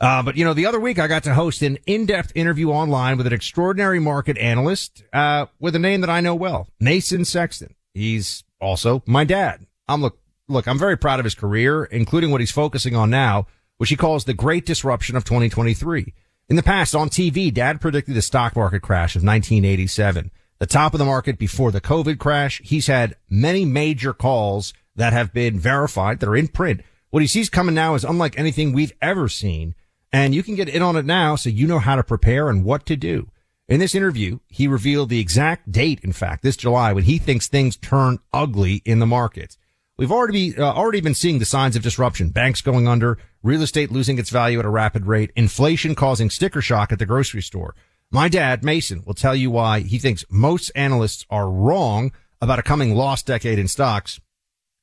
Uh, 0.00 0.22
but 0.22 0.36
you 0.36 0.44
know, 0.44 0.54
the 0.54 0.66
other 0.66 0.80
week 0.80 0.98
I 0.98 1.06
got 1.06 1.24
to 1.24 1.34
host 1.34 1.60
an 1.62 1.78
in-depth 1.86 2.32
interview 2.34 2.70
online 2.70 3.18
with 3.18 3.26
an 3.26 3.32
extraordinary 3.34 4.00
market 4.00 4.38
analyst, 4.38 5.04
uh, 5.12 5.46
with 5.58 5.76
a 5.76 5.78
name 5.78 6.00
that 6.00 6.08
I 6.10 6.20
know 6.20 6.34
well, 6.34 6.68
Mason 6.80 7.24
Sexton. 7.24 7.74
He's 7.92 8.44
also 8.60 9.02
my 9.06 9.24
dad. 9.24 9.66
I'm 9.88 10.00
look, 10.00 10.18
look, 10.48 10.66
I'm 10.66 10.78
very 10.78 10.96
proud 10.96 11.20
of 11.20 11.24
his 11.24 11.34
career, 11.34 11.84
including 11.84 12.30
what 12.30 12.40
he's 12.40 12.50
focusing 12.50 12.96
on 12.96 13.10
now, 13.10 13.46
which 13.76 13.90
he 13.90 13.96
calls 13.96 14.24
the 14.24 14.32
great 14.32 14.64
disruption 14.64 15.16
of 15.16 15.24
2023. 15.24 16.14
In 16.50 16.56
the 16.56 16.64
past 16.64 16.96
on 16.96 17.10
TV, 17.10 17.54
dad 17.54 17.80
predicted 17.80 18.16
the 18.16 18.22
stock 18.22 18.56
market 18.56 18.82
crash 18.82 19.14
of 19.14 19.22
1987, 19.22 20.32
the 20.58 20.66
top 20.66 20.92
of 20.92 20.98
the 20.98 21.04
market 21.04 21.38
before 21.38 21.70
the 21.70 21.80
COVID 21.80 22.18
crash. 22.18 22.60
He's 22.64 22.88
had 22.88 23.14
many 23.28 23.64
major 23.64 24.12
calls 24.12 24.74
that 24.96 25.12
have 25.12 25.32
been 25.32 25.60
verified 25.60 26.18
that 26.18 26.28
are 26.28 26.34
in 26.34 26.48
print. 26.48 26.80
What 27.10 27.22
he 27.22 27.28
sees 27.28 27.48
coming 27.48 27.76
now 27.76 27.94
is 27.94 28.02
unlike 28.02 28.36
anything 28.36 28.72
we've 28.72 28.92
ever 29.00 29.28
seen. 29.28 29.76
And 30.12 30.34
you 30.34 30.42
can 30.42 30.56
get 30.56 30.68
in 30.68 30.82
on 30.82 30.96
it 30.96 31.04
now 31.04 31.36
so 31.36 31.50
you 31.50 31.68
know 31.68 31.78
how 31.78 31.94
to 31.94 32.02
prepare 32.02 32.50
and 32.50 32.64
what 32.64 32.84
to 32.86 32.96
do. 32.96 33.30
In 33.68 33.78
this 33.78 33.94
interview, 33.94 34.40
he 34.48 34.66
revealed 34.66 35.08
the 35.08 35.20
exact 35.20 35.70
date, 35.70 36.00
in 36.02 36.12
fact, 36.12 36.42
this 36.42 36.56
July 36.56 36.92
when 36.92 37.04
he 37.04 37.18
thinks 37.18 37.46
things 37.46 37.76
turn 37.76 38.18
ugly 38.32 38.82
in 38.84 38.98
the 38.98 39.06
markets. 39.06 39.56
We've 39.96 40.10
already 40.10 40.56
uh, 40.56 40.64
already 40.64 41.00
been 41.00 41.14
seeing 41.14 41.38
the 41.38 41.44
signs 41.44 41.76
of 41.76 41.84
disruption. 41.84 42.30
Banks 42.30 42.60
going 42.60 42.88
under, 42.88 43.18
real 43.42 43.62
estate 43.62 43.90
losing 43.90 44.18
its 44.18 44.30
value 44.30 44.58
at 44.58 44.64
a 44.64 44.70
rapid 44.70 45.06
rate, 45.06 45.32
inflation 45.36 45.94
causing 45.94 46.30
sticker 46.30 46.60
shock 46.60 46.92
at 46.92 46.98
the 46.98 47.06
grocery 47.06 47.42
store. 47.42 47.74
My 48.10 48.28
dad, 48.28 48.64
Mason, 48.64 49.02
will 49.06 49.14
tell 49.14 49.36
you 49.36 49.50
why 49.50 49.80
he 49.80 49.98
thinks 49.98 50.24
most 50.28 50.70
analysts 50.74 51.24
are 51.30 51.50
wrong 51.50 52.12
about 52.40 52.58
a 52.58 52.62
coming 52.62 52.94
lost 52.94 53.26
decade 53.26 53.58
in 53.58 53.68
stocks 53.68 54.20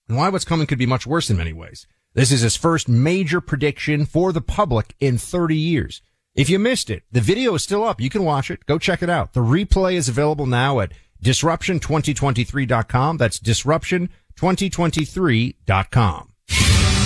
and 0.08 0.18
why 0.18 0.30
what's 0.30 0.45
coming 0.45 0.68
could 0.68 0.78
be 0.78 0.86
much 0.86 1.05
worse 1.05 1.30
in 1.30 1.38
many 1.38 1.53
ways. 1.53 1.88
This 2.14 2.32
is 2.32 2.41
his 2.41 2.55
first 2.55 2.88
major 2.88 3.41
prediction 3.41 4.05
for 4.05 4.32
the 4.32 4.41
public 4.41 4.95
in 4.99 5.18
30 5.18 5.55
years. 5.55 6.01
If 6.36 6.49
you 6.49 6.60
missed 6.60 6.89
it, 6.89 7.03
the 7.12 7.20
video 7.20 7.53
is 7.55 7.64
still 7.64 7.84
up. 7.84 7.99
You 7.99 8.10
can 8.10 8.24
watch 8.24 8.49
it. 8.49 8.66
Go 8.66 8.80
check 8.80 9.03
it 9.03 9.10
out. 9.10 9.34
The 9.34 9.41
replay 9.41 9.95
is 9.95 10.08
available 10.08 10.45
now 10.45 10.80
at 10.80 10.93
disruption2023.com. 11.24 13.18
That's 13.18 13.39
disruption2023.com. 13.39 16.34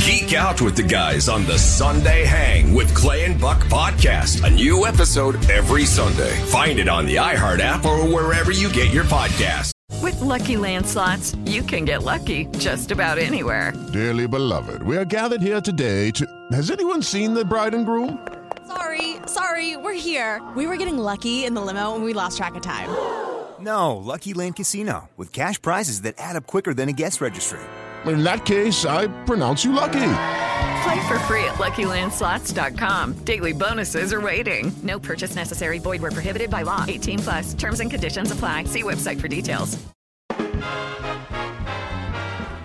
Geek 0.03 0.33
out 0.33 0.61
with 0.61 0.75
the 0.75 0.81
guys 0.81 1.29
on 1.29 1.45
the 1.45 1.59
Sunday 1.59 2.25
Hang 2.25 2.73
with 2.73 2.91
Clay 2.95 3.23
and 3.23 3.39
Buck 3.39 3.59
podcast. 3.65 4.43
A 4.43 4.49
new 4.49 4.87
episode 4.87 5.37
every 5.47 5.85
Sunday. 5.85 6.35
Find 6.45 6.79
it 6.79 6.87
on 6.89 7.05
the 7.05 7.17
iHeart 7.17 7.61
app 7.61 7.85
or 7.85 8.07
wherever 8.07 8.51
you 8.51 8.73
get 8.73 8.91
your 8.91 9.03
podcasts. 9.03 9.71
With 10.01 10.19
Lucky 10.19 10.57
Land 10.57 10.87
slots, 10.87 11.35
you 11.45 11.61
can 11.61 11.85
get 11.85 12.01
lucky 12.01 12.45
just 12.57 12.89
about 12.89 13.19
anywhere. 13.19 13.73
Dearly 13.93 14.27
beloved, 14.27 14.81
we 14.81 14.97
are 14.97 15.05
gathered 15.05 15.43
here 15.43 15.61
today 15.61 16.09
to. 16.11 16.25
Has 16.51 16.71
anyone 16.71 17.03
seen 17.03 17.35
the 17.35 17.45
bride 17.45 17.75
and 17.75 17.85
groom? 17.85 18.27
Sorry, 18.65 19.17
sorry, 19.27 19.77
we're 19.77 19.93
here. 19.93 20.41
We 20.55 20.65
were 20.65 20.77
getting 20.77 20.97
lucky 20.97 21.45
in 21.45 21.53
the 21.53 21.61
limo 21.61 21.93
and 21.93 22.03
we 22.03 22.13
lost 22.13 22.37
track 22.37 22.55
of 22.55 22.63
time. 22.63 22.89
No, 23.59 23.97
Lucky 23.97 24.33
Land 24.33 24.55
Casino, 24.55 25.09
with 25.15 25.31
cash 25.31 25.61
prizes 25.61 26.01
that 26.01 26.15
add 26.17 26.35
up 26.35 26.47
quicker 26.47 26.73
than 26.73 26.89
a 26.89 26.93
guest 26.93 27.21
registry. 27.21 27.59
In 28.05 28.23
that 28.23 28.45
case, 28.45 28.85
I 28.85 29.07
pronounce 29.25 29.63
you 29.63 29.73
lucky. 29.73 30.13
Play 30.83 31.07
for 31.07 31.19
free 31.27 31.43
at 31.43 31.55
LuckyLandSlots.com. 31.55 33.13
Daily 33.23 33.53
bonuses 33.53 34.11
are 34.13 34.21
waiting. 34.21 34.71
No 34.81 34.99
purchase 34.99 35.35
necessary. 35.35 35.77
Void 35.79 36.01
where 36.01 36.11
prohibited 36.11 36.49
by 36.49 36.63
law. 36.63 36.85
18 36.87 37.19
plus. 37.19 37.53
Terms 37.53 37.79
and 37.79 37.91
conditions 37.91 38.31
apply. 38.31 38.63
See 38.65 38.81
website 38.83 39.21
for 39.21 39.27
details. 39.27 39.77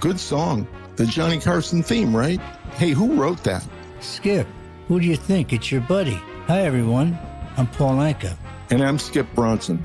Good 0.01 0.19
song. 0.21 0.67
The 0.97 1.07
Johnny 1.07 1.39
Carson 1.39 1.83
theme, 1.83 2.17
right? 2.17 2.41
Hey, 2.77 2.91
who 2.91 3.15
wrote 3.15 3.43
that? 3.45 3.67
Skip, 4.01 4.47
who 4.89 5.01
do 5.01 5.07
you 5.07 5.17
think? 5.17 5.53
It's 5.53 5.71
your 5.71 5.83
buddy. 5.83 6.19
Hi, 6.47 6.61
everyone. 6.63 7.19
I'm 7.57 7.67
Paul 7.67 7.97
Anka. 7.97 8.37
And 8.71 8.83
I'm 8.83 8.99
Skip 8.99 9.27
Bronson. 9.35 9.85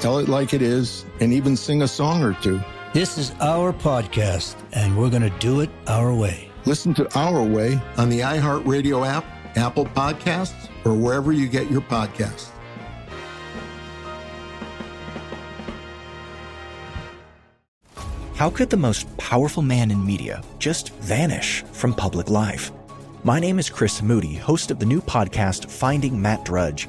tell 0.00 0.18
it 0.18 0.28
like 0.28 0.54
it 0.54 0.62
is, 0.62 1.04
and 1.20 1.32
even 1.32 1.56
sing 1.56 1.82
a 1.82 1.88
song 1.88 2.22
or 2.22 2.34
two. 2.34 2.60
This 2.92 3.18
is 3.18 3.32
our 3.40 3.72
podcast, 3.72 4.56
and 4.72 4.96
we're 4.96 5.10
going 5.10 5.22
to 5.22 5.38
do 5.38 5.60
it 5.60 5.70
our 5.86 6.14
way. 6.14 6.50
Listen 6.64 6.94
to 6.94 7.18
Our 7.18 7.42
Way 7.42 7.80
on 7.96 8.08
the 8.08 8.20
iHeartRadio 8.20 9.06
app, 9.06 9.24
Apple 9.56 9.86
Podcasts, 9.86 10.68
or 10.84 10.94
wherever 10.94 11.32
you 11.32 11.48
get 11.48 11.70
your 11.70 11.80
podcasts. 11.80 12.50
How 18.34 18.50
could 18.50 18.70
the 18.70 18.76
most 18.76 19.14
powerful 19.16 19.64
man 19.64 19.90
in 19.90 20.04
media 20.06 20.42
just 20.58 20.94
vanish 20.96 21.62
from 21.72 21.92
public 21.92 22.30
life? 22.30 22.70
My 23.24 23.40
name 23.40 23.58
is 23.58 23.68
Chris 23.68 24.00
Moody, 24.00 24.34
host 24.34 24.70
of 24.70 24.78
the 24.78 24.86
new 24.86 25.00
podcast 25.00 25.68
Finding 25.68 26.22
Matt 26.22 26.44
Drudge. 26.44 26.88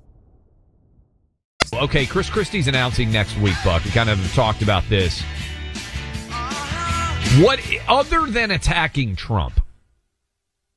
Okay, 1.73 2.05
Chris 2.05 2.29
Christie's 2.29 2.67
announcing 2.67 3.11
next 3.11 3.37
week, 3.37 3.55
Buck. 3.63 3.83
We 3.85 3.91
kind 3.91 4.09
of 4.09 4.19
talked 4.33 4.61
about 4.61 4.83
this. 4.89 5.21
What, 7.39 7.61
other 7.87 8.25
than 8.25 8.51
attacking 8.51 9.15
Trump, 9.15 9.61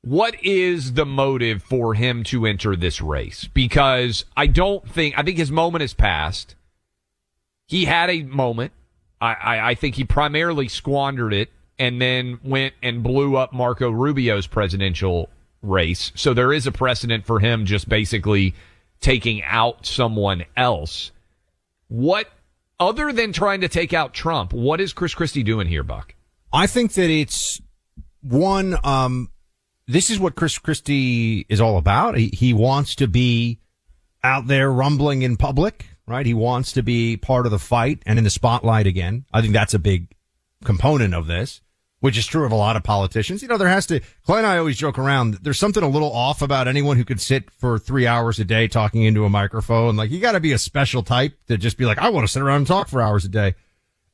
what 0.03 0.37
is 0.43 0.93
the 0.93 1.05
motive 1.05 1.63
for 1.63 1.95
him 1.95 2.23
to 2.25 2.47
enter 2.47 2.77
this 2.77 3.01
race? 3.01 3.49
Because 3.53 4.25
I 4.37 4.47
don't 4.47 4.89
think, 4.89 5.19
I 5.19 5.23
think 5.23 5.37
his 5.37 5.51
moment 5.51 5.83
has 5.83 5.95
passed. 5.95 6.55
He 7.67 7.87
had 7.87 8.09
a 8.09 8.23
moment. 8.23 8.73
I, 9.21 9.35
I, 9.35 9.69
I 9.71 9.75
think 9.75 9.97
he 9.97 10.05
primarily 10.05 10.69
squandered 10.69 11.35
it 11.35 11.51
and 11.77 12.01
then 12.01 12.39
went 12.45 12.75
and 12.83 13.03
blew 13.03 13.37
up 13.37 13.53
Marco 13.53 13.91
Rubio's 13.91 14.47
presidential 14.47 15.29
race. 15.61 16.13
So 16.15 16.35
there 16.35 16.53
is 16.53 16.67
a 16.69 16.73
precedent 16.73 17.27
for 17.27 17.41
him 17.41 17.67
just 17.67 17.89
basically 17.89 18.55
taking 19.05 19.43
out 19.43 19.85
someone 19.85 20.47
else. 20.57 21.13
What, 21.89 22.27
other 22.81 23.13
than 23.13 23.35
trying 23.35 23.61
to 23.61 23.69
take 23.69 23.93
out 23.93 24.15
Trump, 24.15 24.55
what 24.55 24.81
is 24.81 24.95
Chris 24.95 25.15
Christie 25.15 25.43
doing 25.43 25.69
here, 25.69 25.83
Buck? 25.83 26.15
I 26.51 26.67
think 26.67 26.95
that 26.95 27.11
it's 27.11 27.61
one, 28.23 28.79
um, 28.83 29.29
this 29.87 30.09
is 30.09 30.19
what 30.19 30.37
Chris 30.37 30.59
Christie 30.59 31.45
is 31.51 31.61
all 31.61 31.77
about. 31.77 32.17
He, 32.17 32.29
he 32.29 32.55
wants 32.55 32.95
to 32.97 33.07
be 33.07 33.61
out 34.23 34.47
there 34.47 34.73
rumbling 34.73 35.21
in 35.21 35.37
public, 35.37 35.85
right? 36.07 36.25
He 36.25 36.33
wants 36.33 36.73
to 36.73 36.83
be 36.83 37.19
part 37.19 37.45
of 37.45 37.53
the 37.53 37.59
fight 37.59 38.03
and 38.07 38.17
in 38.19 38.25
the 38.25 38.31
spotlight 38.31 38.87
again. 38.87 39.27
I 39.35 39.43
think 39.43 39.53
that's 39.53 39.75
a 39.75 39.79
big 39.79 40.15
component 40.65 41.13
of 41.13 41.27
this, 41.27 41.61
which 42.05 42.19
is 42.19 42.27
true 42.27 42.45
of 42.45 42.53
a 42.53 42.55
lot 42.55 42.77
of 42.77 42.83
politicians. 42.83 43.41
You 43.41 43.49
know, 43.49 43.57
there 43.57 43.67
has 43.67 43.87
to, 43.87 43.99
Clay 44.27 44.37
and 44.37 44.47
I 44.47 44.59
always 44.59 44.77
joke 44.77 44.99
around. 44.99 45.39
There's 45.41 45.59
something 45.59 45.83
a 45.83 45.89
little 45.89 46.13
off 46.13 46.43
about 46.43 46.69
anyone 46.69 46.99
who 46.99 47.05
could 47.07 47.19
sit 47.19 47.51
for 47.51 47.79
three 47.79 48.07
hours 48.07 48.39
a 48.39 48.45
day 48.45 48.69
talking 48.69 49.05
into 49.05 49.25
a 49.25 49.31
microphone. 49.31 49.97
Like 49.97 50.11
you 50.11 50.21
got 50.21 50.33
to 50.33 50.41
be 50.41 50.53
a 50.53 50.59
special 50.59 51.03
type 51.03 51.33
to 51.47 51.57
just 51.57 51.79
be 51.79 51.87
like, 51.87 51.97
I 51.97 52.11
want 52.11 52.27
to 52.27 52.31
sit 52.31 52.43
around 52.43 52.59
and 52.59 52.67
talk 52.67 52.89
for 52.89 53.01
hours 53.01 53.25
a 53.25 53.31
day. 53.31 53.55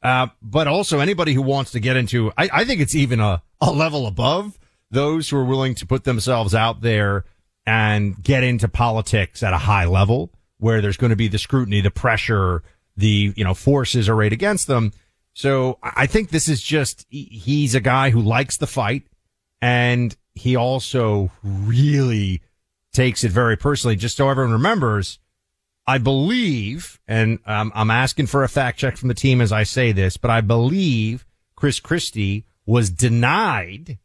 Uh, 0.04 0.28
but 0.40 0.68
also 0.68 1.00
anybody 1.00 1.34
who 1.34 1.42
wants 1.42 1.72
to 1.72 1.80
get 1.80 1.96
into, 1.96 2.30
I, 2.38 2.48
I 2.52 2.64
think 2.64 2.80
it's 2.80 2.94
even 2.94 3.18
a, 3.18 3.42
a 3.60 3.72
level 3.72 4.06
above 4.06 4.56
those 4.92 5.28
who 5.28 5.36
are 5.38 5.44
willing 5.44 5.74
to 5.74 5.84
put 5.84 6.04
themselves 6.04 6.54
out 6.54 6.82
there 6.82 7.24
and 7.66 8.22
get 8.22 8.44
into 8.44 8.68
politics 8.68 9.42
at 9.42 9.52
a 9.52 9.58
high 9.58 9.86
level 9.86 10.30
where 10.58 10.80
there's 10.80 10.96
going 10.96 11.10
to 11.10 11.16
be 11.16 11.26
the 11.26 11.38
scrutiny, 11.38 11.80
the 11.80 11.90
pressure, 11.90 12.62
the, 12.96 13.34
you 13.34 13.42
know, 13.42 13.52
forces 13.52 14.08
arrayed 14.08 14.32
against 14.32 14.68
them. 14.68 14.92
So 15.40 15.78
I 15.82 16.06
think 16.06 16.28
this 16.28 16.48
is 16.48 16.60
just, 16.60 17.06
he's 17.08 17.74
a 17.74 17.80
guy 17.80 18.10
who 18.10 18.20
likes 18.20 18.58
the 18.58 18.66
fight 18.66 19.04
and 19.62 20.14
he 20.34 20.54
also 20.54 21.30
really 21.42 22.42
takes 22.92 23.24
it 23.24 23.30
very 23.32 23.56
personally. 23.56 23.96
Just 23.96 24.18
so 24.18 24.28
everyone 24.28 24.52
remembers, 24.52 25.18
I 25.86 25.96
believe, 25.96 27.00
and 27.08 27.38
um, 27.46 27.72
I'm 27.74 27.90
asking 27.90 28.26
for 28.26 28.44
a 28.44 28.48
fact 28.50 28.78
check 28.78 28.98
from 28.98 29.08
the 29.08 29.14
team 29.14 29.40
as 29.40 29.50
I 29.50 29.62
say 29.62 29.92
this, 29.92 30.18
but 30.18 30.30
I 30.30 30.42
believe 30.42 31.24
Chris 31.56 31.80
Christie 31.80 32.44
was 32.66 32.90
denied 32.90 33.98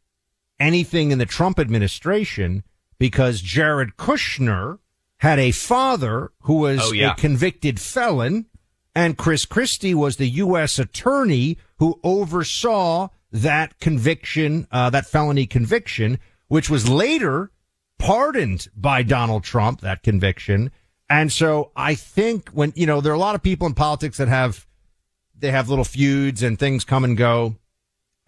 anything 0.57 1.11
in 1.11 1.17
the 1.17 1.25
Trump 1.25 1.59
administration 1.59 2.63
because 2.97 3.41
Jared 3.41 3.97
Kushner 3.97 4.79
had 5.17 5.37
a 5.39 5.51
father 5.51 6.31
who 6.43 6.55
was 6.59 6.79
Oh, 6.81 6.93
yeah. 6.93 7.11
a 7.11 7.15
convicted 7.15 7.79
felon 7.81 8.45
and 8.95 9.17
Chris 9.17 9.45
Christie 9.45 9.93
was 9.93 10.15
the 10.15 10.29
U.S. 10.29 10.79
attorney 10.79 11.57
who 11.79 11.99
oversaw 12.03 13.09
that 13.31 13.79
conviction, 13.79 14.67
uh, 14.71 14.89
that 14.89 15.05
felony 15.05 15.45
conviction, 15.45 16.17
which 16.47 16.69
was 16.69 16.87
later 16.87 17.51
pardoned 17.99 18.67
by 18.75 19.03
Donald 19.03 19.43
Trump, 19.43 19.81
that 19.81 20.01
conviction. 20.01 20.71
And 21.09 21.31
so 21.31 21.71
I 21.75 21.95
think 21.95 22.49
when, 22.49 22.71
you 22.75 22.85
know, 22.85 23.01
there 23.01 23.11
are 23.11 23.15
a 23.15 23.19
lot 23.19 23.35
of 23.35 23.43
people 23.43 23.67
in 23.67 23.73
politics 23.73 24.17
that 24.17 24.29
have, 24.29 24.65
they 25.37 25.51
have 25.51 25.69
little 25.69 25.83
feuds 25.83 26.41
and 26.41 26.57
things 26.57 26.85
come 26.85 27.03
and 27.03 27.17
go. 27.17 27.57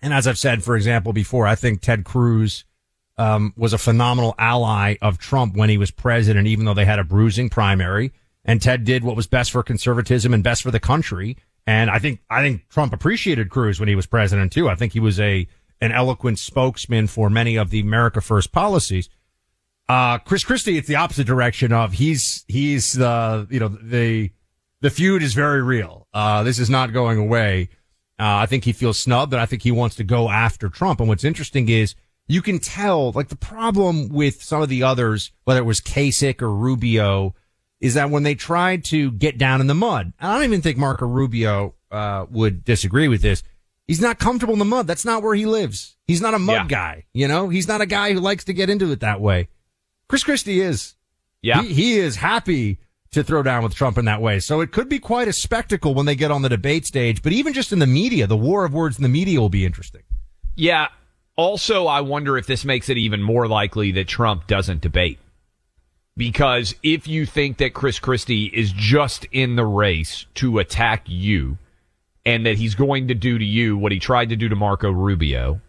And 0.01 0.13
as 0.13 0.27
I've 0.27 0.37
said, 0.37 0.63
for 0.63 0.75
example, 0.75 1.13
before, 1.13 1.47
I 1.47 1.55
think 1.55 1.81
Ted 1.81 2.03
Cruz, 2.03 2.65
um, 3.17 3.53
was 3.57 3.73
a 3.73 3.77
phenomenal 3.79 4.35
ally 4.37 4.95
of 5.01 5.17
Trump 5.17 5.55
when 5.55 5.69
he 5.69 5.77
was 5.77 5.89
president, 5.89 6.47
even 6.47 6.65
though 6.65 6.75
they 6.75 6.85
had 6.85 6.99
a 6.99 7.03
bruising 7.03 7.49
primary. 7.49 8.13
And 8.47 8.61
Ted 8.61 8.85
did 8.85 9.03
what 9.03 9.15
was 9.15 9.27
best 9.27 9.51
for 9.51 9.61
conservatism 9.61 10.33
and 10.33 10.43
best 10.43 10.63
for 10.63 10.71
the 10.71 10.79
country. 10.79 11.37
And 11.67 11.91
I 11.91 11.99
think 11.99 12.21
I 12.29 12.41
think 12.41 12.69
Trump 12.69 12.93
appreciated 12.93 13.49
Cruz 13.49 13.79
when 13.79 13.89
he 13.89 13.95
was 13.95 14.05
president 14.05 14.53
too. 14.53 14.69
I 14.69 14.75
think 14.75 14.93
he 14.93 15.01
was 15.01 15.19
a 15.19 15.47
an 15.81 15.91
eloquent 15.91 16.39
spokesman 16.39 17.07
for 17.07 17.29
many 17.29 17.57
of 17.57 17.69
the 17.69 17.81
America 17.81 18.21
First 18.21 18.51
policies. 18.51 19.09
Uh, 19.89 20.17
Chris 20.17 20.43
Christie, 20.43 20.77
it's 20.77 20.87
the 20.87 20.95
opposite 20.95 21.27
direction 21.27 21.71
of 21.73 21.93
he's 21.93 22.45
he's 22.47 22.93
the 22.93 23.47
you 23.51 23.59
know 23.59 23.67
the 23.67 24.31
the 24.81 24.89
feud 24.89 25.21
is 25.21 25.33
very 25.33 25.61
real. 25.61 26.07
Uh, 26.13 26.43
this 26.43 26.57
is 26.57 26.69
not 26.69 26.93
going 26.93 27.17
away. 27.17 27.69
Uh, 28.19 28.41
I 28.41 28.45
think 28.47 28.63
he 28.63 28.71
feels 28.71 28.97
snubbed, 28.97 29.33
and 29.33 29.41
I 29.41 29.45
think 29.45 29.61
he 29.61 29.71
wants 29.71 29.95
to 29.97 30.03
go 30.03 30.29
after 30.29 30.69
Trump. 30.69 30.99
And 30.99 31.09
what's 31.09 31.23
interesting 31.23 31.69
is 31.69 31.95
you 32.27 32.41
can 32.41 32.59
tell, 32.59 33.11
like 33.11 33.29
the 33.29 33.35
problem 33.35 34.09
with 34.09 34.41
some 34.41 34.61
of 34.61 34.69
the 34.69 34.83
others, 34.83 35.31
whether 35.43 35.59
it 35.59 35.65
was 35.65 35.81
Kasich 35.81 36.41
or 36.41 36.53
Rubio, 36.53 37.35
is 37.79 37.93
that 37.93 38.09
when 38.09 38.23
they 38.23 38.35
tried 38.35 38.83
to 38.85 39.11
get 39.11 39.37
down 39.37 39.61
in 39.61 39.67
the 39.67 39.75
mud, 39.75 40.13
I 40.19 40.33
don't 40.33 40.43
even 40.45 40.61
think 40.61 40.77
Marco 40.77 41.05
Rubio 41.05 41.75
uh, 41.91 42.25
would 42.29 42.63
disagree 42.65 43.07
with 43.07 43.21
this. 43.21 43.43
He's 43.87 44.01
not 44.01 44.19
comfortable 44.19 44.53
in 44.53 44.59
the 44.59 44.65
mud. 44.65 44.87
That's 44.87 45.05
not 45.05 45.23
where 45.23 45.35
he 45.35 45.45
lives. 45.45 45.95
He's 46.05 46.21
not 46.21 46.33
a 46.33 46.39
mud 46.39 46.55
Yeah. 46.55 46.67
guy. 46.67 47.05
You 47.13 47.27
know, 47.27 47.49
he's 47.49 47.67
not 47.67 47.79
a 47.81 47.85
guy 47.85 48.13
who 48.13 48.19
likes 48.19 48.43
to 48.45 48.53
get 48.53 48.69
into 48.69 48.91
it 48.91 48.99
that 49.01 49.21
way. 49.21 49.47
Chris 50.09 50.23
Christie 50.23 50.59
is. 50.59 50.95
Yeah. 51.41 51.61
He, 51.61 51.73
he 51.73 51.97
is 51.99 52.17
happy 52.17 52.79
to 53.11 53.23
throw 53.23 53.43
down 53.43 53.63
with 53.63 53.73
Trump 53.75 53.97
in 53.97 54.05
that 54.05 54.21
way. 54.21 54.39
So 54.39 54.59
it 54.59 54.71
could 54.73 54.89
be 54.89 54.99
quite 54.99 55.27
a 55.29 55.33
spectacle 55.33 55.93
when 55.93 56.05
they 56.05 56.15
get 56.15 56.31
on 56.31 56.41
the 56.41 56.49
debate 56.49 56.85
stage. 56.85 57.21
But 57.21 57.31
even 57.31 57.53
just 57.53 57.71
in 57.71 57.79
the 57.79 57.87
media, 57.87 58.27
the 58.27 58.35
war 58.35 58.65
of 58.65 58.73
words 58.73 58.97
in 58.97 59.03
the 59.03 59.09
media 59.09 59.39
will 59.39 59.47
be 59.49 59.65
interesting. 59.65 60.01
Yeah. 60.55 60.87
Also, 61.37 61.85
I 61.87 62.01
wonder 62.01 62.37
if 62.37 62.47
this 62.47 62.65
makes 62.65 62.89
it 62.89 62.97
even 62.97 63.21
more 63.21 63.47
likely 63.47 63.91
that 63.93 64.07
Trump 64.07 64.47
doesn't 64.47 64.81
debate. 64.81 65.19
Because 66.17 66.73
if 66.81 67.07
you 67.07 67.27
think 67.27 67.57
that 67.57 67.75
Chris 67.75 67.99
Christie 67.99 68.45
is 68.45 68.71
just 68.71 69.25
in 69.31 69.55
the 69.55 69.65
race 69.65 70.25
to 70.35 70.57
attack 70.57 71.03
you 71.05 71.59
and 72.25 72.45
that 72.47 72.57
he's 72.57 72.73
going 72.73 73.07
to 73.09 73.13
do 73.13 73.37
to 73.37 73.45
you 73.45 73.77
what 73.77 73.91
he 73.91 73.99
tried 73.99 74.29
to 74.29 74.35
do 74.35 74.49
to 74.49 74.55
Marco 74.55 74.89
Rubio, 74.89 75.61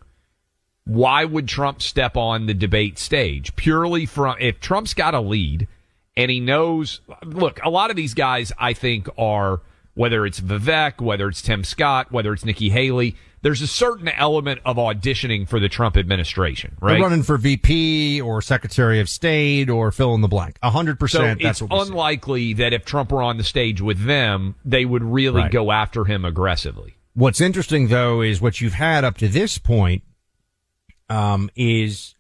why 0.85 1.27
would 1.27 1.47
Trump 1.47 1.83
step 1.83 2.17
on 2.17 2.47
the 2.47 2.55
debate 2.55 2.99
stage? 2.99 3.55
Purely 3.57 4.07
from, 4.07 4.37
if 4.41 4.59
Trump's 4.59 4.95
got 4.95 5.13
a 5.13 5.21
lead 5.21 5.69
and 6.17 6.31
he 6.31 6.41
knows, 6.41 7.03
look, 7.23 7.61
a 7.63 7.69
lot 7.69 7.91
of 7.91 7.97
these 7.97 8.15
guys 8.15 8.51
I 8.59 8.73
think 8.73 9.07
are, 9.19 9.61
whether 9.99 10.25
it's 10.25 10.41
Vivek, 10.41 11.01
whether 11.01 11.29
it's 11.29 11.43
Tim 11.43 11.65
Scott, 11.65 12.13
whether 12.13 12.33
it's 12.33 12.45
Nikki 12.45 12.69
Haley, 12.71 13.17
there's 13.43 13.63
a 13.63 13.67
certain 13.67 14.09
element 14.09 14.61
of 14.65 14.77
auditioning 14.77 15.49
for 15.49 15.59
the 15.59 15.69
Trump 15.69 15.97
administration, 15.97 16.77
right? 16.81 16.93
They're 16.95 17.03
running 17.03 17.25
for 17.25 17.37
VP 17.37 18.21
or 18.21 18.41
Secretary 18.41 19.01
of 19.01 19.09
State 19.09 19.69
or 19.69 19.91
fill 19.91 20.15
in 20.15 20.21
the 20.21 20.29
blank. 20.29 20.57
A 20.63 20.71
hundred 20.71 20.95
so 20.95 21.01
percent. 21.01 21.43
That's 21.43 21.61
it's 21.61 21.69
what 21.69 21.79
we 21.81 21.85
see. 21.85 21.91
unlikely 21.91 22.53
that 22.55 22.73
if 22.73 22.85
Trump 22.85 23.11
were 23.11 23.23
on 23.25 23.39
the 23.39 23.45
stage 23.45 23.81
with 23.81 24.05
them, 24.05 24.55
they 24.65 24.85
would 24.85 25.03
really 25.03 25.43
Right. 25.43 25.51
go 25.51 25.73
after 25.73 26.05
him 26.05 26.25
aggressively. 26.25 26.95
What's 27.15 27.41
interesting 27.41 27.89
though 27.89 28.21
is 28.21 28.41
what 28.41 28.61
you've 28.61 28.75
had 28.75 29.03
up 29.05 29.19
to 29.19 29.27
this 29.27 29.59
point, 29.59 30.05
um, 31.09 31.51
is, 31.57 32.15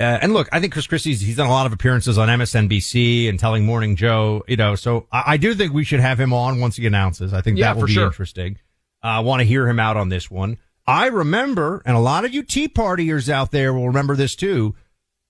uh, 0.00 0.18
and 0.22 0.32
look, 0.32 0.48
I 0.50 0.60
think 0.60 0.72
Chris 0.72 0.86
Christie's, 0.86 1.20
he's 1.20 1.36
done 1.36 1.46
a 1.46 1.50
lot 1.50 1.66
of 1.66 1.72
appearances 1.72 2.16
on 2.18 2.28
MSNBC 2.28 3.28
and 3.28 3.38
telling 3.38 3.64
Morning 3.66 3.96
Joe, 3.96 4.42
you 4.48 4.56
know, 4.56 4.74
so 4.74 5.06
I, 5.12 5.22
I 5.26 5.36
do 5.36 5.54
think 5.54 5.72
we 5.72 5.84
should 5.84 6.00
have 6.00 6.18
him 6.18 6.32
on 6.32 6.58
once 6.60 6.76
he 6.76 6.86
announces. 6.86 7.32
I 7.34 7.40
think 7.42 7.58
Yeah, 7.58 7.74
that 7.74 7.80
will 7.80 7.86
be 7.86 7.92
sure. 7.92 8.06
interesting. 8.06 8.58
I 9.02 9.20
want 9.20 9.40
to 9.40 9.44
hear 9.44 9.68
him 9.68 9.78
out 9.78 9.96
on 9.96 10.08
this 10.08 10.30
one. 10.30 10.58
I 10.86 11.06
remember, 11.06 11.82
and 11.84 11.96
a 11.96 12.00
lot 12.00 12.24
of 12.24 12.34
you 12.34 12.42
Tea 12.42 12.68
Partiers 12.68 13.28
out 13.28 13.50
there 13.50 13.72
will 13.72 13.86
remember 13.86 14.16
this 14.16 14.34
too. 14.34 14.74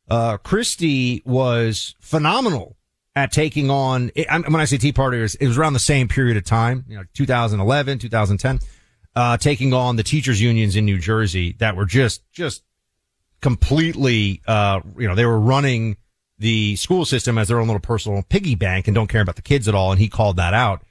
Uh, 0.09 0.37
Christie 0.39 1.23
was 1.25 1.95
phenomenal 2.01 2.77
at 3.17 3.33
taking 3.33 3.71
on, 3.71 4.11
I- 4.29 4.39
when 4.39 4.61
I 4.61 4.65
say 4.65 4.79
Tea 4.79 4.93
Partiers, 4.93 5.37
it 5.41 5.47
was 5.49 5.59
around 5.59 5.73
the 5.75 5.79
same 5.81 6.09
period 6.09 6.37
of 6.37 6.45
time, 6.45 6.85
you 6.89 6.97
know, 6.97 7.05
2011, 7.15 7.99
2010, 7.99 8.61
uh, 9.17 9.37
taking 9.37 9.73
on 9.75 9.97
the 9.97 10.03
teachers 10.05 10.41
unions 10.41 10.77
in 10.77 10.85
New 10.85 10.99
Jersey 10.99 11.55
that 11.59 11.77
were 11.77 11.87
just, 11.87 12.23
just 12.33 12.63
completely, 13.41 14.43
uh, 14.47 14.81
you 14.99 15.09
know, 15.09 15.15
they 15.15 15.27
were 15.27 15.41
running 15.41 15.97
the 16.39 16.77
school 16.77 17.05
system 17.05 17.39
as 17.39 17.49
their 17.49 17.61
own 17.61 17.67
little 17.67 17.81
personal 17.81 18.23
piggy 18.29 18.55
bank 18.55 18.89
and 18.89 18.95
don't 18.95 19.09
care 19.09 19.21
about 19.21 19.37
the 19.37 19.43
kids 19.43 19.69
at 19.69 19.75
all. 19.75 19.93
And 19.93 20.01
he 20.01 20.09
called 20.09 20.37
that 20.37 20.55
out. 20.55 20.83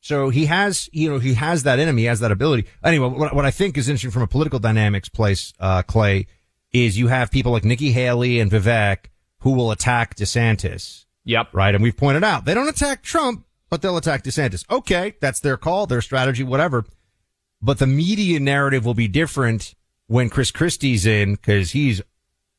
So 0.00 0.30
he 0.30 0.46
has, 0.46 0.88
you 0.92 1.10
know, 1.10 1.18
he 1.18 1.34
has 1.34 1.64
that 1.64 1.78
in 1.78 1.88
him. 1.88 1.96
He 1.96 2.04
has 2.04 2.20
that 2.20 2.30
ability. 2.30 2.66
Anyway, 2.84 3.08
what, 3.08 3.34
what 3.34 3.44
I 3.44 3.50
think 3.50 3.76
is 3.76 3.88
interesting 3.88 4.10
from 4.10 4.22
a 4.22 4.26
political 4.26 4.58
dynamics 4.58 5.08
place, 5.08 5.52
uh, 5.58 5.82
Clay, 5.82 6.26
is 6.72 6.98
you 6.98 7.08
have 7.08 7.30
people 7.30 7.52
like 7.52 7.64
Nikki 7.64 7.92
Haley 7.92 8.40
and 8.40 8.50
Vivek 8.50 9.06
who 9.40 9.52
will 9.52 9.70
attack 9.70 10.16
DeSantis. 10.16 11.04
Yep. 11.24 11.48
Right. 11.52 11.74
And 11.74 11.82
we've 11.82 11.96
pointed 11.96 12.24
out 12.24 12.44
they 12.44 12.54
don't 12.54 12.68
attack 12.68 13.02
Trump, 13.02 13.44
but 13.68 13.82
they'll 13.82 13.96
attack 13.96 14.22
DeSantis. 14.22 14.64
Okay. 14.70 15.14
That's 15.20 15.40
their 15.40 15.56
call, 15.56 15.86
their 15.86 16.00
strategy, 16.00 16.44
whatever. 16.44 16.84
But 17.60 17.78
the 17.78 17.86
media 17.86 18.38
narrative 18.38 18.84
will 18.84 18.94
be 18.94 19.08
different 19.08 19.74
when 20.06 20.30
Chris 20.30 20.50
Christie's 20.50 21.06
in 21.06 21.34
because 21.34 21.72
he's 21.72 22.02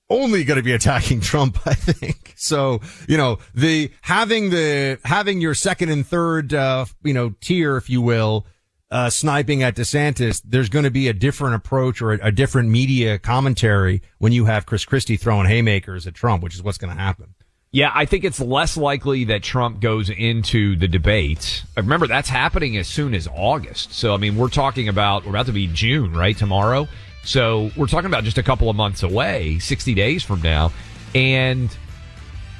only 0.10 0.44
going 0.44 0.58
to 0.58 0.64
be 0.64 0.74
attacking 0.74 1.22
Trump, 1.22 1.60
I 1.66 1.74
think. 1.74 2.34
So, 2.38 2.82
you 3.08 3.18
know, 3.18 3.40
the 3.54 3.92
having 4.02 4.50
the 4.50 5.00
having 5.04 5.42
your 5.42 5.54
second 5.54 5.90
and 5.90 6.06
third 6.06 6.54
uh, 6.54 6.86
you 7.04 7.14
know, 7.14 7.34
tier 7.42 7.78
if 7.78 7.90
you 7.90 8.02
will, 8.02 8.46
uh 8.90 9.10
sniping 9.10 9.64
at 9.64 9.76
DeSantis, 9.76 10.42
there's 10.46 10.70
going 10.70 10.86
to 10.86 10.92
be 10.92 11.10
a 11.10 11.14
different 11.14 11.56
approach 11.56 12.02
or 12.02 12.14
a, 12.14 12.28
a 12.28 12.32
different 12.32 12.70
media 12.70 13.20
commentary 13.20 14.02
when 14.18 14.32
you 14.32 14.46
have 14.46 14.66
Chris 14.66 14.86
Christie 14.86 15.18
throwing 15.18 15.48
haymakers 15.48 16.08
at 16.08 16.14
Trump, 16.14 16.42
which 16.42 16.56
is 16.56 16.64
what's 16.64 16.78
going 16.78 16.96
to 16.96 17.02
happen. 17.02 17.34
Yeah, 17.72 17.92
I 17.94 18.06
think 18.06 18.24
it's 18.24 18.40
less 18.40 18.78
likely 18.78 19.26
that 19.26 19.44
Trump 19.44 19.82
goes 19.82 20.10
into 20.10 20.78
the 20.78 20.88
debates. 20.88 21.64
Remember, 21.76 22.08
that's 22.08 22.30
happening 22.30 22.78
as 22.78 22.88
soon 22.88 23.14
as 23.14 23.28
August. 23.28 23.94
So, 23.94 24.14
I 24.14 24.18
mean, 24.18 24.38
we're 24.38 24.48
talking 24.48 24.88
about, 24.88 25.26
we're 25.26 25.32
about 25.32 25.48
to 25.48 25.52
be 25.52 25.68
June, 25.68 26.14
right? 26.14 26.36
Tomorrow. 26.36 26.88
So 27.28 27.72
we're 27.76 27.88
talking 27.88 28.06
about 28.06 28.24
just 28.24 28.38
a 28.38 28.44
couple 28.44 28.70
of 28.70 28.78
months 28.78 29.04
away, 29.04 29.60
60 29.60 29.94
days 29.94 30.24
from 30.24 30.42
now. 30.42 30.72
And 31.14 31.76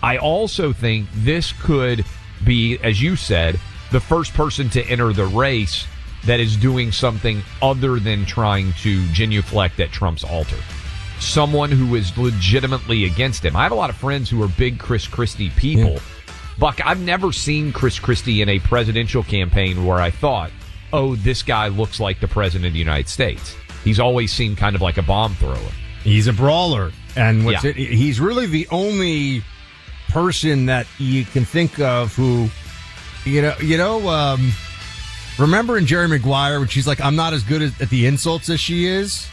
I 0.04 0.18
also 0.18 0.74
think 0.74 1.08
this 1.14 1.54
could 1.54 2.04
be, 2.44 2.78
as 2.80 3.02
you 3.02 3.16
said, 3.16 3.58
the 3.94 4.02
first 4.02 4.34
person 4.34 4.70
to 4.72 4.84
enter 4.84 5.14
the 5.14 5.26
race 5.26 5.88
that 6.26 6.42
is 6.42 6.58
doing 6.58 6.92
something 6.92 7.42
other 7.62 7.98
than 7.98 8.26
trying 8.26 8.74
to 8.82 9.08
genuflect 9.14 9.80
at 9.80 9.90
Trump's 9.92 10.26
altar. 10.26 10.58
Someone 11.22 11.72
who 11.72 11.96
is 11.96 12.18
legitimately 12.18 13.06
against 13.06 13.46
him. 13.46 13.56
I 13.56 13.64
have 13.64 13.72
a 13.72 13.76
lot 13.76 13.90
of 13.90 13.96
friends 13.96 14.30
who 14.30 14.44
are 14.44 14.50
big 14.50 14.80
Chris 14.80 15.08
Christie 15.08 15.50
people. 15.52 16.02
Buck, 16.60 16.86
I've 16.86 17.00
never 17.00 17.32
seen 17.32 17.72
Chris 17.72 18.00
Christie 18.00 18.42
in 18.42 18.50
a 18.50 18.60
presidential 18.60 19.24
campaign 19.24 19.86
where 19.86 20.00
I 20.00 20.12
thought, 20.12 20.52
oh, 20.92 21.16
this 21.16 21.42
guy 21.42 21.70
looks 21.70 22.02
like 22.02 22.20
the 22.20 22.28
president 22.28 22.68
of 22.68 22.74
the 22.74 22.80
United 22.80 23.08
States. 23.08 23.56
He's 23.88 24.02
always 24.02 24.34
seemed 24.34 24.58
kind 24.58 24.76
of 24.76 24.82
like 24.82 24.98
a 24.98 25.02
bomb 25.02 25.34
thrower. 25.36 25.56
He's 26.04 26.28
a 26.28 26.34
brawler, 26.34 26.92
and 27.16 27.46
what's 27.46 27.64
Yeah. 27.64 27.70
it, 27.70 27.78
he's 27.78 28.20
really 28.20 28.46
the 28.46 28.68
only 28.70 29.44
person 30.10 30.66
that 30.66 30.86
you 30.98 31.24
can 31.24 31.46
think 31.46 31.80
of 31.80 32.14
who, 32.14 32.50
you 33.24 33.42
know, 33.42 33.56
you 33.62 33.78
know. 33.78 34.10
Um, 34.10 34.52
remember 35.40 35.78
in 35.78 35.86
Jerry 35.86 36.10
Maguire 36.10 36.60
when 36.60 36.68
she's 36.68 36.86
like, 36.86 37.00
"I'm 37.00 37.16
not 37.16 37.32
as 37.32 37.44
good 37.44 37.62
at, 37.62 37.80
at 37.80 37.90
the 37.90 38.06
insults 38.08 38.50
as 38.50 38.60
she 38.60 38.88
is." 38.88 39.26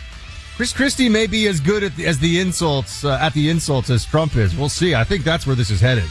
Chris 0.54 0.72
Christie 0.72 1.08
may 1.08 1.26
be 1.26 1.48
as 1.48 1.58
good 1.58 1.82
at 1.82 1.96
the, 1.96 2.06
as 2.06 2.20
the 2.20 2.38
insults 2.38 3.04
uh, 3.04 3.18
at 3.20 3.34
the 3.34 3.50
insults 3.50 3.90
as 3.90 4.04
Trump 4.06 4.36
is. 4.36 4.54
We'll 4.54 4.68
see. 4.68 4.94
I 4.94 5.02
think 5.02 5.24
that's 5.24 5.48
where 5.48 5.56
this 5.56 5.70
is 5.70 5.80
headed. 5.80 6.04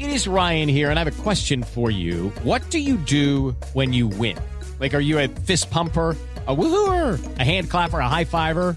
It 0.00 0.08
is 0.10 0.26
Ryan 0.26 0.68
here, 0.68 0.90
and 0.90 0.98
I 0.98 1.04
have 1.04 1.16
a 1.16 1.22
question 1.22 1.62
for 1.62 1.92
you. 1.92 2.30
What 2.42 2.68
do 2.68 2.80
you 2.80 2.96
do 2.96 3.54
when 3.74 3.92
you 3.92 4.08
win? 4.08 4.36
Like, 4.80 4.94
are 4.94 5.00
you 5.00 5.18
a 5.18 5.28
fist 5.28 5.70
pumper? 5.70 6.16
A 6.48 6.56
woohooer, 6.56 7.38
a 7.38 7.44
hand 7.44 7.70
clapper, 7.70 8.00
a 8.00 8.08
high 8.08 8.24
fiver. 8.24 8.76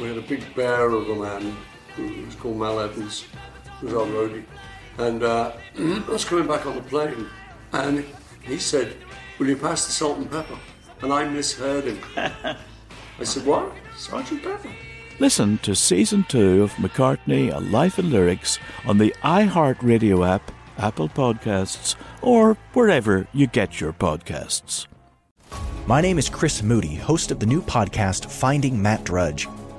We 0.00 0.08
had 0.08 0.18
a 0.18 0.22
big 0.22 0.54
bear 0.54 0.90
of 0.90 1.08
a 1.08 1.14
man 1.14 1.56
who 1.94 2.24
was 2.26 2.34
called 2.34 2.58
Mal 2.58 2.80
Evans, 2.80 3.24
who 3.80 3.86
was 3.86 3.94
our 3.94 4.06
roadie. 4.06 4.44
And 4.98 5.22
uh, 5.22 5.52
I 5.78 6.04
was 6.08 6.24
coming 6.24 6.46
back 6.46 6.66
on 6.66 6.74
the 6.74 6.82
plane, 6.82 7.26
and 7.72 8.04
he 8.42 8.58
said, 8.58 8.96
Will 9.38 9.48
you 9.48 9.56
pass 9.56 9.86
the 9.86 9.92
salt 9.92 10.18
and 10.18 10.30
pepper? 10.30 10.58
And 11.00 11.12
I 11.12 11.24
misheard 11.24 11.84
him. 11.84 11.98
I 12.16 13.24
said, 13.24 13.46
What? 13.46 13.72
Sergeant 13.96 14.42
Pepper? 14.42 14.70
Listen 15.18 15.56
to 15.58 15.74
season 15.74 16.26
two 16.28 16.62
of 16.62 16.72
McCartney, 16.74 17.54
A 17.54 17.60
Life 17.60 17.98
in 17.98 18.10
Lyrics 18.10 18.58
on 18.84 18.98
the 18.98 19.14
iHeartRadio 19.22 20.28
app, 20.28 20.52
Apple 20.76 21.08
Podcasts, 21.08 21.96
or 22.20 22.58
wherever 22.74 23.26
you 23.32 23.46
get 23.46 23.80
your 23.80 23.94
podcasts. 23.94 24.86
My 25.86 26.02
name 26.02 26.18
is 26.18 26.28
Chris 26.28 26.62
Moody, 26.62 26.96
host 26.96 27.30
of 27.30 27.40
the 27.40 27.46
new 27.46 27.62
podcast 27.62 28.30
Finding 28.30 28.82
Matt 28.82 29.04
Drudge. 29.04 29.48